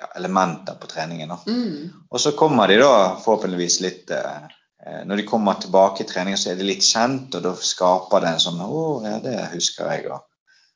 ja, 0.00 0.06
elementer 0.16 0.74
på 0.74 0.86
treningen. 0.86 1.32
Mm. 1.46 1.90
Og 2.10 2.20
så 2.20 2.32
kommer 2.32 2.68
de 2.68 2.76
da 2.78 3.16
forhåpentligvis 3.24 3.80
litt 3.80 4.10
eh, 4.10 4.42
eh, 4.86 5.02
Når 5.04 5.16
de 5.16 5.22
kommer 5.26 5.54
tilbake 5.54 6.04
i 6.04 6.06
trening, 6.06 6.36
så 6.36 6.50
er 6.52 6.56
de 6.56 6.62
litt 6.68 6.82
kjent, 6.84 7.34
og 7.34 7.42
da 7.42 7.54
skaper 7.56 8.20
det 8.20 8.28
en 8.34 8.38
sånn 8.46 8.60
Å, 8.60 9.02
ja, 9.04 9.18
det 9.24 9.48
husker 9.54 9.90
jeg. 9.94 10.10
Og 10.10 10.20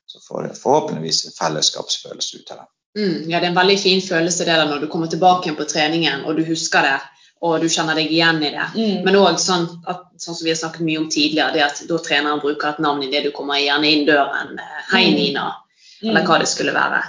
så 0.07 0.19
får 0.27 0.47
det 0.47 0.57
forhåpentligvis 0.61 1.25
en 1.25 1.31
fellesskapsfølelse 1.39 2.37
ut 2.37 2.51
av 2.51 2.57
det. 2.57 2.67
Mm. 3.01 3.29
Ja, 3.29 3.39
det 3.39 3.45
er 3.47 3.51
en 3.51 3.57
veldig 3.59 3.79
fin 3.81 4.01
følelse 4.01 4.45
det 4.45 4.53
der 4.55 4.69
når 4.69 4.79
du 4.85 4.87
kommer 4.87 5.07
tilbake 5.11 5.49
igjen 5.49 5.57
på 5.59 5.65
treningen 5.67 6.23
og 6.25 6.37
du 6.37 6.43
husker 6.47 6.81
det, 6.87 6.99
og 7.41 7.57
du 7.61 7.67
kjenner 7.69 7.97
deg 7.99 8.11
igjen 8.15 8.39
i 8.43 8.51
det. 8.53 8.67
Mm. 8.77 9.01
Men 9.05 9.17
òg 9.19 9.35
sånn, 9.41 9.65
at- 9.91 10.05
sånn 10.17 10.35
som 10.37 10.45
vi 10.45 10.53
har 10.53 10.57
snakket 10.61 10.85
mye 10.87 10.97
om 11.01 11.09
tidligere, 11.11 11.53
det 11.53 11.63
at 11.65 11.81
da 11.89 11.97
treneren 11.97 12.39
bruker 12.41 12.69
et 12.69 12.79
navn 12.79 13.03
i 13.03 13.11
det 13.11 13.23
du 13.25 13.31
kommer 13.35 13.59
gjerne 13.59 13.91
inn 13.91 14.05
døren. 14.07 14.57
eh, 14.59 14.81
Hei, 14.93 15.09
Mm. 15.09 15.15
Nina. 15.15 15.55
Mm. 16.03 16.09
Eller 16.09 16.23
hva 16.25 16.39
det 16.39 16.47
skulle 16.47 16.73
være. 16.73 17.03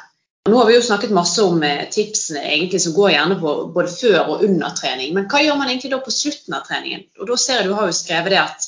Og 0.47 0.53
Nå 0.53 0.59
har 0.59 0.67
vi 0.67 0.75
jo 0.75 0.81
snakket 0.83 1.11
masse 1.11 1.39
om 1.43 1.63
eh, 1.63 1.89
tipsene 1.91 2.43
egentlig 2.43 2.81
som 2.81 2.93
går 2.93 3.11
gjerne 3.11 3.41
på 3.41 3.73
både 3.75 3.89
før 3.89 4.29
og 4.29 4.43
under 4.45 4.71
trening. 4.71 5.15
Men 5.15 5.29
hva 5.29 5.41
gjør 5.43 5.57
man 5.59 5.69
egentlig 5.69 5.91
da 5.91 5.99
på 5.99 6.11
slutten 6.13 6.55
av 6.55 6.67
treningen? 6.67 7.05
Og 7.21 7.27
da 7.27 7.37
ser 7.37 7.55
jeg 7.61 7.67
du 7.67 7.75
har 7.75 7.87
jo 7.87 7.93
skrevet 7.93 8.31
det 8.31 8.39
at 8.43 8.67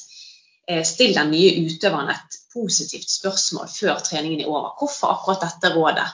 eh, 0.69 0.83
still 0.85 1.15
den 1.15 1.31
nye 1.31 1.67
utøveren 1.67 2.11
et 2.11 2.38
positivt 2.59 3.11
spørsmål 3.11 3.69
før 3.73 4.01
treningen 4.05 4.43
er 4.45 4.51
over. 4.51 4.75
Hvorfor 4.81 5.15
akkurat 5.15 5.47
dette 5.47 5.71
rådet? 5.75 6.07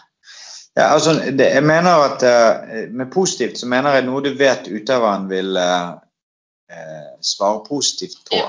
Ja, 0.74 0.88
altså, 0.96 1.12
det, 1.14 1.46
jeg 1.54 1.62
mener 1.62 2.00
at 2.08 2.22
eh, 2.26 2.88
Med 2.90 3.12
positivt 3.14 3.60
så 3.60 3.66
mener 3.70 3.94
jeg 3.94 4.06
noe 4.08 4.22
du 4.24 4.32
vet 4.34 4.66
utøveren 4.66 5.28
vil 5.30 5.56
eh, 5.56 5.90
eh, 6.74 7.12
svare 7.22 7.62
positivt 7.68 8.24
på. 8.30 8.40
Ja. 8.40 8.48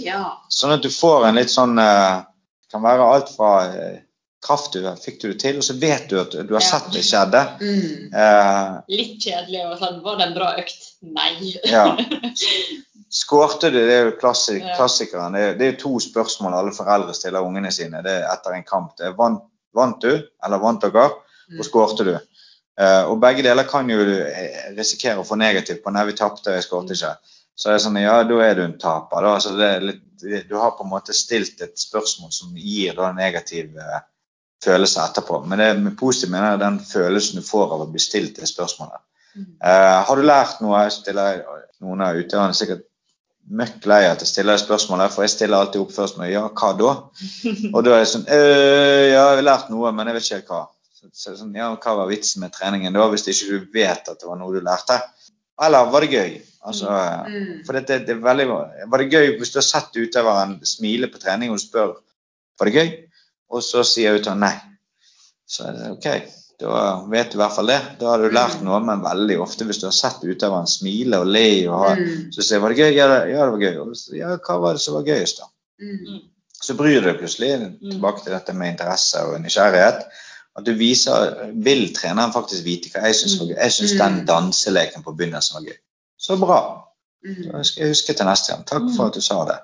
Ja. 0.00 0.20
Sånn 0.52 0.72
at 0.76 0.84
du 0.84 0.90
får 0.92 1.26
en 1.28 1.36
litt 1.40 1.50
sånn 1.52 1.78
eh, 1.80 2.22
kan 2.72 2.84
være 2.84 3.04
alt 3.14 3.32
fra 3.36 3.52
kraft 4.42 4.72
du, 4.74 4.86
fikk 4.98 5.18
du 5.22 5.26
det 5.30 5.40
til, 5.42 5.58
og 5.60 5.64
så 5.66 5.74
vet 5.78 6.08
du 6.10 6.16
at 6.20 6.32
du 6.34 6.54
har 6.54 6.60
Ja. 6.64 6.68
sett 6.68 6.88
det 6.94 7.02
skjedde. 7.06 7.42
Mm. 7.60 8.14
Eh, 8.16 8.70
Litt 8.96 9.20
kjedelig 9.22 9.60
og 9.68 9.76
sånn. 9.80 10.00
Var 10.04 10.16
det 10.18 10.26
en 10.26 10.34
bra 10.38 10.48
økt? 10.58 10.81
Nei. 11.02 11.54
ja. 11.64 11.96
Skårte 13.12 13.68
du, 13.68 13.76
det 13.76 13.92
er 13.92 14.06
jo 14.06 14.12
klassik, 14.16 14.62
klassikeren. 14.76 15.34
Det 15.36 15.40
er, 15.44 15.56
det 15.58 15.66
er 15.66 15.74
to 15.80 15.98
spørsmål 16.00 16.54
alle 16.56 16.72
foreldre 16.72 17.12
stiller 17.12 17.44
ungene 17.44 17.68
sine 17.74 18.00
det 18.04 18.14
er 18.22 18.30
etter 18.32 18.54
en 18.56 18.64
kamp. 18.64 18.94
Det 18.96 19.10
er 19.10 19.18
vant, 19.18 19.42
vant 19.76 19.98
du, 20.00 20.14
eller 20.16 20.62
vant 20.62 20.80
dere, 20.80 21.10
og 21.58 21.66
skårte 21.66 22.06
du? 22.08 22.14
Uh, 22.80 23.04
og 23.12 23.18
begge 23.20 23.44
deler 23.44 23.68
kan 23.68 23.90
jo 23.92 24.00
eh, 24.00 24.72
risikere 24.78 25.20
å 25.20 25.26
få 25.28 25.36
negativt 25.36 25.82
på. 25.84 25.92
Nei, 25.92 26.06
vi 26.08 26.16
tapte, 26.16 26.54
jeg 26.56 26.64
skårte 26.64 26.96
ikke. 26.96 27.12
Så 27.52 27.68
det 27.68 27.74
er 27.76 27.84
sånn, 27.84 28.00
ja, 28.00 28.16
da 28.24 28.40
er 28.46 28.56
du 28.56 28.64
en 28.64 28.78
taper. 28.80 29.26
Da. 29.26 29.34
Altså, 29.36 29.52
det 29.60 29.70
litt, 29.84 30.02
du 30.48 30.56
har 30.56 30.72
på 30.78 30.86
en 30.86 30.94
måte 30.94 31.12
stilt 31.12 31.60
et 31.60 31.76
spørsmål 31.76 32.32
som 32.32 32.56
gir 32.56 32.96
da 32.96 33.10
en 33.10 33.20
negativ 33.20 33.76
uh, 33.76 34.00
følelse 34.64 35.04
etterpå. 35.04 35.42
Men 35.44 35.60
det 35.60 35.70
med 35.82 35.98
positivt 36.00 36.32
mener 36.32 36.54
jeg 36.54 36.64
den 36.64 36.80
følelsen 36.86 37.42
du 37.42 37.44
får 37.44 37.76
av 37.76 37.84
å 37.84 37.90
bli 37.92 38.00
stilt 38.00 38.40
det 38.40 38.48
spørsmålet. 38.48 39.04
Mm. 39.34 39.46
Eh, 39.64 39.98
har 40.08 40.16
du 40.18 40.22
lært 40.26 40.60
noe? 40.64 40.82
Stiller 40.92 41.42
noen 41.82 42.04
av 42.04 42.18
utøverne 42.18 42.56
sikkert 42.56 42.84
møkk 43.52 43.86
lei 43.90 44.04
at 44.06 44.20
jeg 44.22 44.30
stiller 44.30 44.60
spørsmålet, 44.60 45.10
for 45.12 45.24
jeg 45.26 45.32
stiller 45.34 45.58
alltid 45.58 45.80
opp 45.82 45.90
først 45.96 46.18
med 46.20 46.30
ja, 46.30 46.44
hva 46.48 46.70
da? 46.78 46.92
Og 47.74 47.80
da 47.82 47.96
er 47.96 48.04
jeg 48.04 48.12
sånn 48.12 48.28
«Øh, 48.28 49.08
ja, 49.10 49.24
jeg 49.24 49.40
har 49.40 49.42
lært 49.46 49.72
noe, 49.72 49.90
men 49.96 50.08
jeg 50.08 50.18
vet 50.18 50.28
ikke 50.28 50.38
helt 50.38 50.52
hva. 50.54 50.62
Så, 50.94 51.08
så, 51.10 51.34
sånn, 51.40 51.56
ja, 51.58 51.72
hva 51.74 51.96
var 51.98 52.10
vitsen 52.12 52.44
med 52.44 52.54
treningen 52.54 52.94
da, 52.94 53.08
hvis 53.10 53.26
ikke 53.26 53.50
du 53.50 53.74
vet 53.74 54.08
at 54.12 54.20
det 54.20 54.28
var 54.28 54.38
noe 54.38 54.54
du 54.54 54.62
lærte? 54.62 55.00
Eller 55.62 55.90
var 55.90 56.06
det 56.06 56.12
gøy? 56.14 56.36
Altså, 56.62 56.86
Mm. 57.26 57.64
for 57.66 57.74
det, 57.74 57.86
det, 57.88 57.96
det 58.06 58.14
er 58.14 58.20
veldig, 58.22 58.46
Var 58.92 59.02
det 59.02 59.10
gøy 59.10 59.32
hvis 59.38 59.50
du 59.50 59.58
har 59.58 59.66
sett 59.66 59.96
utøveren 59.98 60.60
smile 60.66 61.08
på 61.10 61.18
trening 61.18 61.50
og 61.50 61.58
du 61.58 61.62
spør 61.64 61.96
var 62.60 62.68
det 62.68 62.74
gøy, 62.76 62.92
og 63.50 63.64
så 63.66 63.82
sier 63.86 64.14
utøveren 64.14 64.44
nei. 64.44 64.54
Så 65.48 65.66
er 65.66 65.72
det 65.80 65.90
ok, 65.96 66.06
da 66.62 67.04
vet 67.10 67.30
du 67.32 67.36
i 67.36 67.40
hvert 67.42 67.54
fall 67.56 67.66
det. 67.70 67.78
Da 68.00 68.08
har 68.12 68.18
du 68.22 68.28
lært 68.30 68.58
Mm. 68.60 68.64
noe, 68.68 68.80
men 68.80 69.02
veldig 69.04 69.38
ofte 69.42 69.64
hvis 69.68 69.78
du 69.82 69.86
har 69.86 69.92
sett 69.96 70.22
utøveren 70.24 70.66
smile 70.70 71.18
og 71.20 71.26
le 71.26 71.68
og 71.68 71.78
ha 71.84 71.94
Mm. 71.96 72.30
så 72.32 72.42
sier 72.42 72.60
var 72.60 72.68
det 72.72 72.78
gøy? 72.78 72.92
Ja, 72.96 73.06
det, 73.08 73.36
var 73.36 73.58
gøy. 73.58 74.18
Ja, 74.18 74.36
hva 74.36 74.58
var 74.60 74.72
det 74.74 74.80
som 74.80 74.94
var 74.94 75.02
gøyest, 75.04 75.38
da? 75.38 75.44
Mm. 75.82 76.20
Så 76.62 76.74
bryr 76.78 77.00
du 77.00 77.08
deg 77.10 77.18
plutselig 77.18 77.78
tilbake 77.80 78.22
til 78.24 78.32
dette 78.32 78.52
med 78.54 78.72
interesse 78.72 79.18
og 79.26 79.40
nysgjerrighet. 79.42 80.04
At 80.56 80.64
du 80.64 80.72
viser 80.76 81.50
Vil 81.64 81.94
treneren 81.94 82.32
faktisk 82.32 82.64
vite 82.64 82.90
hva 82.92 83.06
jeg 83.08 83.14
syns 83.14 83.38
var 83.40 83.46
gøy? 83.46 83.56
Jeg 83.58 83.72
syns 83.72 83.92
den 83.98 84.26
danseleken 84.26 85.02
på 85.02 85.16
begynnelsen 85.16 85.54
var 85.54 85.62
gøy. 85.70 85.78
Så 86.20 86.36
bra. 86.38 86.58
Da 87.52 87.62
skal 87.62 87.82
jeg 87.82 87.90
huske 87.96 88.12
til 88.14 88.26
neste 88.26 88.52
gang. 88.52 88.64
Takk 88.66 88.82
for 88.96 89.06
at 89.06 89.14
du 89.14 89.20
sa 89.20 89.44
det. 89.44 89.58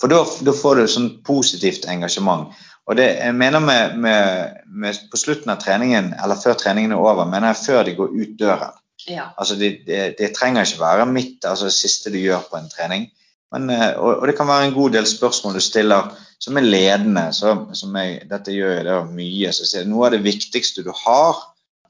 For 0.00 0.08
da 0.08 0.24
får 0.24 0.74
du 0.76 0.86
sånn 0.88 1.22
positivt 1.24 1.84
engasjement. 1.88 2.48
Og 2.90 2.98
det 2.98 3.08
jeg 3.08 3.34
mener 3.38 3.62
med, 3.62 3.96
med, 4.02 4.54
med 4.66 5.02
på 5.10 5.20
slutten 5.20 5.52
av 5.52 5.60
treningen, 5.62 6.12
eller 6.22 6.40
før 6.40 6.58
treningen 6.58 6.94
er 6.96 7.02
over, 7.02 7.28
mener 7.30 7.52
jeg 7.52 7.64
før 7.66 7.84
de 7.86 7.94
går 7.98 8.16
ut 8.16 8.32
døren. 8.40 8.78
Ja. 9.08 9.30
Altså 9.38 9.56
det, 9.58 9.70
de, 9.86 10.00
de 10.18 10.30
trenger 10.34 10.66
ikke 10.66 10.82
være 10.82 11.06
midt, 11.10 11.44
altså 11.44 11.70
det 11.70 11.76
siste 11.76 12.10
du 12.10 12.18
gjør 12.18 12.42
på 12.50 12.58
en 12.58 12.70
trening. 12.70 13.08
Men, 13.52 13.70
eh, 13.70 13.92
og, 13.98 14.22
og 14.22 14.28
det 14.28 14.36
kan 14.38 14.48
være 14.48 14.68
en 14.70 14.76
god 14.76 14.94
del 14.96 15.06
spørsmål 15.06 15.58
du 15.58 15.62
stiller 15.62 16.10
som 16.42 16.58
er 16.58 16.66
ledende. 16.66 17.28
Så, 17.36 17.54
som 17.78 17.96
jeg, 17.98 18.22
dette 18.30 18.54
gjør 18.54 18.76
jeg 18.76 18.86
det 18.88 18.98
mye. 19.12 19.54
Så 19.54 19.68
jeg 19.76 19.90
noe 19.90 20.08
av 20.08 20.16
det 20.16 20.22
viktigste 20.24 20.84
du 20.86 20.92
har, 21.04 21.42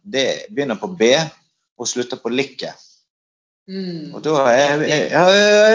det 0.03 0.27
begynner 0.51 0.81
på 0.81 0.91
B 0.99 1.13
og 1.79 1.89
slutter 1.89 2.21
på 2.21 2.33
like. 2.33 2.73
Mm. 3.71 4.11
Og 4.17 4.23
da 4.25 4.41
er 4.51 4.59
jeg, 4.61 4.89
jeg, 4.91 5.05
ja, 5.13 5.23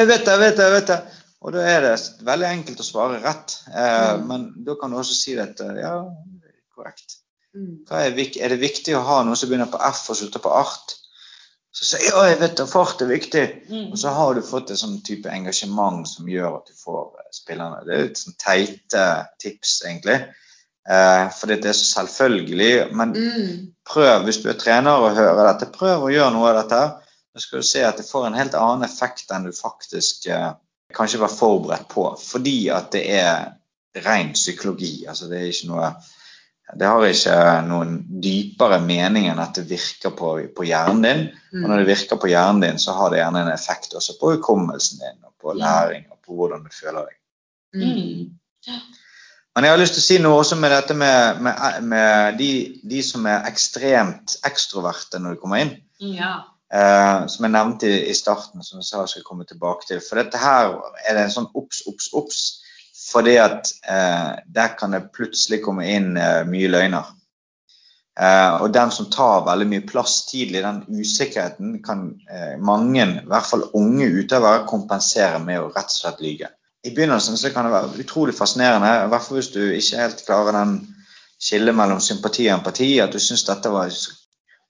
jeg 0.02 0.10
vet 0.10 0.26
det, 0.28 0.34
jeg 0.34 0.44
vet 0.44 0.58
det, 0.58 0.66
jeg 0.68 0.76
vet 0.76 0.92
det. 0.92 1.00
Og 1.46 1.54
da 1.54 1.62
er 1.70 1.82
det 1.86 1.96
veldig 2.26 2.48
enkelt 2.50 2.80
å 2.82 2.86
svare 2.88 3.20
rett. 3.24 3.60
Eh, 3.70 4.14
Mm. 4.18 4.28
Men 4.28 4.46
da 4.66 4.76
kan 4.76 4.92
du 4.92 4.98
også 4.98 5.14
si 5.16 5.36
dette. 5.38 5.64
Ja, 5.78 6.00
er 6.02 6.54
korrekt. 6.76 7.20
Mm. 7.56 7.84
Er, 7.90 8.12
er 8.18 8.50
det 8.50 8.60
viktig 8.62 8.96
å 8.98 9.04
ha 9.06 9.20
noe 9.24 9.36
som 9.38 9.50
begynner 9.50 9.70
på 9.72 9.80
F 9.82 10.10
og 10.10 10.18
slutter 10.18 10.40
på 10.44 10.50
art? 10.54 10.96
Så 11.78 11.86
sier 11.86 12.10
ja, 12.10 12.24
jeg 12.32 12.40
vet 12.42 12.56
det, 12.58 12.66
fart 12.72 13.02
er 13.06 13.12
viktig. 13.12 13.46
Mm. 13.70 13.92
Og 13.92 13.98
så 14.02 14.10
har 14.10 14.34
du 14.34 14.42
fått 14.42 14.72
et 14.74 14.80
sånn 14.82 14.98
type 15.06 15.30
engasjement 15.30 16.08
som 16.10 16.26
gjør 16.30 16.58
at 16.58 16.72
du 16.72 16.74
får 16.80 17.04
eh, 17.22 17.30
spillerne. 17.38 17.84
Det 17.86 17.94
er 17.96 18.06
litt 18.08 18.22
sånn 18.24 18.38
teite 18.42 19.04
tips, 19.44 19.76
egentlig. 19.86 20.18
Eh, 20.90 21.26
fordi 21.38 21.60
det 21.62 21.70
er 21.70 21.78
så 21.78 21.86
selvfølgelig. 22.02 22.72
Men 22.98 23.14
Mm. 23.14 23.74
prøv, 23.86 24.24
hvis 24.26 24.42
du 24.42 24.50
er 24.50 24.58
trener 24.58 24.98
og 25.06 25.14
hører 25.16 25.52
dette, 25.54 25.70
prøv 25.78 26.08
å 26.08 26.14
gjøre 26.14 26.34
noe 26.34 26.50
av 26.50 26.64
dette. 26.64 26.82
Da 27.36 27.40
skal 27.46 27.62
du 27.62 27.68
se 27.68 27.84
at 27.86 27.98
det 28.02 28.10
får 28.10 28.26
en 28.32 28.34
helt 28.42 28.56
annen 28.58 28.84
effekt 28.90 29.30
enn 29.32 29.44
du 29.46 29.52
faktisk 29.54 30.26
eh, 30.34 30.54
kanskje 30.96 31.20
være 31.20 31.38
forberedt 31.40 31.88
på. 31.92 32.06
Fordi 32.22 32.68
at 32.74 32.92
det 32.96 33.04
er 33.20 33.50
ren 34.06 34.34
psykologi. 34.34 35.06
Altså 35.08 35.28
det 35.28 35.40
er 35.42 35.50
ikke 35.52 35.72
noe 35.72 35.92
det 36.76 36.84
har 36.84 37.06
ikke 37.08 37.36
noen 37.64 37.94
dypere 38.24 38.82
mening 38.84 39.30
enn 39.32 39.40
at 39.40 39.56
det 39.56 39.70
virker 39.70 40.12
på, 40.12 40.34
på 40.52 40.66
hjernen 40.68 41.06
din. 41.06 41.22
Og 41.54 41.62
når 41.64 41.78
Mm. 41.78 41.78
det 41.80 41.88
virker 41.88 42.20
på 42.20 42.28
hjernen 42.28 42.62
din, 42.62 42.80
så 42.80 42.92
har 42.92 43.10
det 43.10 43.22
gjerne 43.22 43.42
en 43.46 43.54
effekt 43.54 43.94
også 43.96 44.18
på 44.20 44.34
hukommelsen 44.34 45.00
din, 45.00 45.22
og 45.24 45.32
på 45.42 45.54
læring 45.56 46.04
og 46.12 46.18
på 46.26 46.36
hvordan 46.36 46.66
du 46.66 46.70
føler 46.76 47.08
deg. 47.08 47.16
Mm. 47.74 47.84
Mm. 47.88 48.82
Men 49.56 49.64
jeg 49.64 49.72
har 49.72 49.80
lyst 49.80 49.94
til 49.96 50.02
å 50.04 50.08
si 50.10 50.18
noe 50.22 50.42
også 50.42 50.58
med 50.60 50.76
dette 50.76 50.94
med, 50.94 51.40
med, 51.42 51.84
med 51.88 52.38
de, 52.38 52.50
de 52.84 53.00
som 53.04 53.26
er 53.26 53.48
ekstremt 53.48 54.36
ekstroverte 54.46 55.24
når 55.24 55.38
de 55.38 55.42
kommer 55.42 55.64
inn. 55.64 55.72
Ja. 56.04 56.34
Eh, 56.74 57.28
som 57.32 57.46
jeg 57.46 57.54
nevnte 57.54 57.88
i, 57.88 58.00
i 58.12 58.16
starten, 58.16 58.64
som 58.64 58.82
jeg 58.82 58.88
sa 58.88 59.04
jeg 59.04 59.14
skulle 59.14 59.28
komme 59.30 59.46
tilbake 59.48 59.88
til. 59.88 60.02
For 60.04 60.20
dette 60.20 60.40
her 60.42 60.74
er 61.08 61.16
det 61.16 61.28
en 61.28 61.36
sånn 61.38 61.52
obs, 61.56 61.86
obs, 61.88 62.10
obs. 62.18 62.42
Fordi 63.08 63.38
at 63.40 63.72
eh, 63.88 64.34
der 64.52 64.74
kan 64.80 64.96
det 64.96 65.08
plutselig 65.16 65.62
komme 65.64 65.88
inn 65.88 66.18
eh, 66.20 66.44
mye 66.50 66.72
løgner. 66.72 67.14
Og 68.18 68.72
den 68.74 68.90
som 68.90 69.12
tar 69.14 69.44
veldig 69.46 69.68
mye 69.70 69.84
plass 69.86 70.24
tidlig, 70.26 70.64
den 70.64 70.80
usikkerheten, 70.90 71.76
kan 71.86 72.00
mange, 72.66 73.04
i 73.06 73.28
hvert 73.30 73.46
fall 73.46 73.68
unge 73.78 74.08
utøvere, 74.10 74.64
kompensere 74.66 75.38
med 75.38 75.60
å 75.62 75.68
rett 75.68 75.94
og 75.94 76.00
slett 76.00 76.24
lyge. 76.26 76.50
I 76.82 76.96
begynnelsen 76.96 77.38
så 77.38 77.52
kan 77.54 77.70
det 77.70 77.76
være 77.76 78.02
utrolig 78.02 78.34
fascinerende, 78.34 78.90
i 79.04 79.12
hvert 79.14 79.28
fall 79.28 79.38
hvis 79.38 79.52
du 79.54 79.62
ikke 79.68 80.02
helt 80.02 80.26
klarer 80.26 80.58
den 80.58 80.74
skillet 81.38 81.78
mellom 81.78 82.02
sympati 82.02 82.48
og 82.50 82.56
empati, 82.56 82.90
at 83.06 83.14
du 83.14 83.22
syns 83.22 83.46
dette 83.46 83.70
var 83.70 83.94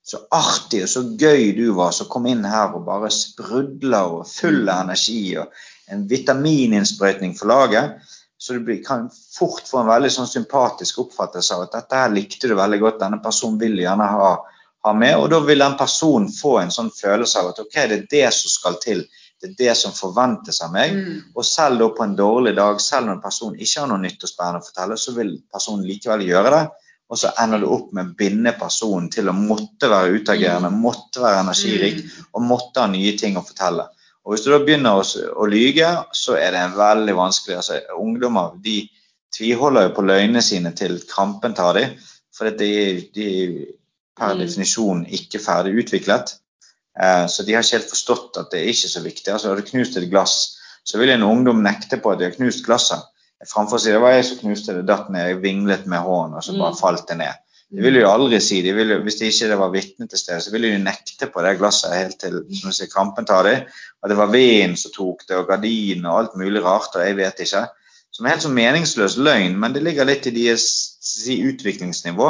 så, 0.08 0.20
artig 0.32 0.82
og 0.86 0.88
så 0.88 1.02
gøy 1.20 1.50
du 1.56 1.66
var, 1.76 1.92
som 1.92 2.08
kom 2.08 2.26
inn 2.30 2.46
her 2.48 2.72
og 2.76 2.86
bare 2.86 3.10
sprudler 3.12 4.14
og 4.20 4.28
full 4.28 4.62
av 4.64 4.86
energi 4.86 5.36
og 5.40 5.52
en 5.92 6.06
vitamininnsprøytning 6.08 7.34
for 7.36 7.52
laget. 7.52 7.98
Så 8.38 8.56
du 8.56 8.70
kan 8.86 9.08
fort 9.10 9.66
få 9.68 9.82
en 9.82 9.90
veldig 9.90 10.10
sånn 10.14 10.30
sympatisk 10.30 11.02
oppfattelse 11.04 11.56
av 11.56 11.66
at 11.66 11.76
dette 11.76 12.00
her 12.00 12.14
likte 12.14 12.48
du 12.48 12.54
veldig 12.56 12.80
godt, 12.80 13.00
denne 13.02 13.20
personen 13.20 13.60
vil 13.60 13.76
du 13.76 13.82
gjerne 13.82 14.08
ha, 14.14 14.32
ha 14.86 14.96
med, 14.96 15.16
og 15.18 15.28
da 15.34 15.42
vil 15.44 15.64
den 15.64 15.76
personen 15.76 16.32
få 16.32 16.56
en 16.62 16.72
sånn 16.72 16.92
følelse 16.94 17.42
av 17.42 17.52
at 17.52 17.62
ok, 17.66 17.78
det 17.90 17.98
er 17.98 18.08
det 18.14 18.26
som 18.38 18.54
skal 18.54 18.78
til, 18.80 19.04
det 19.42 19.50
er 19.50 19.56
det 19.58 19.74
som 19.76 19.92
forventes 19.94 20.62
av 20.64 20.72
meg. 20.72 20.94
Mm. 20.94 21.22
Og 21.34 21.44
selv 21.46 21.82
da 21.82 21.92
på 21.98 22.06
en 22.06 22.16
dårlig 22.18 22.56
dag, 22.56 22.80
selv 22.80 23.10
når 23.10 23.18
en 23.18 23.24
person 23.28 23.58
ikke 23.58 23.82
har 23.82 23.92
noe 23.92 24.00
nytt 24.06 24.24
og 24.24 24.32
spennende 24.32 24.64
å 24.64 24.70
fortelle, 24.70 24.96
så 24.98 25.18
vil 25.18 25.36
personen 25.52 25.84
likevel 25.86 26.24
gjøre 26.30 26.54
det. 26.56 26.66
Og 27.08 27.18
så 27.18 27.30
ender 27.40 27.62
du 27.62 27.70
opp 27.72 27.92
med 27.96 28.10
å 28.10 28.16
binde 28.18 28.52
personen 28.58 29.08
til 29.10 29.30
å 29.30 29.36
måtte 29.36 29.88
være 29.88 30.18
utagerende, 30.20 30.68
måtte 30.70 31.22
være 31.24 31.40
energirik 31.46 32.02
og 32.34 32.44
måtte 32.44 32.84
ha 32.84 32.90
nye 32.92 33.14
ting 33.16 33.38
å 33.40 33.44
fortelle. 33.46 33.86
Og 34.24 34.34
Hvis 34.34 34.44
du 34.44 34.50
da 34.52 34.58
begynner 34.60 35.00
å, 35.00 35.04
å 35.40 35.46
lyge, 35.48 35.88
så 36.12 36.36
er 36.36 36.52
det 36.52 36.60
en 36.60 36.76
veldig 36.76 37.14
vanskelig 37.16 37.56
altså 37.56 37.78
Ungdommer 37.96 38.58
de 38.60 38.82
tviholder 39.34 39.88
jo 39.88 39.94
på 39.96 40.04
løgnene 40.04 40.42
sine 40.44 40.74
til 40.76 40.98
krampen 41.08 41.56
tar 41.56 41.78
dem, 41.78 41.96
for 42.36 42.52
de, 42.52 42.72
de 43.14 43.28
er 43.32 43.56
per 44.18 44.34
Mm. 44.34 44.40
definisjon 44.42 45.04
ikke 45.06 45.38
ferdig 45.38 45.78
utviklet. 45.84 46.34
Eh, 47.00 47.26
Så 47.26 47.42
de 47.46 47.54
har 47.54 47.62
ikke 47.62 47.78
helt 47.78 47.90
forstått 47.90 48.36
at 48.40 48.50
det 48.50 48.60
er 48.60 48.72
ikke 48.72 48.90
så 48.90 49.00
viktig. 49.00 49.32
Altså 49.32 49.48
Har 49.48 49.56
du 49.56 49.62
knust 49.62 49.96
et 49.96 50.10
glass, 50.10 50.58
så 50.84 50.98
vil 50.98 51.10
en 51.10 51.22
ungdom 51.22 51.62
nekte 51.62 52.00
på 52.02 52.10
at 52.12 52.18
de 52.18 52.24
har 52.24 52.34
knust 52.36 52.64
glasset. 52.66 53.00
Framfor 53.46 53.78
å 53.78 53.82
si 53.82 53.92
det 53.94 54.00
var 54.02 54.16
jeg 54.16 54.24
som 54.26 54.38
knuste 54.40 54.74
det, 54.74 54.86
datt 54.88 55.10
ned, 55.14 55.28
jeg 55.28 55.42
vinglet 55.42 55.84
med 55.86 56.02
hånden, 56.02 56.38
og 56.38 56.42
så 56.42 56.56
bare 56.58 56.74
Mm. 56.74 56.80
falt 56.80 57.06
det 57.06 57.16
ned. 57.20 57.34
Det 57.70 57.82
ville 57.84 58.00
jo 58.00 58.08
aldri 58.08 58.40
si. 58.40 58.62
De 58.62 58.72
vil 58.72 58.94
hvis 59.04 59.18
det 59.20 59.28
ikke 59.28 59.48
det 59.50 59.58
var 59.58 59.70
vitne 59.70 60.08
til 60.08 60.18
stede, 60.18 60.40
så 60.40 60.50
ville 60.50 60.70
de 60.72 60.78
nekte 60.82 61.26
på 61.30 61.42
det 61.44 61.58
glasset 61.58 61.92
helt 61.92 62.18
til 62.18 62.38
som 62.56 62.72
sier, 62.72 62.88
kampen 62.88 63.26
tar 63.28 63.44
dem. 63.44 63.66
At 64.02 64.08
det 64.08 64.16
var 64.16 64.26
vinden 64.32 64.76
som 64.76 64.90
tok 64.90 65.26
det, 65.28 65.36
og 65.36 65.46
gardinen 65.48 66.06
og 66.06 66.18
alt 66.18 66.36
mulig 66.36 66.62
rart, 66.64 66.96
og 66.96 67.04
jeg 67.04 67.16
vet 67.16 67.38
ikke. 67.44 67.66
Som 68.10 68.26
er 68.26 68.30
helt 68.30 68.42
sånn 68.42 68.56
meningsløs 68.56 69.18
løgn, 69.20 69.58
men 69.60 69.72
det 69.74 69.82
ligger 69.84 70.08
litt 70.08 70.26
i 70.26 70.30
deres 70.30 70.96
si, 71.00 71.42
utviklingsnivå. 71.44 72.28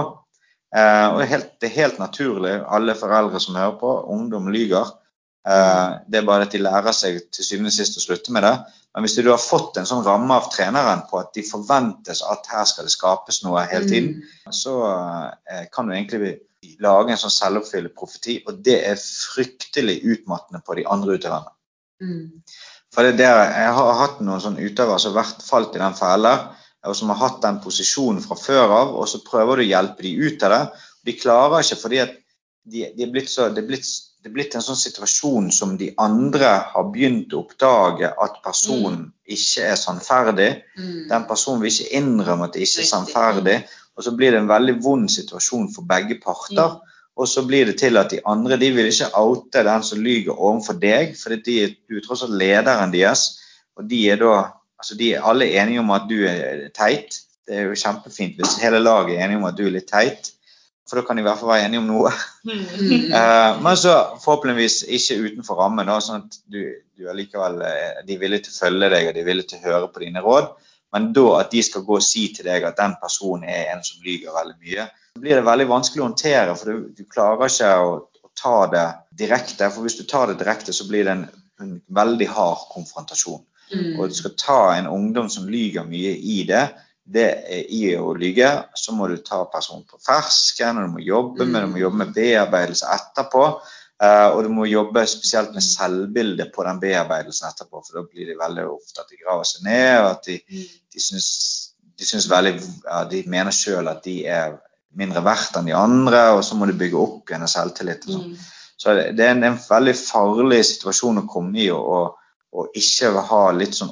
Eh, 0.75 1.07
og 1.09 1.21
det 1.21 1.25
er, 1.29 1.31
helt, 1.37 1.61
det 1.61 1.71
er 1.71 1.77
helt 1.83 1.99
naturlig, 2.03 2.57
alle 2.69 2.95
foreldre 2.99 3.41
som 3.41 3.55
hører 3.55 3.79
på, 3.81 3.95
ungdom 4.11 4.51
lyger. 4.53 4.91
Eh, 5.49 5.89
det 6.11 6.19
er 6.19 6.27
bare 6.27 6.43
at 6.49 6.53
de 6.53 6.59
lærer 6.59 6.93
seg 6.93 7.23
til 7.33 7.45
syvende 7.47 7.71
og 7.71 7.79
sist 7.79 7.97
å 7.97 8.03
slutte 8.05 8.35
med 8.35 8.43
det. 8.43 8.57
Men 8.95 9.05
hvis 9.05 9.19
du 9.21 9.29
har 9.29 9.41
fått 9.41 9.77
en 9.79 9.87
sånn 9.87 10.05
ramme 10.07 10.35
av 10.35 10.49
treneren 10.53 11.05
på 11.11 11.21
at 11.21 11.35
de 11.37 11.45
forventes 11.47 12.23
at 12.25 12.49
her 12.51 12.65
skal 12.67 12.89
det 12.89 12.95
skapes 12.95 13.43
noe 13.45 13.67
hele 13.69 13.87
tiden, 13.89 14.23
så 14.55 14.79
eh, 14.89 15.67
kan 15.73 15.87
du 15.87 15.95
egentlig 15.95 16.39
lage 16.83 17.13
en 17.13 17.21
sånn 17.21 17.35
selvoppfyllende 17.35 17.95
profeti, 17.95 18.39
og 18.49 18.63
det 18.65 18.79
er 18.89 18.99
fryktelig 18.99 20.01
utmattende 20.03 20.63
på 20.65 20.79
de 20.79 20.87
andre 20.91 21.19
utøverne. 21.19 21.55
Mm. 22.03 22.25
For 22.95 23.05
det 23.05 23.13
er 23.13 23.21
der, 23.21 23.43
Jeg 23.61 23.75
har 23.77 24.01
hatt 24.01 24.21
noen 24.25 24.43
sånne 24.43 24.65
utøvere 24.65 24.99
som 25.03 25.13
har 25.13 25.23
vært 25.23 25.45
falt 25.45 25.77
i 25.77 25.83
den 25.83 25.99
fella, 25.99 26.35
og 26.89 26.97
som 26.97 27.11
har 27.13 27.21
hatt 27.21 27.43
den 27.43 27.61
posisjonen 27.63 28.23
fra 28.25 28.39
før 28.39 28.75
av, 28.81 28.95
og 28.97 29.09
så 29.11 29.21
prøver 29.27 29.61
du 29.61 29.67
å 29.67 29.69
hjelpe 29.69 30.07
de 30.07 30.15
ut 30.17 30.45
av 30.47 30.55
det. 30.55 30.63
De 31.07 31.17
klarer 31.19 31.65
ikke 31.65 31.81
fordi 31.83 32.01
at 32.03 32.15
de, 32.69 32.87
de 32.97 33.05
er 33.05 33.13
blitt 33.13 33.31
så, 33.31 33.49
det, 33.53 33.65
er 33.65 33.71
blitt, 33.71 33.89
det 34.29 34.33
er 34.33 34.37
blitt 34.37 34.55
en 34.59 34.65
sånn 34.65 34.77
situasjon 34.77 35.47
som 35.57 35.71
de 35.81 35.87
andre 35.97 36.49
har 36.69 36.89
begynt 36.93 37.33
å 37.33 37.39
oppdage 37.47 38.11
at 38.13 38.35
personen 38.45 39.07
ikke 39.25 39.71
er 39.71 39.79
sannferdig. 39.81 40.49
Mm. 40.77 41.07
Den 41.09 41.25
personen 41.31 41.63
vil 41.63 41.73
ikke 41.73 41.97
innrømme 41.97 42.45
at 42.45 42.53
det 42.53 42.67
ikke 42.67 42.83
er 42.83 42.91
sannferdig. 42.91 43.55
Og 43.97 44.05
så 44.05 44.13
blir 44.19 44.35
det 44.35 44.43
en 44.43 44.51
veldig 44.51 44.75
vond 44.85 45.09
situasjon 45.09 45.71
for 45.73 45.89
begge 45.89 46.19
parter. 46.21 46.77
Og 47.17 47.31
så 47.33 47.47
blir 47.49 47.71
det 47.71 47.79
til 47.81 47.97
at 47.97 48.13
de 48.13 48.21
andre 48.29 48.61
de 48.61 48.69
vil 48.77 48.91
ikke 48.91 49.09
oute 49.17 49.65
den 49.65 49.89
som 49.89 50.05
lyger 50.05 50.37
overfor 50.37 50.77
deg, 50.77 51.17
for 51.17 51.33
de, 51.33 51.57
du 51.89 51.97
er 51.97 52.05
tross 52.05 52.27
alt 52.29 52.37
lederen 52.37 52.93
deres. 52.93 53.31
Og 53.81 53.89
de 53.89 54.05
er 54.13 54.21
da 54.21 54.35
altså 54.77 54.99
de 55.01 55.15
er 55.15 55.25
alle 55.25 55.49
enige 55.57 55.81
om 55.81 55.97
at 55.97 56.05
du 56.11 56.19
er 56.29 56.69
teit. 56.77 57.23
Det 57.49 57.57
er 57.57 57.71
jo 57.71 57.81
kjempefint 57.81 58.37
hvis 58.37 58.61
hele 58.61 58.85
laget 58.85 59.17
er 59.17 59.25
enige 59.25 59.41
om 59.41 59.49
at 59.49 59.57
du 59.57 59.65
er 59.71 59.79
litt 59.81 59.89
teit. 59.89 60.35
For 60.89 60.99
da 60.99 61.05
kan 61.05 61.19
de 61.19 61.23
i 61.23 61.27
hvert 61.27 61.41
fall 61.41 61.51
være 61.53 61.67
enige 61.69 61.83
om 61.85 61.91
noe. 61.93 62.13
Eh, 62.49 63.59
men 63.61 63.77
så 63.77 63.93
forhåpentligvis 64.23 64.83
ikke 64.97 65.17
utenfor 65.27 65.59
rammen, 65.61 65.89
da, 65.89 65.99
sånn 66.01 66.23
at 66.25 66.39
du, 66.49 66.61
du 66.97 67.09
er 67.09 67.17
likevel, 67.17 67.59
de 68.07 68.15
er 68.15 68.21
villige 68.21 68.47
til 68.47 68.55
å 68.55 68.59
følge 68.63 68.89
deg 68.93 69.09
og 69.09 69.17
de 69.17 69.21
er 69.21 69.27
villige 69.27 69.51
til 69.51 69.61
å 69.61 69.67
høre 69.67 69.91
på 69.93 70.03
dine 70.05 70.23
råd. 70.25 70.49
Men 70.95 71.11
da 71.17 71.27
at 71.43 71.53
de 71.53 71.63
skal 71.65 71.85
gå 71.85 71.99
og 71.99 72.05
si 72.05 72.29
til 72.37 72.49
deg 72.49 72.65
at 72.65 72.79
den 72.79 72.95
personen 73.01 73.49
er 73.49 73.75
en 73.75 73.85
som 73.85 74.05
lyger 74.05 74.37
veldig 74.37 74.57
mye, 74.57 74.87
så 75.17 75.25
blir 75.25 75.37
det 75.37 75.45
veldig 75.49 75.69
vanskelig 75.69 76.05
å 76.05 76.07
håndtere, 76.07 76.57
for 76.57 76.71
du, 76.71 76.89
du 76.97 77.05
klarer 77.11 77.53
ikke 77.53 77.73
å, 77.85 77.93
å 78.25 78.33
ta 78.39 78.57
det 78.73 78.87
direkte. 79.25 79.69
For 79.75 79.85
hvis 79.85 79.99
du 80.01 80.05
tar 80.09 80.31
det 80.31 80.39
direkte, 80.41 80.77
så 80.77 80.89
blir 80.89 81.09
det 81.09 81.17
en, 81.17 81.27
en 81.65 81.77
veldig 82.01 82.29
hard 82.33 82.69
konfrontasjon. 82.73 83.45
Mm. 83.75 83.99
Og 83.99 84.09
du 84.09 84.17
skal 84.17 84.37
ta 84.41 84.61
en 84.79 84.89
ungdom 84.89 85.29
som 85.33 85.49
lyger 85.51 85.85
mye 85.89 86.15
i 86.17 86.41
det, 86.49 86.65
det 87.09 87.29
er 87.49 87.69
i 87.73 87.83
å 87.97 88.13
lyge, 88.17 88.49
så 88.77 88.93
må 88.93 89.09
du 89.09 89.17
ta 89.25 89.41
personen 89.49 89.87
på 89.89 90.01
fersken, 90.05 90.77
og 90.77 90.89
du 90.89 90.97
må 90.99 91.05
jobbe 91.05 91.47
med, 91.49 91.65
du 91.65 91.73
må 91.73 91.81
jobbe 91.81 92.03
med 92.03 92.15
bearbeidelse 92.17 92.91
etterpå. 92.93 93.45
eh, 94.03 94.29
og 94.29 94.43
du 94.45 94.51
må 94.55 94.67
jobbe 94.69 95.07
spesielt 95.09 95.55
med 95.57 95.65
selvbildet 95.65 96.53
på 96.55 96.67
den 96.69 96.81
bearbeidelsen 96.83 97.49
etterpå, 97.49 97.81
for 97.87 97.99
da 97.99 98.05
blir 98.05 98.29
det 98.29 98.39
veldig 98.39 98.69
ofte 98.69 99.03
at 99.03 99.11
de 99.11 99.19
graver 99.23 99.49
seg 99.49 99.65
ned, 99.67 99.95
og 100.03 100.11
at 100.11 100.29
de, 100.29 100.39
de 100.95 101.03
syns, 101.03 101.31
de 101.99 102.07
syns 102.07 102.29
veldig 102.31 102.55
ja, 102.61 103.03
De 103.11 103.25
mener 103.27 103.57
sjøl 103.57 103.89
at 103.91 104.05
de 104.05 104.21
er 104.29 104.55
mindre 104.99 105.25
verdt 105.25 105.59
enn 105.59 105.67
de 105.69 105.77
andre, 105.77 106.23
og 106.37 106.45
så 106.45 106.57
må 106.61 106.69
du 106.69 106.77
bygge 106.79 107.01
opp 107.01 107.31
igjen 107.31 107.49
selvtillit. 107.49 108.07
og 108.07 108.15
sånn. 108.15 108.33
Mm. 108.37 108.55
Så 108.79 108.95
det 108.95 109.25
er 109.25 109.33
en, 109.35 109.45
en 109.49 109.59
veldig 109.59 109.95
farlig 109.99 110.61
situasjon 110.67 111.25
å 111.25 111.29
komme 111.31 111.65
i 111.65 111.71
og, 111.75 112.15
ikke 112.79 113.11
ha 113.29 113.41
litt 113.53 113.75
sånn 113.77 113.91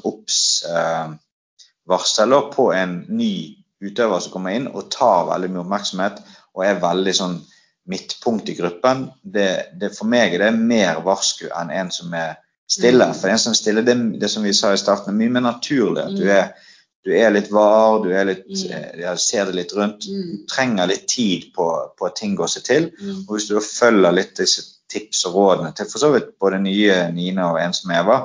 obs-varsel 1.87 2.35
på 2.53 2.73
en 2.75 3.05
ny 3.09 3.57
utøver 3.81 4.21
som 4.21 4.33
kommer 4.33 4.57
inn 4.57 4.67
og 4.69 4.91
tar 4.91 5.27
veldig 5.29 5.51
mye 5.53 5.63
oppmerksomhet 5.65 6.23
og 6.57 6.65
er 6.65 6.81
veldig 6.81 7.15
sånn 7.15 7.37
midtpunkt 7.87 8.49
i 8.49 8.57
gruppen. 8.59 9.11
Det, 9.23 9.79
det 9.79 9.93
For 9.95 10.09
meg 10.11 10.35
er 10.35 10.47
det 10.47 10.55
mer 10.59 11.03
varsku 11.05 11.47
enn 11.55 11.71
en 11.71 11.91
som 11.95 12.15
er 12.15 12.37
stille. 12.67 13.07
For 13.15 13.31
en 13.31 13.39
som 13.39 13.53
er 13.53 13.61
stille, 13.61 13.85
det, 13.87 13.95
det 14.21 14.31
som 14.33 14.43
vi 14.43 14.55
sa 14.57 14.73
i 14.75 14.81
starten, 14.81 15.13
er 15.13 15.21
mye 15.21 15.37
mer 15.37 15.45
naturlig. 15.53 16.03
at 16.03 16.17
du 16.17 16.27
er 16.31 16.55
du 17.07 17.13
er 17.15 17.31
litt 17.31 17.53
var, 17.55 18.01
du 18.03 18.11
litt, 18.27 18.49
Mm. 18.51 18.71
eh, 18.73 19.01
ja, 19.05 19.17
ser 19.17 19.45
det 19.47 19.55
litt 19.55 19.73
rundt. 19.73 20.09
Mm. 20.09 20.23
Du 20.41 20.47
trenger 20.51 20.89
litt 20.91 21.07
tid 21.07 21.53
på, 21.55 21.93
på 21.99 22.07
at 22.07 22.17
ting 22.17 22.35
går 22.35 22.49
seg 22.51 22.65
til. 22.65 22.89
Mm. 22.99 23.21
Og 23.29 23.37
hvis 23.37 23.47
du 23.47 23.61
følger 23.61 24.11
litt 24.13 24.35
disse 24.37 24.65
tips 24.91 25.25
og 25.27 25.35
rådene 25.35 25.71
til 25.77 25.87
for 25.87 26.03
så 26.03 26.11
vidt 26.11 26.33
både 26.41 26.59
nye 26.59 26.97
Nina 27.15 27.53
og 27.53 27.61
en 27.63 27.73
som 27.73 27.91
Eva, 27.95 28.17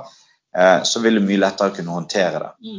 eh, 0.57 0.81
så 0.81 0.99
vil 0.99 1.19
du 1.19 1.21
mye 1.21 1.37
lettere 1.43 1.75
kunne 1.75 1.93
håndtere 1.93 2.39
det. 2.39 2.71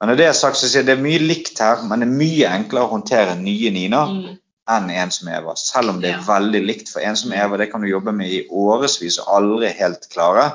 Men 0.00 0.08
når 0.08 0.16
det 0.16 0.26
er 0.26 0.32
sagt, 0.32 0.56
så 0.56 0.68
sier 0.68 0.80
jeg 0.80 0.86
det 0.88 0.94
er 0.98 1.02
mye 1.02 1.18
likt 1.20 1.58
her, 1.60 1.82
men 1.84 2.00
det 2.00 2.06
er 2.08 2.14
mye 2.16 2.52
enklere 2.56 2.86
å 2.86 2.92
håndtere 2.94 3.34
nye 3.36 3.70
Nina 3.70 4.06
Mm. 4.06 4.38
enn 4.70 4.90
en 4.90 5.10
som 5.10 5.28
Eva. 5.28 5.54
Selv 5.56 5.90
om 5.90 6.00
det 6.00 6.10
er 6.10 6.18
Ja. 6.18 6.24
veldig 6.26 6.62
likt. 6.66 6.88
For 6.88 7.00
en 7.00 7.16
som 7.16 7.32
Eva, 7.32 7.56
det 7.56 7.70
kan 7.72 7.80
du 7.82 7.88
jobbe 7.88 8.12
med 8.12 8.30
i 8.30 8.46
årevis 8.48 9.18
og 9.18 9.26
aldri 9.36 9.68
helt 9.78 10.08
klare. 10.10 10.52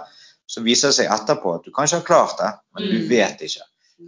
Så 0.47 0.61
viser 0.63 0.87
det 0.89 0.95
seg 0.95 1.09
etterpå 1.11 1.55
at 1.55 1.65
du 1.65 1.71
kanskje 1.71 1.99
har 1.99 2.05
klart 2.05 2.37
det, 2.37 2.53
men 2.75 2.83
du 2.89 2.99
Mm. 3.03 3.09
vet 3.09 3.39
ikke. 3.41 3.61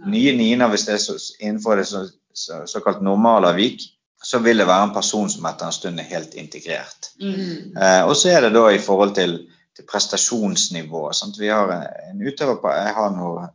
Nye 0.06 0.32
Nina, 0.36 0.68
hvis 0.68 0.84
det 0.86 0.94
er 0.94 0.98
så, 0.98 1.14
innenfor 1.40 1.76
det 1.76 1.86
så, 1.86 2.10
så, 2.34 2.66
såkalt 2.66 3.00
normalavvik, 3.02 3.80
så 4.24 4.38
vil 4.42 4.58
det 4.58 4.66
være 4.66 4.82
en 4.88 4.94
person 4.94 5.28
som 5.30 5.44
etter 5.46 5.66
en 5.66 5.72
stund 5.72 6.00
er 6.00 6.04
helt 6.04 6.34
integrert. 6.34 7.10
Mm. 7.20 7.76
Eh, 7.80 8.02
og 8.04 8.16
så 8.16 8.28
er 8.30 8.40
det 8.40 8.52
da 8.54 8.66
i 8.68 8.78
forhold 8.78 9.14
til, 9.14 9.38
til 9.76 9.84
prestasjonsnivå. 10.32 11.12
Sant? 11.14 11.38
Vi 11.38 11.48
har 11.48 11.70
en, 11.70 12.20
utøver 12.26 12.56
på 12.60 12.68
Jeg 12.74 12.94
har 12.94 13.10
nå 13.10 13.48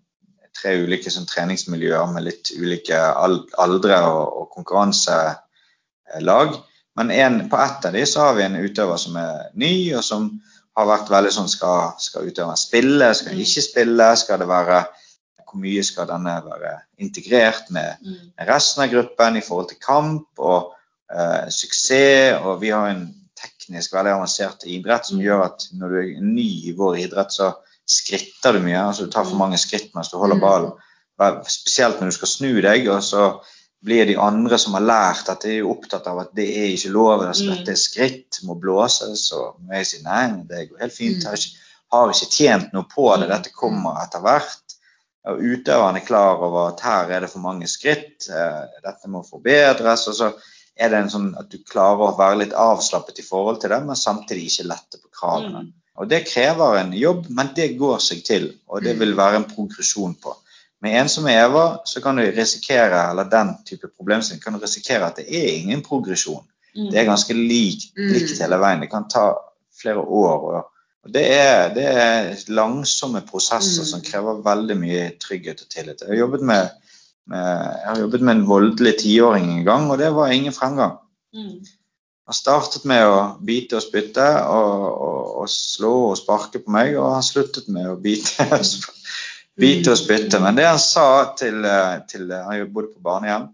tre 0.63 0.77
ulike 0.79 1.11
sånn, 1.11 1.27
treningsmiljøer 1.27 2.07
med 2.15 2.23
litt 2.29 2.53
ulike 2.55 2.95
aldre 2.95 3.99
og, 4.07 4.23
og 4.41 4.45
konkurranselag. 4.55 6.55
Men 6.95 7.11
en, 7.11 7.49
på 7.49 7.57
ett 7.57 7.85
av 7.89 7.93
de 7.93 8.05
så 8.07 8.19
har 8.27 8.35
vi 8.37 8.43
en 8.45 8.55
utøver 8.61 8.97
som 9.01 9.15
er 9.17 9.47
ny, 9.59 9.73
og 9.97 10.03
som 10.05 10.29
har 10.77 10.87
vært 10.89 11.09
veldig 11.13 11.31
sånn 11.35 11.49
Skal, 11.51 11.91
skal 12.01 12.29
utøveren 12.29 12.57
spille? 12.57 13.11
Skal 13.13 13.33
han 13.35 13.41
ikke 13.43 13.61
spille? 13.65 14.07
Skal 14.17 14.39
det 14.41 14.47
være 14.49 14.79
Hvor 15.43 15.59
mye 15.61 15.83
skal 15.85 16.07
denne 16.09 16.33
være 16.47 16.71
integrert 16.97 17.67
med 17.69 17.97
Mm. 18.01 18.31
resten 18.47 18.81
av 18.83 18.89
gruppen 18.89 19.37
i 19.37 19.41
forhold 19.45 19.67
til 19.69 19.77
kamp 19.85 20.39
og 20.39 20.71
eh, 21.13 21.45
suksess. 21.53 22.39
Og 22.41 22.57
vi 22.61 22.69
har 22.73 22.87
en 22.89 23.03
teknisk 23.37 23.93
veldig 23.93 24.15
avansert 24.15 24.65
idrett 24.65 25.05
som 25.05 25.17
Mm. 25.19 25.23
gjør 25.27 25.43
at 25.45 25.67
når 25.77 25.89
du 25.89 25.95
er 25.99 26.21
ny 26.25 26.49
i 26.69 26.73
vår 26.77 26.97
idrett, 27.05 27.31
så 27.31 27.53
skritter 27.89 28.53
du 28.53 28.59
mye. 28.59 28.79
altså 28.87 29.05
Du 29.05 29.11
tar 29.11 29.23
for 29.25 29.33
Mm. 29.35 29.39
mange 29.39 29.57
skritt 29.57 29.93
mens 29.95 30.09
du 30.09 30.17
holder 30.17 30.35
Mm. 30.35 30.41
ballen. 30.41 30.71
Spesielt 31.47 31.99
når 31.99 32.05
du 32.09 32.11
skal 32.11 32.27
snu 32.27 32.61
deg, 32.61 32.87
og 32.87 33.01
så 33.03 33.39
blir 33.83 34.05
de 34.07 34.15
andre 34.17 34.57
som 34.57 34.73
har 34.73 34.81
lært 34.81 35.29
at 35.29 35.41
de 35.41 35.49
er 35.49 35.59
jo 35.59 35.73
opptatt 35.75 36.07
av 36.07 36.19
at 36.19 36.33
det 36.35 36.47
er 36.57 36.71
ikke 36.71 36.91
lov, 36.91 37.21
altså 37.21 37.43
Mm. 37.49 37.57
dette 37.57 37.71
er 37.71 37.75
skritt, 37.75 38.39
må 38.43 38.55
blåses. 38.59 39.31
Og 39.33 39.55
jeg 39.71 39.85
sier 39.85 40.03
nei, 40.03 40.27
det 40.47 40.69
går 40.69 40.79
helt 40.79 40.93
fint, 40.93 41.23
har 41.23 41.33
ikke, 41.33 41.57
har 41.91 42.09
ikke 42.09 42.31
tjent 42.31 42.73
noe 42.73 42.83
på 42.83 43.19
det, 43.19 43.29
dette 43.29 43.51
kommer 43.53 44.01
etter 44.03 44.21
hvert. 44.21 44.59
Og 45.25 45.39
utøveren 45.39 45.95
er 45.95 46.05
klar 46.05 46.41
over 46.41 46.69
at 46.73 46.79
her 46.81 47.11
er 47.11 47.19
det 47.21 47.29
for 47.29 47.39
mange 47.39 47.67
skritt, 47.67 48.27
eh, 48.29 48.65
dette 48.83 49.07
må 49.07 49.23
forbedres. 49.29 50.07
Og 50.07 50.15
så 50.15 50.33
er 50.77 50.89
det 50.89 50.97
en 51.03 51.09
sånn 51.09 51.39
at 51.39 51.49
du 51.49 51.57
klarer 51.59 52.09
å 52.13 52.17
være 52.17 52.37
litt 52.39 52.53
avslappet 52.53 53.19
i 53.19 53.21
forhold 53.21 53.61
til 53.61 53.69
det, 53.69 53.83
men 53.85 53.95
samtidig 53.95 54.45
ikke 54.47 54.67
lette 54.67 54.97
på 55.01 55.09
kravene. 55.21 55.61
Mm. 55.61 55.73
Og 55.97 56.09
det 56.09 56.25
krever 56.27 56.79
en 56.79 56.93
jobb, 56.97 57.27
men 57.29 57.49
det 57.55 57.77
går 57.77 57.99
seg 58.01 58.23
til, 58.25 58.53
og 58.67 58.81
det 58.83 58.95
Mm. 58.95 58.99
vil 58.99 59.17
være 59.17 59.35
en 59.35 59.43
progresjon 59.55 60.15
på. 60.15 60.35
Med 60.81 60.99
en 61.01 61.09
som 61.09 61.25
er 61.27 61.45
Eva, 61.45 61.77
så 61.85 62.01
kan 62.01 62.15
du 62.17 62.23
risikere, 62.23 63.09
eller 63.09 63.23
den 63.29 63.55
type 63.65 63.87
problemstilling, 63.97 64.41
kan 64.43 64.53
du 64.53 64.59
risikere 64.59 65.05
at 65.05 65.15
det 65.15 65.25
er 65.29 65.53
ingen 65.61 65.81
progresjon. 65.81 66.43
Mm. 66.75 66.91
Det 66.91 66.99
er 66.99 67.05
ganske 67.05 67.33
likt, 67.33 67.93
Mm. 67.97 68.13
likt 68.13 68.41
hele 68.41 68.57
veien. 68.59 68.81
Det 68.81 68.89
kan 68.91 69.07
ta 69.09 69.33
flere 69.81 69.99
år. 70.01 70.65
Og, 71.05 71.13
det, 71.13 71.23
er, 71.31 71.73
det 71.73 71.85
er 71.85 72.35
langsomme 72.47 73.21
prosesser 73.21 73.83
som 73.85 74.01
krever 74.01 74.41
veldig 74.43 74.77
mye 74.77 75.11
trygghet 75.19 75.61
og 75.61 75.69
tillit. 75.69 76.01
Jeg 76.01 76.09
har 76.09 76.15
jobbet 76.15 76.41
med, 76.41 76.69
med, 77.27 77.39
jeg 77.83 77.87
har 77.87 77.99
jobbet 77.99 78.21
med 78.21 78.35
en 78.35 78.47
voldelig 78.47 78.97
tiåring 78.99 79.51
en 79.51 79.63
gang, 79.65 79.91
og 79.91 79.97
det 79.97 80.13
var 80.15 80.27
ingen 80.31 80.53
fremgang. 80.53 80.97
Mm. 81.33 81.65
Han 82.23 82.37
startet 82.37 82.85
med 82.87 83.03
å 83.03 83.15
bite 83.43 83.75
og 83.79 83.83
spytte 83.83 84.25
og, 84.47 84.83
og, 84.91 85.23
og 85.43 85.49
slå 85.51 85.93
og 86.11 86.19
sparke 86.19 86.61
på 86.63 86.71
meg, 86.71 86.95
og 86.95 87.17
han 87.17 87.25
sluttet 87.25 87.67
med 87.73 87.89
å 87.91 87.97
bite, 87.99 88.47
bite 89.63 89.91
og 89.91 89.99
spytte. 89.99 90.39
Men 90.43 90.55
det 90.59 90.69
han 90.69 90.79
sa 90.79 91.07
til, 91.39 91.59
eh, 91.67 91.97
til 92.07 92.31
Han 92.31 92.63
bodde 92.71 92.93
på 92.93 93.03
barnehjem. 93.03 93.49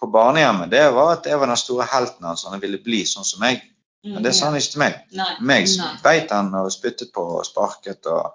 På 0.00 0.10
barnehjemmet 0.12 0.72
det 0.74 0.84
var 0.92 1.14
at 1.14 1.30
jeg 1.30 1.40
var 1.40 1.48
den 1.48 1.60
store 1.60 1.88
helten 1.88 2.28
hans, 2.28 2.44
han 2.50 2.60
ville 2.60 2.82
bli 2.84 3.06
sånn 3.08 3.24
som 3.24 3.40
meg. 3.44 3.62
Men 4.04 4.20
det 4.20 4.34
sa 4.36 4.50
han 4.50 4.58
ikke 4.58 4.74
til 4.74 4.82
meg. 4.82 4.96
Nei. 5.16 5.30
Meg 5.48 5.70
beit 6.04 6.32
han 6.34 6.50
og 6.58 6.68
spyttet 6.72 7.08
på 7.14 7.22
og 7.38 7.46
sparket 7.48 8.04
og 8.12 8.34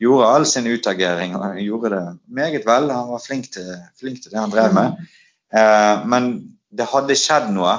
gjorde 0.00 0.30
all 0.32 0.46
sin 0.48 0.68
utagering. 0.70 1.34
Og 1.36 1.44
han 1.44 1.58
gjorde 1.60 1.90
det 1.92 2.04
meget 2.40 2.64
vel. 2.64 2.88
Han 2.88 3.10
var 3.12 3.20
flink 3.20 3.50
til, 3.52 3.68
flink 4.00 4.22
til 4.22 4.32
det 4.32 4.40
han 4.40 4.54
drev 4.54 4.72
med. 4.72 4.96
Eh, 5.52 6.06
men 6.08 6.30
det 6.72 6.88
hadde 6.88 7.18
skjedd 7.20 7.50
noe, 7.52 7.74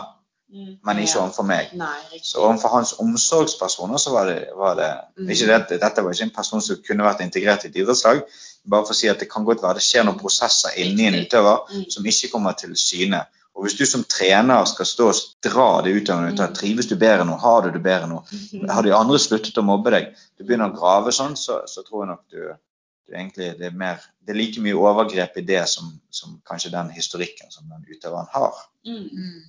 Mm. 0.52 0.78
men 0.84 0.98
ikke 1.00 1.20
overfor 1.22 1.44
meg. 1.48 1.70
Nei. 1.74 2.20
Så 2.24 2.38
overfor 2.44 2.68
hans 2.76 2.94
omsorgspersoner 3.00 3.98
så 3.98 4.12
var 4.12 4.26
det, 4.26 4.48
var 4.58 4.76
det 4.76 4.90
Mm. 5.18 5.30
ikke 5.30 5.48
det, 5.70 5.80
Dette 5.82 6.04
var 6.04 6.12
ikke 6.12 6.24
en 6.24 6.36
person 6.36 6.62
som 6.62 6.76
kunne 6.88 7.04
vært 7.04 7.22
integrert 7.22 7.64
i 7.64 7.68
et 7.68 7.76
idrettslag. 7.76 8.24
Bare 8.70 8.86
for 8.86 8.94
å 8.94 8.96
si 8.96 9.08
at 9.08 9.20
det 9.20 9.30
kan 9.32 9.46
godt 9.46 9.62
være 9.64 9.74
det 9.76 9.82
skjer 9.84 10.04
noen 10.06 10.20
prosesser 10.20 10.70
inni 10.78 11.08
en 11.08 11.14
utøver 11.26 11.58
Mm. 11.72 11.86
som 11.90 12.04
ikke 12.06 12.32
kommer 12.32 12.52
til 12.54 12.76
syne. 12.76 13.26
Og 13.56 13.64
Hvis 13.66 13.78
du 13.78 13.86
som 13.86 14.04
trener 14.04 14.66
skal 14.66 14.86
stå 14.86 15.08
og 15.10 15.16
dra 15.44 15.82
det 15.82 15.96
utøvende 16.04 16.34
ut 16.34 16.40
av 16.40 16.50
Mm. 16.50 16.56
trives 16.56 16.86
du 16.88 16.96
bedre 16.96 17.26
nå, 17.26 17.38
har 17.40 17.62
du 17.62 17.72
det 17.72 17.84
bedre 17.84 18.08
nå, 18.08 18.24
Mm. 18.54 18.70
har 18.70 18.82
de 18.82 18.92
andre 18.94 19.18
sluttet 19.20 19.58
å 19.58 19.64
mobbe 19.64 19.90
deg, 19.92 20.16
du 20.38 20.44
begynner 20.44 20.70
å 20.72 20.78
grave 20.78 21.12
sånn, 21.12 21.36
så, 21.38 21.62
så 21.68 21.84
tror 21.84 22.04
jeg 22.06 22.08
nok 22.10 22.22
du, 22.32 22.38
du 23.08 23.14
egentlig, 23.16 23.58
det 23.58 23.66
er, 23.68 23.72
mer, 23.78 24.00
det 24.26 24.30
er 24.36 24.38
like 24.38 24.60
mye 24.62 24.74
overgrep 24.76 25.38
i 25.38 25.42
det 25.42 25.68
som, 25.70 26.00
som 26.12 26.42
kanskje 26.50 26.72
den 26.72 26.90
historikken 26.92 27.52
som 27.52 27.64
den 27.70 27.86
utøveren 27.90 28.28
har. 28.32 28.54
Mm. 28.86 29.44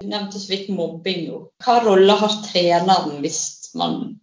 Du 0.00 0.08
nevnte 0.10 0.38
så 0.38 0.50
vidt 0.50 0.68
mobbing. 0.74 1.28
Hva 1.64 1.78
rolle 1.84 2.16
har 2.18 2.40
treneren 2.46 3.20
hvis 3.22 3.72
man 3.78 4.16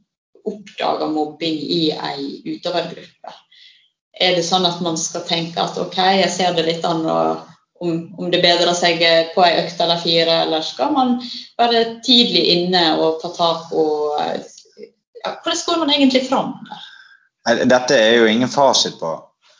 oppdager 0.48 1.12
mobbing 1.14 1.58
i 1.62 1.84
ei 1.92 2.26
utøvergruppe? 2.46 3.36
Er 4.22 4.36
det 4.36 4.44
sånn 4.46 4.68
at 4.68 4.82
man 4.84 5.00
skal 5.00 5.24
tenke 5.28 5.62
at 5.64 5.80
OK, 5.82 5.98
jeg 5.98 6.30
ser 6.34 6.54
det 6.58 6.68
litt 6.68 6.86
an 6.86 7.06
om, 7.82 7.94
om 8.18 8.30
det 8.32 8.42
bedrer 8.44 8.74
seg 8.78 9.02
på 9.34 9.44
ei 9.46 9.56
økt 9.64 9.80
eller 9.82 10.02
fire, 10.02 10.42
eller 10.46 10.66
skal 10.66 10.92
man 10.94 11.16
være 11.58 11.86
tidlig 12.06 12.44
inne 12.58 12.84
og 13.02 13.22
ta 13.24 13.32
tak 13.38 13.72
og 13.74 14.20
ja, 14.20 15.34
Hvordan 15.44 15.66
går 15.66 15.80
man 15.80 15.94
egentlig 15.94 16.24
fram 16.28 16.56
Dette 17.46 17.98
er 17.98 18.20
jo 18.20 18.30
ingen 18.30 18.50
fasit 18.50 19.00
på. 19.00 19.16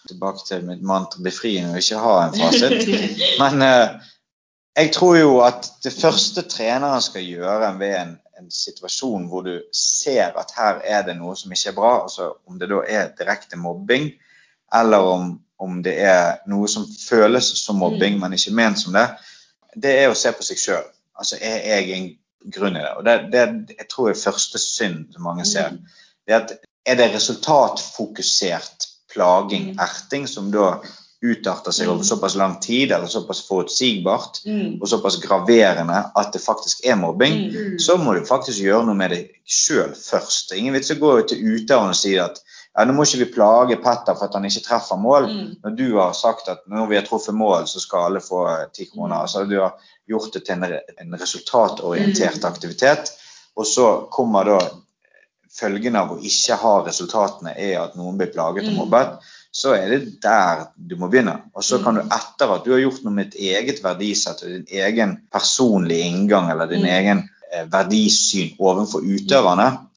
Tilbake 0.10 0.46
til 0.46 0.64
mitt 0.66 0.82
mantra 0.86 1.22
befriende 1.26 1.78
å 1.78 1.82
ikke 1.82 2.02
ha 2.02 2.14
en 2.28 2.36
fasit. 2.38 2.90
Men 3.42 3.66
eh, 3.66 4.11
jeg 4.78 4.92
tror 4.96 5.18
jo 5.18 5.40
at 5.44 5.68
det 5.84 5.94
første 5.94 6.42
treneren 6.48 7.02
skal 7.04 7.26
gjøre 7.26 7.72
ved 7.80 7.96
en, 8.00 8.14
en 8.40 8.52
situasjon 8.52 9.28
hvor 9.28 9.44
du 9.46 9.54
ser 9.76 10.38
at 10.40 10.54
her 10.58 10.82
er 10.84 11.04
det 11.08 11.18
noe 11.20 11.36
som 11.36 11.52
ikke 11.52 11.74
er 11.74 11.78
bra, 11.78 11.94
altså 12.04 12.32
om 12.48 12.60
det 12.60 12.70
da 12.72 12.80
er 12.88 13.12
direkte 13.20 13.60
mobbing, 13.60 14.12
eller 14.74 14.98
om, 14.98 15.34
om 15.60 15.84
det 15.84 15.98
er 16.00 16.40
noe 16.48 16.70
som 16.72 16.88
føles 16.88 17.52
som 17.60 17.82
mobbing, 17.84 18.20
men 18.20 18.34
ikke 18.38 18.56
ment 18.56 18.80
som 18.80 18.96
det, 18.96 19.10
det 19.76 19.92
er 20.00 20.12
å 20.12 20.18
se 20.18 20.32
på 20.36 20.46
seg 20.46 20.60
sjøl. 20.60 20.88
Altså, 21.20 21.38
er 21.42 21.60
jeg 21.68 21.92
en 21.98 22.08
grunn 22.56 22.80
i 22.80 22.82
det? 22.82 22.94
Og 22.98 23.06
det, 23.06 23.18
det 23.34 23.76
jeg 23.78 23.88
tror 23.92 24.10
er 24.12 24.20
første 24.20 24.60
synd 24.60 25.12
som 25.14 25.28
mange 25.28 25.46
ser. 25.46 25.76
Mm. 25.76 26.00
Det 26.26 26.34
er, 26.34 26.40
at, 26.40 26.56
er 26.86 26.98
det 27.00 27.12
resultatfokusert 27.14 28.88
plaging, 29.12 29.74
Mm. 29.74 29.80
erting, 29.84 30.28
som 30.28 30.52
da 30.52 30.80
utarter 31.24 31.72
seg 31.72 31.88
over 31.88 32.02
Mm. 32.02 32.08
såpass 32.08 32.36
lang 32.36 32.56
tid, 32.62 32.92
eller 32.92 33.08
såpass 33.08 33.42
forutsigbart, 33.48 34.42
Mm. 34.46 34.82
og 34.82 34.88
såpass 34.88 35.20
graverende 35.22 36.12
at 36.16 36.34
det 36.34 36.42
faktisk 36.42 36.80
er 36.86 36.96
mobbing, 36.96 37.34
Mm. 37.34 37.56
Mm. 37.72 37.80
så 37.80 37.98
må 37.98 38.14
du 38.14 38.26
faktisk 38.26 38.60
gjøre 38.60 38.86
noe 38.86 38.96
med 38.96 39.10
det 39.12 39.28
sjøl 39.48 39.94
først. 39.96 40.50
Det 40.50 40.56
er 40.58 40.60
Ingen 40.60 40.74
vits 40.74 40.92
å 40.92 41.00
gå 41.00 41.28
til 41.28 41.38
utøveren 41.38 41.90
og 41.90 41.96
si 41.96 42.16
at 42.18 42.40
ja, 42.78 42.86
nå 42.86 42.94
må 42.94 43.04
ikke 43.04 43.26
vi 43.26 43.34
plage 43.34 43.76
Petter 43.84 44.16
for 44.16 44.26
at 44.26 44.34
han 44.34 44.44
ikke 44.46 44.64
treffer 44.64 44.96
mål. 44.98 45.26
Mm. 45.28 45.56
Når 45.64 45.76
du 45.78 45.98
har 46.00 46.14
sagt 46.14 46.48
at 46.50 46.60
når 46.70 46.88
vi 46.90 46.96
har 46.96 47.04
truffet 47.04 47.34
mål, 47.36 47.64
så 47.68 47.80
skal 47.80 48.00
alle 48.06 48.20
få 48.20 48.48
eh, 48.48 48.68
ti 48.74 48.86
kroner. 48.86 49.16
Mm. 49.16 49.22
Altså 49.22 49.46
du 49.50 49.60
har 49.60 49.74
gjort 50.08 50.34
det 50.34 50.46
til 50.46 50.54
en, 50.56 50.64
en 51.02 51.20
resultatorientert 51.20 52.44
aktivitet. 52.46 53.12
Og 53.58 53.66
så 53.66 54.08
kommer 54.10 54.46
da 54.46 54.60
følgene 55.60 56.00
av 56.00 56.14
å 56.16 56.20
ikke 56.24 56.56
ha 56.62 56.74
resultatene 56.86 57.54
er 57.58 57.82
at 57.82 57.96
noen 58.00 58.18
blir 58.18 58.32
plaget 58.32 58.70
og 58.70 58.74
mobbet. 58.86 59.18
Så 59.52 59.74
er 59.76 59.90
det 59.90 60.22
der 60.24 60.68
du 60.78 60.96
må 60.96 61.10
begynne. 61.12 61.42
Og 61.56 61.64
så 61.64 61.82
kan 61.84 61.96
du 61.96 62.02
Mm. 62.02 62.12
etter 62.16 62.54
at 62.56 62.64
du 62.66 62.72
har 62.72 62.80
gjort 62.80 63.04
noe 63.04 63.14
med 63.14 63.28
et 63.28 63.36
eget 63.40 63.84
verdisett 63.84 64.44
og 64.44 64.50
din 64.50 64.66
egen 64.72 65.18
personlige 65.32 66.08
inngang 66.08 66.50
eller 66.52 66.66
din 66.68 66.82
Mm. 66.86 66.90
egen 66.98 67.30
eh, 67.54 67.66
verdisyn 67.66 68.56
overfor 68.60 69.00
utøverne, 69.04 69.88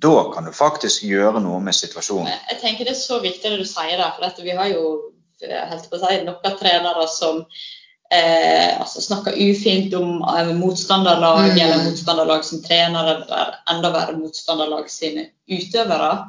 Da 0.00 0.30
kan 0.34 0.44
du 0.44 0.52
faktisk 0.52 1.02
gjøre 1.02 1.40
noe 1.42 1.60
med 1.60 1.74
situasjonen. 1.74 2.26
Jeg 2.50 2.60
tenker 2.60 2.84
Det 2.84 2.90
er 2.92 3.00
så 3.00 3.18
viktig 3.20 3.42
det 3.50 3.58
du 3.58 3.64
sier 3.64 3.96
der. 3.96 4.12
For 4.16 4.22
dette, 4.24 4.42
vi 4.42 4.50
har 4.50 4.66
jo 4.68 5.00
helt 5.42 5.90
på 5.90 5.96
å 5.96 6.08
si, 6.08 6.24
noen 6.24 6.58
trenere 6.58 7.08
som 7.08 7.44
eh, 8.12 8.78
altså 8.80 9.00
snakker 9.00 9.32
ufint 9.38 9.94
om 9.94 10.22
eh, 10.22 10.52
motstanderlag, 10.54 11.50
Mm. 11.50 11.58
eller 11.60 11.84
motstanderlag 11.90 12.44
som 12.44 12.62
trener, 12.62 13.04
eller 13.14 13.54
enda 13.70 13.90
verre 13.92 14.16
motstanderlag 14.18 14.88
sine 14.90 15.26
utøvere. 15.48 16.28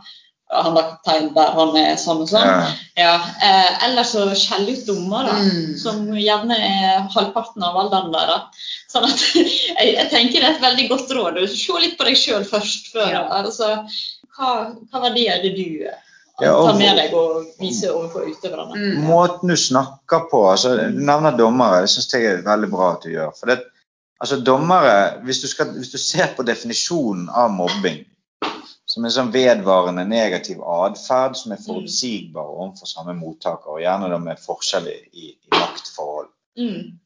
Han 0.52 0.76
har 0.76 0.84
kapteinen 0.90 1.34
der, 1.34 1.52
han 1.56 1.76
er 1.80 1.96
sånn 1.96 2.22
og 2.26 2.28
sånn. 2.28 2.44
Ja. 2.44 2.68
Ja, 3.00 3.12
eh, 3.42 3.86
eller 3.88 4.04
så 4.04 4.26
skjelle 4.36 4.74
ut 4.76 4.86
dommere, 4.86 5.32
Mm. 5.40 5.78
som 5.80 6.02
gjerne 6.12 6.58
er 6.60 7.08
halvparten 7.14 7.64
av 7.64 7.78
alderen 7.80 8.12
deres. 8.12 8.68
Sånn 8.92 9.06
at 9.08 9.24
jeg, 9.36 9.94
jeg 9.96 10.10
tenker 10.12 10.42
det 10.44 10.50
er 10.50 10.56
et 10.58 10.62
veldig 10.66 10.90
godt 10.90 11.14
råd. 11.16 11.40
Se 11.48 11.80
litt 11.80 11.98
på 11.98 12.04
deg 12.10 12.20
sjøl 12.20 12.44
først. 12.44 12.92
Før, 12.92 13.10
Ja. 13.16 13.24
altså, 13.40 13.70
hva, 14.38 14.52
hva 14.92 15.02
verdier 15.08 15.38
er 15.38 15.42
det 15.46 15.56
du 15.56 15.86
eh, 15.88 15.96
Ja, 16.42 16.52
og- 16.58 16.68
tar 16.72 16.78
med 16.80 16.98
deg 16.98 17.14
og 17.14 17.46
viser 17.60 17.96
overfor 17.96 18.28
utøverne? 18.28 18.76
Mm. 18.76 19.04
Måten 19.08 19.48
du 19.48 19.56
snakker 19.56 20.28
på 20.32 20.44
altså, 20.52 20.76
Du 20.92 21.00
nevner 21.00 21.38
dommere. 21.38 21.82
Det 21.86 21.90
syns 21.96 22.12
jeg 22.12 22.26
er 22.26 22.42
veldig 22.44 22.70
bra 22.72 22.92
at 22.98 23.04
du 23.08 23.10
gjør. 23.16 23.32
For 23.40 23.46
det, 23.48 23.60
altså, 24.20 24.44
dommere, 24.44 25.22
hvis 25.24 25.40
du, 25.42 25.48
skal, 25.48 25.72
hvis 25.78 25.92
du 25.96 25.98
ser 25.98 26.34
på 26.36 26.44
definisjonen 26.44 27.30
av 27.30 27.52
mobbing 27.56 28.04
som 28.92 29.06
en 29.08 29.14
sånn 29.14 29.32
vedvarende 29.32 30.04
negativ 30.04 30.60
atferd 30.68 31.38
som 31.40 31.54
er 31.56 31.62
forutsigbar 31.64 32.50
overfor 32.50 32.90
samme 32.90 33.16
mottaker, 33.16 33.78
og 33.78 33.84
gjerne 33.84 34.10
da 34.12 34.20
med 34.20 34.42
forskjell 34.42 34.90
i, 34.92 34.98
i, 35.14 35.32
i 35.32 35.54
maktforhold. 35.56 36.28
Mm. 36.60 36.98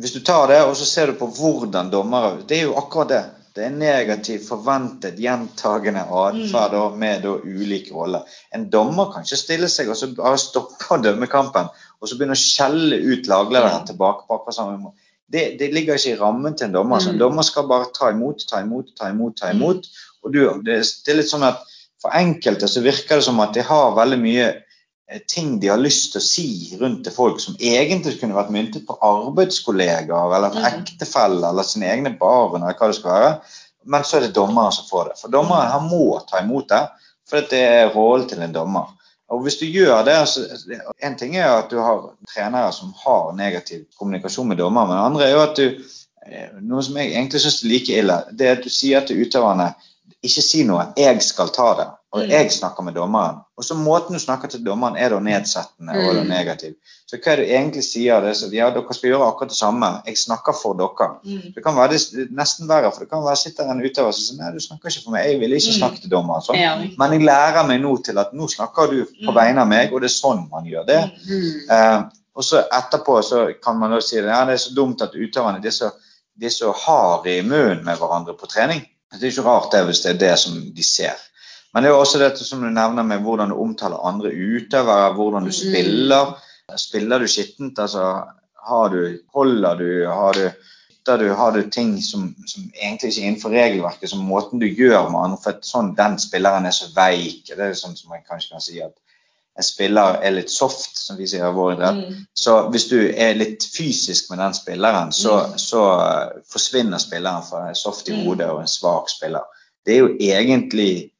Hvis 0.00 0.14
du 0.16 0.22
tar 0.24 0.48
det, 0.48 0.62
og 0.64 0.72
så 0.80 0.88
ser 0.88 1.12
du 1.12 1.18
på 1.20 1.28
hvordan 1.36 1.92
dommere 1.92 2.38
Det 2.48 2.62
er 2.62 2.68
jo 2.70 2.78
akkurat 2.80 3.12
det. 3.12 3.22
Det 3.52 3.66
er 3.66 3.74
negativ, 3.76 4.46
forventet, 4.46 5.18
gjentagende 5.20 6.06
atferd 6.08 6.78
mm. 6.78 6.98
med 6.98 7.26
da 7.26 7.34
ulike 7.44 7.92
roller. 7.92 8.24
En 8.56 8.70
dommer 8.72 9.12
kan 9.12 9.26
ikke 9.26 9.42
stille 9.42 9.68
seg 9.68 9.92
og 9.92 9.98
så 10.00 10.08
bare 10.16 10.40
stoppe 10.40 10.96
dømmekampen 11.04 11.68
og 11.68 12.08
så 12.08 12.16
begynne 12.16 12.38
å 12.38 12.40
skjelle 12.40 12.96
ut 12.96 13.28
laglederen 13.28 13.84
tilbake 13.90 14.24
på 14.24 14.38
akkurat 14.38 14.56
samme 14.56 14.80
måte. 14.80 15.11
Det, 15.32 15.42
det 15.58 15.70
ligger 15.72 15.96
ikke 15.96 16.12
i 16.12 16.18
rammen 16.20 16.54
til 16.56 16.66
en 16.68 16.74
dommer. 16.76 16.98
Så 17.00 17.08
en 17.10 17.14
Mm. 17.16 17.22
dommer 17.24 17.42
skal 17.48 17.66
bare 17.68 17.86
ta 17.96 18.10
imot, 18.12 18.44
ta 18.50 18.60
imot, 18.60 18.90
ta 18.98 19.08
imot. 19.10 19.36
ta 19.40 19.50
imot. 19.54 19.86
Og 20.24 20.32
du, 20.34 20.40
det, 20.66 20.82
det 21.06 21.12
er 21.14 21.16
litt 21.22 21.30
sånn 21.32 21.46
at 21.48 21.62
For 22.02 22.10
enkelte 22.18 22.66
så 22.66 22.80
virker 22.82 23.20
det 23.20 23.24
som 23.24 23.38
at 23.40 23.52
de 23.54 23.62
har 23.62 23.92
veldig 23.94 24.16
mye 24.18 24.46
eh, 25.08 25.20
ting 25.28 25.60
de 25.62 25.68
har 25.70 25.78
lyst 25.78 26.12
til 26.12 26.18
å 26.18 26.24
si 26.24 26.76
rundt 26.80 27.04
til 27.06 27.12
folk, 27.14 27.38
som 27.40 27.54
egentlig 27.60 28.16
kunne 28.20 28.34
vært 28.34 28.50
myntet 28.50 28.86
på 28.88 28.96
arbeidskollegaer 29.52 30.34
eller 30.36 30.50
Mm. 30.50 30.64
ektefeller 30.72 31.48
eller 31.50 31.62
sine 31.62 31.86
egne 31.92 32.18
barn. 32.18 32.62
eller 32.62 32.74
hva 32.74 32.86
det 32.90 32.96
skal 32.96 33.10
være. 33.12 33.40
Men 33.86 34.02
så 34.02 34.16
er 34.16 34.20
det 34.26 34.34
dommeren 34.34 34.72
som 34.72 34.84
får 34.90 35.08
det. 35.08 35.18
For 35.20 35.28
dommeren 35.28 35.70
han 35.70 35.88
må 35.88 36.20
ta 36.28 36.40
imot 36.42 36.68
det, 36.68 36.88
for 37.28 37.40
det 37.40 37.62
er 37.62 37.90
rollen 37.94 38.28
til 38.28 38.42
en 38.42 38.52
dommer. 38.52 38.86
Og 39.32 39.40
hvis 39.44 39.56
du 39.60 39.64
gjør 39.66 40.04
det, 40.04 40.16
så 40.28 40.44
En 41.02 41.16
ting 41.18 41.36
er 41.36 41.48
at 41.48 41.70
du 41.70 41.78
har 41.80 42.10
trenere 42.28 42.72
som 42.72 42.92
har 43.04 43.32
negativ 43.36 43.86
kommunikasjon 43.98 44.48
med 44.48 44.60
dommer, 44.60 44.86
men 44.86 44.96
det 44.96 45.04
andre 45.04 45.24
er 45.24 45.32
jo 45.32 45.42
at 45.46 45.56
du 45.56 45.64
eh, 46.26 46.50
Noe 46.60 46.84
som 46.84 46.98
jeg 47.00 47.14
egentlig 47.14 47.40
syns 47.40 47.62
er 47.62 47.72
like 47.72 47.98
ille, 47.98 48.18
det 48.32 48.46
er 48.46 48.58
at 48.58 48.66
du 48.66 48.70
sier 48.70 49.06
til 49.06 49.24
utøverne 49.24 49.72
ikke 50.22 50.44
si 50.44 50.62
noe, 50.68 50.92
jeg 50.98 51.22
skal 51.24 51.50
ta 51.54 51.72
det. 51.80 51.88
Og 52.12 52.20
Mm. 52.22 52.28
jeg 52.30 52.50
snakker 52.52 52.82
med 52.84 52.92
dommeren. 52.94 53.36
Og 53.56 53.64
så 53.64 53.74
måten 53.74 54.12
du 54.12 54.18
snakker 54.18 54.48
til 54.48 54.60
dommeren 54.64 54.96
er 54.96 55.08
da 55.08 55.18
nedsettende 55.18 55.92
og 56.08 56.14
da 56.14 56.22
Mm. 56.22 56.28
negativ. 56.28 56.74
Så 57.08 57.16
hva 57.16 57.32
er 57.32 57.36
du 57.36 57.42
egentlig 57.42 57.84
sier? 57.84 58.20
Det 58.20 58.30
er 58.42 58.50
ja, 58.56 58.70
dere 58.70 58.94
skal 58.94 59.10
gjøre 59.10 59.26
akkurat 59.28 59.48
det 59.48 59.56
samme. 59.56 60.02
Jeg 60.06 60.16
snakker 60.18 60.52
for 60.62 60.74
dere. 60.74 61.08
Mm. 61.24 61.54
Det 61.54 61.64
kan 61.64 61.74
være 61.76 61.88
det, 61.92 62.28
nesten 62.36 62.68
verre, 62.68 62.92
for 62.92 63.00
det 63.00 63.08
kan 63.10 63.22
være 63.24 63.36
sitter 63.36 63.70
en 63.70 63.80
utøver 63.80 64.12
som 64.12 64.22
sier 64.36 64.36
nei, 64.44 64.52
du 64.52 64.60
snakker 64.60 64.88
ikke 64.90 65.04
for 65.04 65.10
meg, 65.12 65.24
jeg 65.30 65.40
vil 65.40 65.52
ikke 65.52 65.72
snakke 65.78 66.00
til 66.02 66.10
dommeren. 66.10 66.42
Sånn. 66.42 66.56
Men 66.98 67.12
jeg 67.12 67.20
lærer 67.22 67.66
meg 67.66 67.80
nå 67.80 67.96
til 68.04 68.18
at 68.18 68.32
nå 68.34 68.46
snakker 68.48 68.90
du 68.90 69.04
på 69.26 69.32
vegne 69.34 69.60
av 69.60 69.68
meg, 69.68 69.92
og 69.92 70.00
det 70.02 70.10
er 70.10 70.20
sånn 70.20 70.50
man 70.50 70.64
gjør 70.64 70.86
det. 70.86 71.10
Eh, 71.70 72.02
og 72.36 72.42
så 72.44 72.62
etterpå 72.72 73.22
så 73.24 73.54
kan 73.64 73.78
man 73.78 73.90
da 73.90 74.00
si 74.00 74.16
ja, 74.16 74.44
det 74.44 74.52
er 74.52 74.56
så 74.68 74.74
dumt 74.74 75.00
at 75.02 75.12
utøverne 75.14 75.60
de 75.62 75.68
er 75.68 75.72
så, 75.72 75.90
de 76.40 76.46
er 76.46 76.50
så 76.50 76.72
harde 76.72 77.38
i 77.38 77.42
munnen 77.42 77.84
med 77.84 77.96
hverandre 77.98 78.36
på 78.36 78.46
trening. 78.48 78.84
Det 79.12 79.22
er 79.22 79.30
ikke 79.30 79.44
rart 79.48 79.72
det 79.72 79.84
hvis 79.86 80.00
det 80.02 80.14
er 80.14 80.18
det 80.18 80.38
som 80.38 80.54
de 80.76 80.82
ser. 80.82 81.12
Men 81.74 81.82
det 81.82 81.88
er 81.90 81.94
jo 81.94 82.00
også 82.04 82.18
dette 82.20 82.44
som 82.44 82.60
du 82.60 82.68
nevner 82.70 83.02
med 83.02 83.22
hvordan 83.24 83.48
du 83.48 83.56
omtaler 83.56 84.02
andre 84.06 84.28
utøvere, 84.32 85.14
hvordan 85.14 85.42
du 85.42 85.52
Mm. 85.52 85.52
spiller. 85.52 86.34
Spiller 86.76 87.18
du 87.18 87.26
skittent? 87.28 87.78
Altså, 87.78 88.22
har 88.66 88.88
du, 88.88 89.18
holder 89.34 89.74
du, 89.76 90.06
har 90.08 90.32
du 90.32 90.50
du, 91.18 91.28
har 91.34 91.50
du 91.50 91.62
ting 91.70 92.00
som, 92.02 92.34
som 92.46 92.62
egentlig 92.82 93.08
ikke 93.10 93.22
er 93.22 93.26
innenfor 93.26 93.50
regelverket, 93.50 94.10
som 94.10 94.20
måten 94.20 94.60
du 94.60 94.66
gjør 94.66 95.08
med 95.10 95.18
andre 95.20 95.38
for 95.42 95.52
sånn, 95.62 95.96
Den 95.96 96.18
spilleren 96.18 96.66
er 96.66 96.70
så 96.70 96.86
veik. 96.94 97.46
Det 97.48 97.58
er 97.58 97.72
sånn 97.74 97.96
som 97.96 98.10
man 98.10 98.20
kanskje 98.30 98.50
kan 98.52 98.60
si 98.60 98.80
at 98.80 98.92
en 99.58 99.62
spiller 99.64 100.20
er 100.22 100.30
litt 100.30 100.50
soft, 100.50 100.96
som 100.96 101.16
vi 101.18 101.26
sier 101.26 101.48
i 101.48 101.52
vår 101.52 101.72
idrett. 101.74 102.08
Mm. 102.08 102.26
Så 102.34 102.70
hvis 102.70 102.86
du 102.88 103.10
er 103.16 103.34
litt 103.34 103.62
fysisk 103.74 104.30
med 104.30 104.38
den 104.38 104.54
spilleren, 104.54 105.10
så, 105.12 105.40
Mm. 105.48 105.58
så 105.58 105.82
forsvinner 106.52 106.98
spilleren 106.98 107.42
fra 107.50 107.68
en 107.68 107.74
soft 107.74 108.08
i 108.08 108.12
Mm. 108.12 108.24
hodet 108.26 108.50
og 108.50 108.60
en 108.60 108.66
svak 108.68 109.10
spiller. 109.10 109.42
Det 109.84 109.94
er 109.94 109.98
jo 109.98 110.16
egentlig 110.20 111.10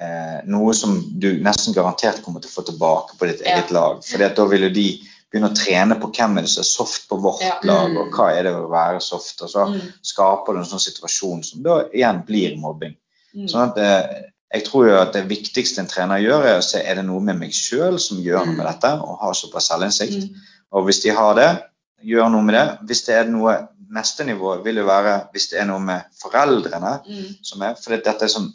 eh, 0.00 0.40
noe 0.46 0.74
som 0.74 0.94
du 1.18 1.40
nesten 1.42 1.74
garantert 1.74 2.22
kommer 2.22 2.40
til 2.40 2.50
å 2.50 2.54
få 2.60 2.66
tilbake 2.66 3.16
på 3.18 3.26
ditt 3.26 3.40
Ja. 3.44 3.56
eget 3.56 3.70
lag. 3.70 4.02
For 4.04 4.18
da 4.18 4.44
vil 4.46 4.62
jo 4.68 4.70
de 4.70 5.00
begynne 5.32 5.50
å 5.50 5.56
trene 5.56 5.98
på 6.00 6.12
hvem 6.14 6.38
er 6.38 6.42
det 6.42 6.50
som 6.50 6.60
er 6.62 6.64
soft 6.64 7.08
på 7.08 7.18
vårt 7.20 7.40
Ja. 7.42 7.58
lag, 7.62 7.90
Mm. 7.90 7.96
og 7.98 8.12
hva 8.12 8.30
er 8.32 8.42
det 8.44 8.52
å 8.54 8.68
være 8.70 9.00
soft. 9.02 9.42
Og 9.42 9.48
så 9.50 9.66
Mm. 9.68 9.92
skaper 10.02 10.52
du 10.54 10.58
en 10.60 10.64
sånn 10.64 10.80
situasjon 10.92 11.44
som 11.44 11.62
da 11.62 11.84
igjen 11.92 12.24
blir 12.26 12.56
mobbing. 12.56 12.94
Mm. 13.36 13.48
Sånn 13.48 13.70
at 13.70 13.76
eh, 13.78 14.22
jeg 14.54 14.64
tror 14.64 14.86
jo 14.88 14.96
at 15.00 15.12
det 15.12 15.28
viktigste 15.28 15.78
en 15.80 15.86
trener 15.86 16.18
gjør, 16.22 16.44
er 16.46 16.58
å 16.58 16.62
se 16.64 16.78
er 16.80 16.94
det 16.94 17.04
noe 17.04 17.20
med 17.20 17.38
meg 17.38 17.50
sjøl 17.50 17.98
som 18.00 18.16
gjør 18.18 18.46
noe 18.46 18.56
med 18.56 18.66
Mm. 18.66 18.72
dette, 18.72 18.92
og 19.02 19.18
har 19.20 19.32
såpass 19.34 19.68
selvinnsikt. 19.68 20.22
Mm. 20.30 20.34
Og 20.72 20.84
hvis 20.86 21.02
de 21.02 21.10
har 21.10 21.34
det, 21.34 21.62
gjør 22.04 22.30
noe 22.30 22.42
med 22.42 22.54
det. 22.54 22.78
Hvis 22.86 23.04
det 23.06 23.14
er 23.16 23.24
noe 23.30 23.68
Neste 23.90 24.20
nivå 24.22 24.62
vil 24.62 24.76
jo 24.76 24.84
være 24.84 25.28
hvis 25.32 25.48
det 25.48 25.60
er 25.60 25.64
noe 25.64 25.78
med 25.80 26.02
foreldrene 26.22 27.00
Mm. 27.08 27.36
som 27.42 27.62
er 27.62 27.74
For 27.74 27.96
dette 27.96 28.22
er 28.22 28.28
sånn 28.28 28.52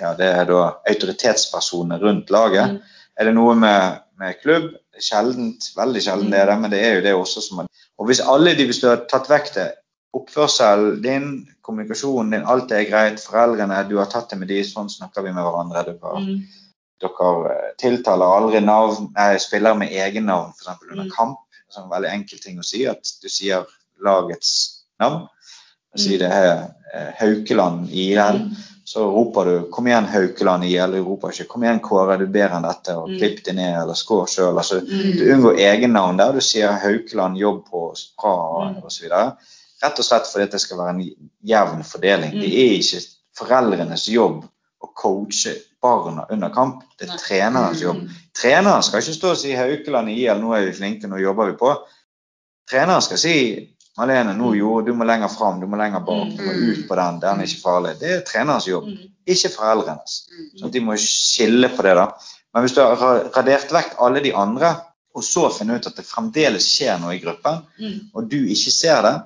ja, 0.00 0.14
det 0.14 0.26
er 0.26 0.44
da 0.48 0.60
autoritetspersoner 0.88 1.98
rundt 2.02 2.30
laget. 2.30 2.70
Mm. 2.72 2.78
Er 3.20 3.24
det 3.28 3.34
noe 3.34 3.54
med, 3.54 4.00
med 4.18 4.38
klubb? 4.42 4.70
Sjeldent. 5.00 5.70
Veldig 5.76 6.02
sjelden 6.04 6.30
det 6.32 6.38
er 6.40 6.46
det, 6.50 6.58
men 6.60 6.70
det 6.70 6.80
er 6.84 6.94
jo 6.96 7.04
det 7.04 7.14
også 7.14 7.40
som 7.42 7.56
man 7.62 7.68
Og 7.98 8.06
hvis 8.08 8.20
alle 8.20 8.54
de, 8.56 8.64
hvis 8.66 8.80
du 8.80 8.88
har 8.88 9.04
tatt 9.08 9.28
vekk 9.30 9.52
det, 9.54 9.68
oppførselen 10.16 11.02
din, 11.04 11.26
kommunikasjonen 11.64 12.32
din, 12.34 12.46
alt 12.48 12.68
det 12.68 12.78
er 12.80 12.90
greit, 12.90 13.20
foreldrene, 13.22 13.82
du 13.88 13.96
har 14.00 14.08
tatt 14.10 14.30
det 14.32 14.38
med 14.40 14.48
de, 14.50 14.58
sånn 14.66 14.90
snakker 14.90 15.22
vi 15.24 15.32
med 15.32 15.44
hverandre. 15.44 15.84
Dere, 15.86 16.16
Mm. 16.18 16.42
dere 17.00 17.52
eh, 17.52 17.70
tiltaler 17.78 18.34
aldri 18.38 18.60
navn, 18.64 19.12
nei, 19.16 19.36
spiller 19.38 19.74
med 19.78 19.92
egennavn, 19.92 20.52
f.eks. 20.56 20.82
under 20.90 21.04
Mm. 21.04 21.10
kamp. 21.16 21.38
Det 21.68 21.78
er 21.78 21.82
en 21.84 21.90
veldig 21.90 22.10
enkel 22.12 22.38
ting 22.40 22.58
å 22.58 22.64
si, 22.64 22.86
at 22.86 23.02
du 23.22 23.28
sier 23.28 23.64
lagets 24.04 24.82
navn. 25.00 25.28
Si 25.96 26.16
Mm. 26.16 26.18
det 26.18 26.32
er 26.32 26.68
eh, 26.94 27.12
Haukeland 27.20 27.88
IL 27.90 28.18
Mm. 28.18 28.56
Så 28.92 29.04
roper 29.08 29.44
du 29.44 29.70
'kom 29.72 29.86
igjen, 29.86 30.04
Haukeland 30.04 30.64
i', 30.64 30.76
eller 30.76 30.98
du 30.98 31.04
roper 31.04 31.28
ikke 31.32 31.48
'kom 31.48 31.62
igjen, 31.64 31.80
Kåre, 31.80 32.18
du 32.18 32.24
er 32.24 32.32
bedre 32.34 32.56
enn 32.58 32.62
dette', 32.66 32.96
og 32.96 33.08
Mm. 33.08 33.16
'klipp 33.18 33.44
det 33.44 33.54
ned', 33.54 33.82
eller 33.82 33.94
'skår 33.94 34.26
sjøl'. 34.26 34.58
Altså, 34.58 34.80
Mm. 34.80 35.16
du 35.18 35.32
unngår 35.34 35.56
egennavn 35.58 36.18
der. 36.18 36.32
Du 36.32 36.40
sier 36.40 36.72
Haukeland, 36.72 37.36
jobb 37.38 37.64
på 37.70 37.94
bra, 38.20 38.68
Mm. 38.70 38.82
osv. 38.84 39.04
Rett 39.82 39.98
og 39.98 40.04
slett 40.04 40.26
fordi 40.32 40.50
det 40.50 40.60
skal 40.60 40.76
være 40.78 40.90
en 40.90 41.10
jevn 41.44 41.82
fordeling. 41.84 42.32
Mm. 42.34 42.40
Det 42.40 42.52
er 42.52 42.78
ikke 42.78 43.06
foreldrenes 43.38 44.08
jobb 44.08 44.44
å 44.84 44.88
coache 44.96 45.54
barna 45.82 46.24
under 46.30 46.48
kamp. 46.50 46.82
Det 46.98 47.08
er 47.08 47.12
Nei. 47.12 47.18
trenerens 47.18 47.80
Mm. 47.82 47.88
jobb. 47.88 48.08
Treneren 48.34 48.82
skal 48.82 49.00
ikke 49.00 49.14
stå 49.20 49.30
og 49.30 49.36
si 49.36 49.52
'Haukeland 49.52 50.08
i 50.10 50.24
IL, 50.26 50.40
nå 50.40 50.52
er 50.54 50.66
vi 50.66 50.72
flinke, 50.72 51.06
nå 51.08 51.16
jobber 51.16 51.46
vi 51.50 51.52
på'. 51.56 51.76
Treneren 52.70 53.02
skal 53.02 53.18
si 53.18 53.68
Malene, 53.98 54.32
nå 54.34 54.54
jo, 54.56 54.80
du 54.80 54.92
må 54.96 55.04
lenger 55.04 55.28
fram, 55.28 55.60
du 55.60 55.66
må 55.66 55.76
lenger 55.76 56.00
bak, 56.00 56.28
du 56.36 56.42
må 56.46 56.52
Mm. 56.52 56.70
ut 56.72 56.88
på 56.88 56.94
den, 56.96 57.18
den 57.20 57.40
er 57.40 57.44
ikke 57.44 57.60
farlig. 57.62 57.98
Det 58.00 58.10
er 58.10 58.20
trenerens 58.24 58.66
jobb 58.68 58.86
Mm. 58.86 59.10
ikke 59.26 59.48
foreldrenes. 59.56 60.14
Mm. 60.30 60.58
Så 60.58 60.70
de 60.72 60.80
må 60.80 60.96
skille 60.96 61.68
på 61.68 61.82
det. 61.82 61.94
da. 61.96 62.06
Men 62.54 62.62
hvis 62.62 62.72
du 62.74 62.80
har 62.80 62.96
radert 63.36 63.70
vekk 63.72 63.94
alle 64.00 64.20
de 64.24 64.32
andre, 64.34 64.76
og 65.14 65.22
så 65.22 65.50
finner 65.52 65.74
ut 65.76 65.86
at 65.86 65.96
det 65.96 66.06
fremdeles 66.06 66.64
skjer 66.64 66.98
noe 67.00 67.14
i 67.14 67.18
gruppen, 67.20 67.62
Mm. 67.78 68.00
og 68.14 68.30
du 68.30 68.36
ikke 68.46 68.70
ser 68.72 69.02
det, 69.02 69.22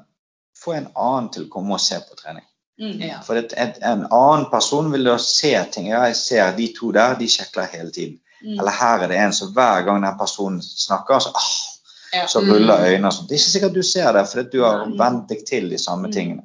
få 0.65 0.73
en 0.75 0.89
annen 0.97 1.29
til 1.31 1.45
å 1.45 1.49
komme 1.49 1.75
og 1.75 1.81
se 1.81 1.95
på 2.01 2.17
trening. 2.17 2.43
Mm. 2.81 3.01
Ja. 3.01 3.21
For 3.23 3.35
et, 3.37 3.53
et, 3.57 3.79
en 3.83 4.07
annen 4.11 4.51
person 4.51 4.91
vil 4.93 5.05
da 5.05 5.17
se 5.19 5.65
ting. 5.73 5.87
Ja, 5.89 6.03
jeg 6.07 6.17
ser 6.17 6.57
de 6.57 6.73
to 6.79 6.91
der, 6.93 7.15
de 7.15 7.27
sjekler 7.29 7.67
hele 7.73 7.91
tiden. 7.91 8.19
Mm. 8.45 8.59
Eller 8.59 8.71
her 8.71 8.99
er 9.05 9.07
det 9.09 9.17
en 9.17 9.33
som 9.33 9.53
hver 9.53 9.85
gang 9.85 10.03
den 10.03 10.19
personen 10.19 10.61
snakker, 10.63 11.19
så, 11.21 11.29
ah, 11.35 11.76
Ja. 12.13 12.27
så 12.27 12.41
Mm. 12.41 12.53
ruller 12.53 12.85
øynene 12.87 13.07
og. 13.09 13.29
Det 13.29 13.35
er 13.35 13.41
ikke 13.41 13.51
sikkert 13.55 13.75
du 13.75 13.83
ser 13.83 14.13
det, 14.13 14.27
fordi 14.29 14.51
du 14.53 14.63
har 14.63 14.87
vent 14.99 15.29
deg 15.29 15.45
til 15.47 15.69
de 15.71 15.79
samme 15.79 16.09
Mm. 16.09 16.13
tingene. 16.13 16.43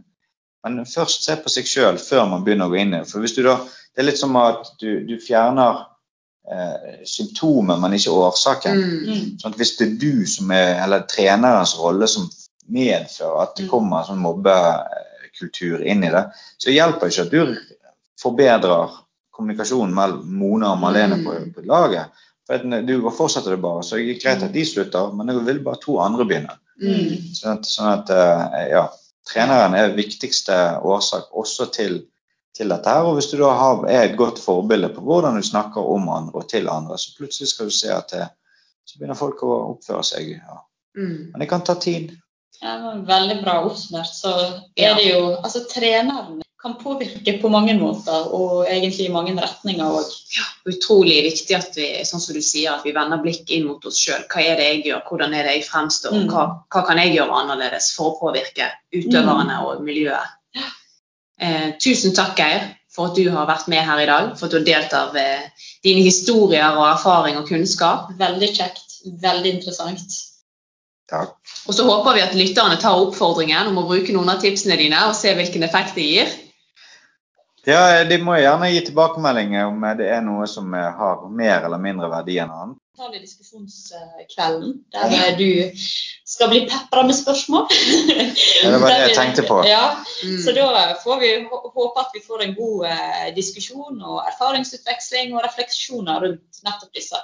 Men 0.63 0.85
først 0.85 1.23
se 1.23 1.35
på 1.35 1.49
seg 1.49 1.65
sjøl 1.65 1.97
før 1.97 2.29
man 2.29 2.43
begynner 2.43 2.65
å 2.67 2.69
gå 2.69 2.77
inn 2.79 2.93
i 2.93 2.99
det. 2.99 3.07
For 3.09 3.19
hvis 3.19 3.35
du 3.35 3.43
da, 3.43 3.57
Det 3.95 3.99
er 3.99 4.05
litt 4.05 4.17
som 4.19 4.35
at 4.37 4.67
du, 4.79 5.05
du 5.05 5.17
fjerner 5.19 5.85
eh, 6.51 7.03
symptomer, 7.05 7.77
men 7.77 7.91
ikke 7.93 8.09
årsaken. 8.11 8.77
Mm. 8.77 9.07
Mm. 9.07 9.37
Sånn 9.41 9.51
at 9.51 9.57
hvis 9.57 9.77
det 9.77 9.87
er 9.87 9.97
du 9.99 10.25
som 10.25 10.51
er, 10.51 10.79
eller 10.83 11.01
trenerens 11.01 11.75
rolle 11.79 12.07
som 12.07 12.29
medfører 12.71 13.41
at 13.41 13.55
det 13.55 13.65
Mm. 13.65 13.69
kommer 13.69 13.97
en 13.99 14.05
sånn 14.05 14.23
mobbekultur 14.23 15.83
inn 15.85 16.03
i 16.03 16.09
det, 16.09 16.23
så 16.57 16.71
hjelper 16.73 16.99
det 16.99 17.11
ikke 17.13 17.25
at 17.25 17.31
du 17.31 17.57
forbedrer 18.21 18.89
kommunikasjonen 19.35 19.93
mellom 19.93 20.25
Mona 20.39 20.71
og 20.73 20.79
Malene 20.79 21.15
Mm. 21.17 21.25
på, 21.25 21.53
på 21.55 21.65
laget. 21.65 22.05
For 22.51 22.81
Du 22.87 22.95
fortsetter 23.15 23.55
det 23.55 23.61
bare, 23.63 23.83
så 23.83 23.95
det 23.95 24.17
er 24.17 24.19
greit 24.19 24.43
at 24.43 24.53
de 24.53 24.65
slutter, 24.67 25.13
men 25.15 25.31
det 25.31 25.39
vil 25.47 25.61
bare 25.63 25.79
to 25.79 25.99
andre 26.03 26.25
begynne. 26.27 26.57
Mm. 26.81 27.31
Sånn 27.37 27.59
at, 27.59 27.67
sånn 27.69 27.91
at 27.93 28.09
eh, 28.11 28.65
ja, 28.73 28.85
treneren 29.29 29.75
er 29.77 29.93
viktigste 29.95 30.57
årsak 30.83 31.29
også 31.37 31.69
til, 31.71 32.01
til 32.57 32.73
dette 32.73 32.89
her. 32.89 33.07
Og 33.07 33.19
hvis 33.19 33.29
du 33.31 33.37
da 33.39 33.53
har, 33.55 33.85
er 33.87 34.09
et 34.09 34.17
godt 34.19 34.41
forbilde 34.41 34.89
på 34.95 35.03
hvordan 35.05 35.37
du 35.39 35.45
snakker 35.45 35.85
om 35.93 36.09
andre 36.11 36.41
og 36.41 36.49
til 36.51 36.67
andre, 36.71 36.97
så 36.99 37.13
plutselig 37.17 37.53
skal 37.53 37.69
du 37.71 37.75
se 37.77 37.93
at 37.93 38.11
det, 38.15 38.27
så 38.83 38.97
begynner 38.97 39.19
folk 39.19 39.43
å 39.45 39.53
oppføre 39.75 40.03
seg. 40.03 40.33
Ja. 40.41 40.59
Mm. 40.97 41.31
Men 41.31 41.43
det 41.43 41.49
kan 41.51 41.63
ta 41.63 41.77
tid. 41.79 42.17
Ja, 42.61 42.75
veldig 43.07 43.39
bra 43.45 43.61
oppsummert. 43.65 44.11
Så 44.11 44.31
Ja. 44.75 44.91
er 44.91 44.95
det 44.95 45.07
jo 45.13 45.21
Altså, 45.43 45.63
treneren 45.71 46.41
kan 46.61 46.75
påvirke 46.77 47.33
på 47.41 47.49
mange 47.49 47.73
måter, 47.79 48.27
og 48.33 48.67
egentlig 48.69 49.07
i 49.07 49.13
mange 49.13 49.33
retninger 49.37 49.95
òg. 49.97 50.11
Utrolig 50.69 51.23
viktig 51.25 51.55
at 51.57 51.77
vi 51.77 51.87
sånn 52.05 52.21
som 52.21 52.35
du 52.37 52.41
sier, 52.45 52.75
at 52.75 52.85
vi 52.85 52.93
vender 52.93 53.21
blikk 53.23 53.49
inn 53.49 53.65
mot 53.65 53.85
oss 53.89 53.97
sjøl. 53.97 54.27
Hva 54.29 54.43
er 54.45 54.59
det 54.59 54.67
jeg 54.67 54.83
gjør, 54.89 55.01
hvordan 55.09 55.33
er 55.33 55.43
det 55.47 55.55
jeg 55.55 55.65
fremstår, 55.69 56.13
Mm. 56.13 56.27
hva, 56.29 56.43
hva 56.69 56.85
kan 56.87 56.97
jeg 57.01 57.15
gjøre 57.15 57.39
annerledes 57.41 57.93
for 57.95 58.11
å 58.11 58.19
påvirke 58.19 58.69
utøverne 58.93 59.57
Mm. 59.57 59.65
og 59.65 59.81
miljøet. 59.81 60.37
Eh, 61.39 61.71
tusen 61.81 62.13
takk, 62.13 62.35
Geir, 62.37 62.75
for 62.93 63.07
at 63.09 63.15
du 63.15 63.29
har 63.31 63.47
vært 63.47 63.67
med 63.67 63.83
her 63.83 63.99
i 63.99 64.05
dag. 64.05 64.37
For 64.37 64.45
at 64.45 64.51
du 64.51 64.57
har 64.57 64.65
delt 64.65 64.93
av 64.93 65.15
eh, 65.15 65.49
dine 65.83 66.03
historier 66.05 66.77
og 66.77 66.85
erfaring 66.91 67.37
og 67.37 67.47
kunnskap. 67.47 68.11
Veldig 68.19 68.51
kjekt. 68.55 68.99
Veldig 69.21 69.55
interessant. 69.55 70.11
Takk. 71.09 71.33
Og 71.67 71.73
så 71.73 71.83
håper 71.83 72.13
vi 72.13 72.21
at 72.21 72.35
lytterne 72.37 72.77
tar 72.79 73.01
oppfordringen 73.01 73.67
om 73.67 73.81
å 73.81 73.87
bruke 73.87 74.13
noen 74.13 74.29
av 74.29 74.39
tipsene 74.39 74.77
dine 74.77 75.01
og 75.09 75.15
se 75.15 75.33
hvilken 75.33 75.63
effekt 75.63 75.95
det 75.95 76.05
gir. 76.05 76.29
Ja, 77.69 78.03
De 78.09 78.17
må 78.23 78.37
gjerne 78.41 78.71
gi 78.71 78.85
tilbakemeldinger 78.87 79.67
om 79.69 79.83
det 79.99 80.07
er 80.09 80.23
noe 80.25 80.47
som 80.49 80.73
eh, 80.73 80.87
har 80.97 81.27
mer 81.29 81.67
eller 81.67 81.81
mindre 81.81 82.09
verdi 82.09 82.39
enn 82.41 82.53
annet. 82.53 82.77
Ta 82.97 83.07
det 83.07 83.21
i 83.21 83.23
diskusjonskvelden, 83.23 84.73
der 84.93 85.13
eh, 85.15 85.29
du 85.37 85.83
skal 86.27 86.49
bli 86.51 86.65
pepra 86.69 87.05
med 87.07 87.15
spørsmål. 87.15 87.69
Ja, 88.61 88.71
det 88.73 88.81
var 88.81 88.91
det 88.91 88.97
jeg 89.07 89.15
tenkte 89.17 89.45
på. 89.47 89.61
Ja, 89.69 89.85
Mm. 90.21 90.37
Så 90.43 90.51
da 90.51 90.95
får 91.03 91.19
vi 91.19 91.29
håpe 91.49 91.99
at 91.99 92.11
vi 92.13 92.19
får 92.21 92.43
en 92.43 92.53
god 92.53 92.85
eh, 92.85 93.29
diskusjon 93.33 94.01
og 94.05 94.19
erfaringsutveksling 94.29 95.33
og 95.33 95.41
refleksjoner 95.41 96.21
rundt 96.21 96.61
nettopp 96.61 96.93
disse 96.93 97.17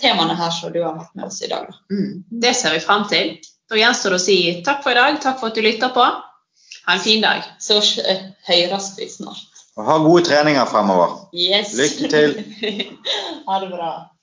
temaene 0.00 0.36
her 0.36 0.52
som 0.52 0.74
du 0.74 0.82
har 0.84 0.98
hatt 0.98 1.14
med 1.16 1.30
oss 1.30 1.40
i 1.40 1.48
dag. 1.48 1.70
Mm. 1.88 2.24
Det 2.44 2.52
ser 2.56 2.76
vi 2.76 2.82
frem 2.84 3.06
til. 3.08 3.32
Da 3.70 3.80
gjenstår 3.80 4.12
det 4.12 4.20
å 4.20 4.24
si 4.26 4.38
takk 4.66 4.84
for 4.84 4.92
i 4.92 5.00
dag, 5.00 5.16
takk 5.24 5.40
for 5.40 5.48
at 5.48 5.56
du 5.56 5.64
lytter 5.64 5.94
på. 5.96 6.04
Ha 6.84 6.98
en 6.98 7.00
fin 7.00 7.24
dag. 7.24 7.48
Så 7.64 7.80
eh, 8.04 8.26
høres 8.50 8.92
vi 8.98 9.08
snart. 9.08 9.53
Og 9.76 9.84
ha 9.84 9.98
gode 9.98 10.24
treninger 10.24 10.64
fremover. 10.70 11.28
Yes. 11.34 11.74
Lykke 11.78 12.10
til. 12.10 12.36
ha 13.48 13.60
det 13.60 13.70
bra. 13.72 14.13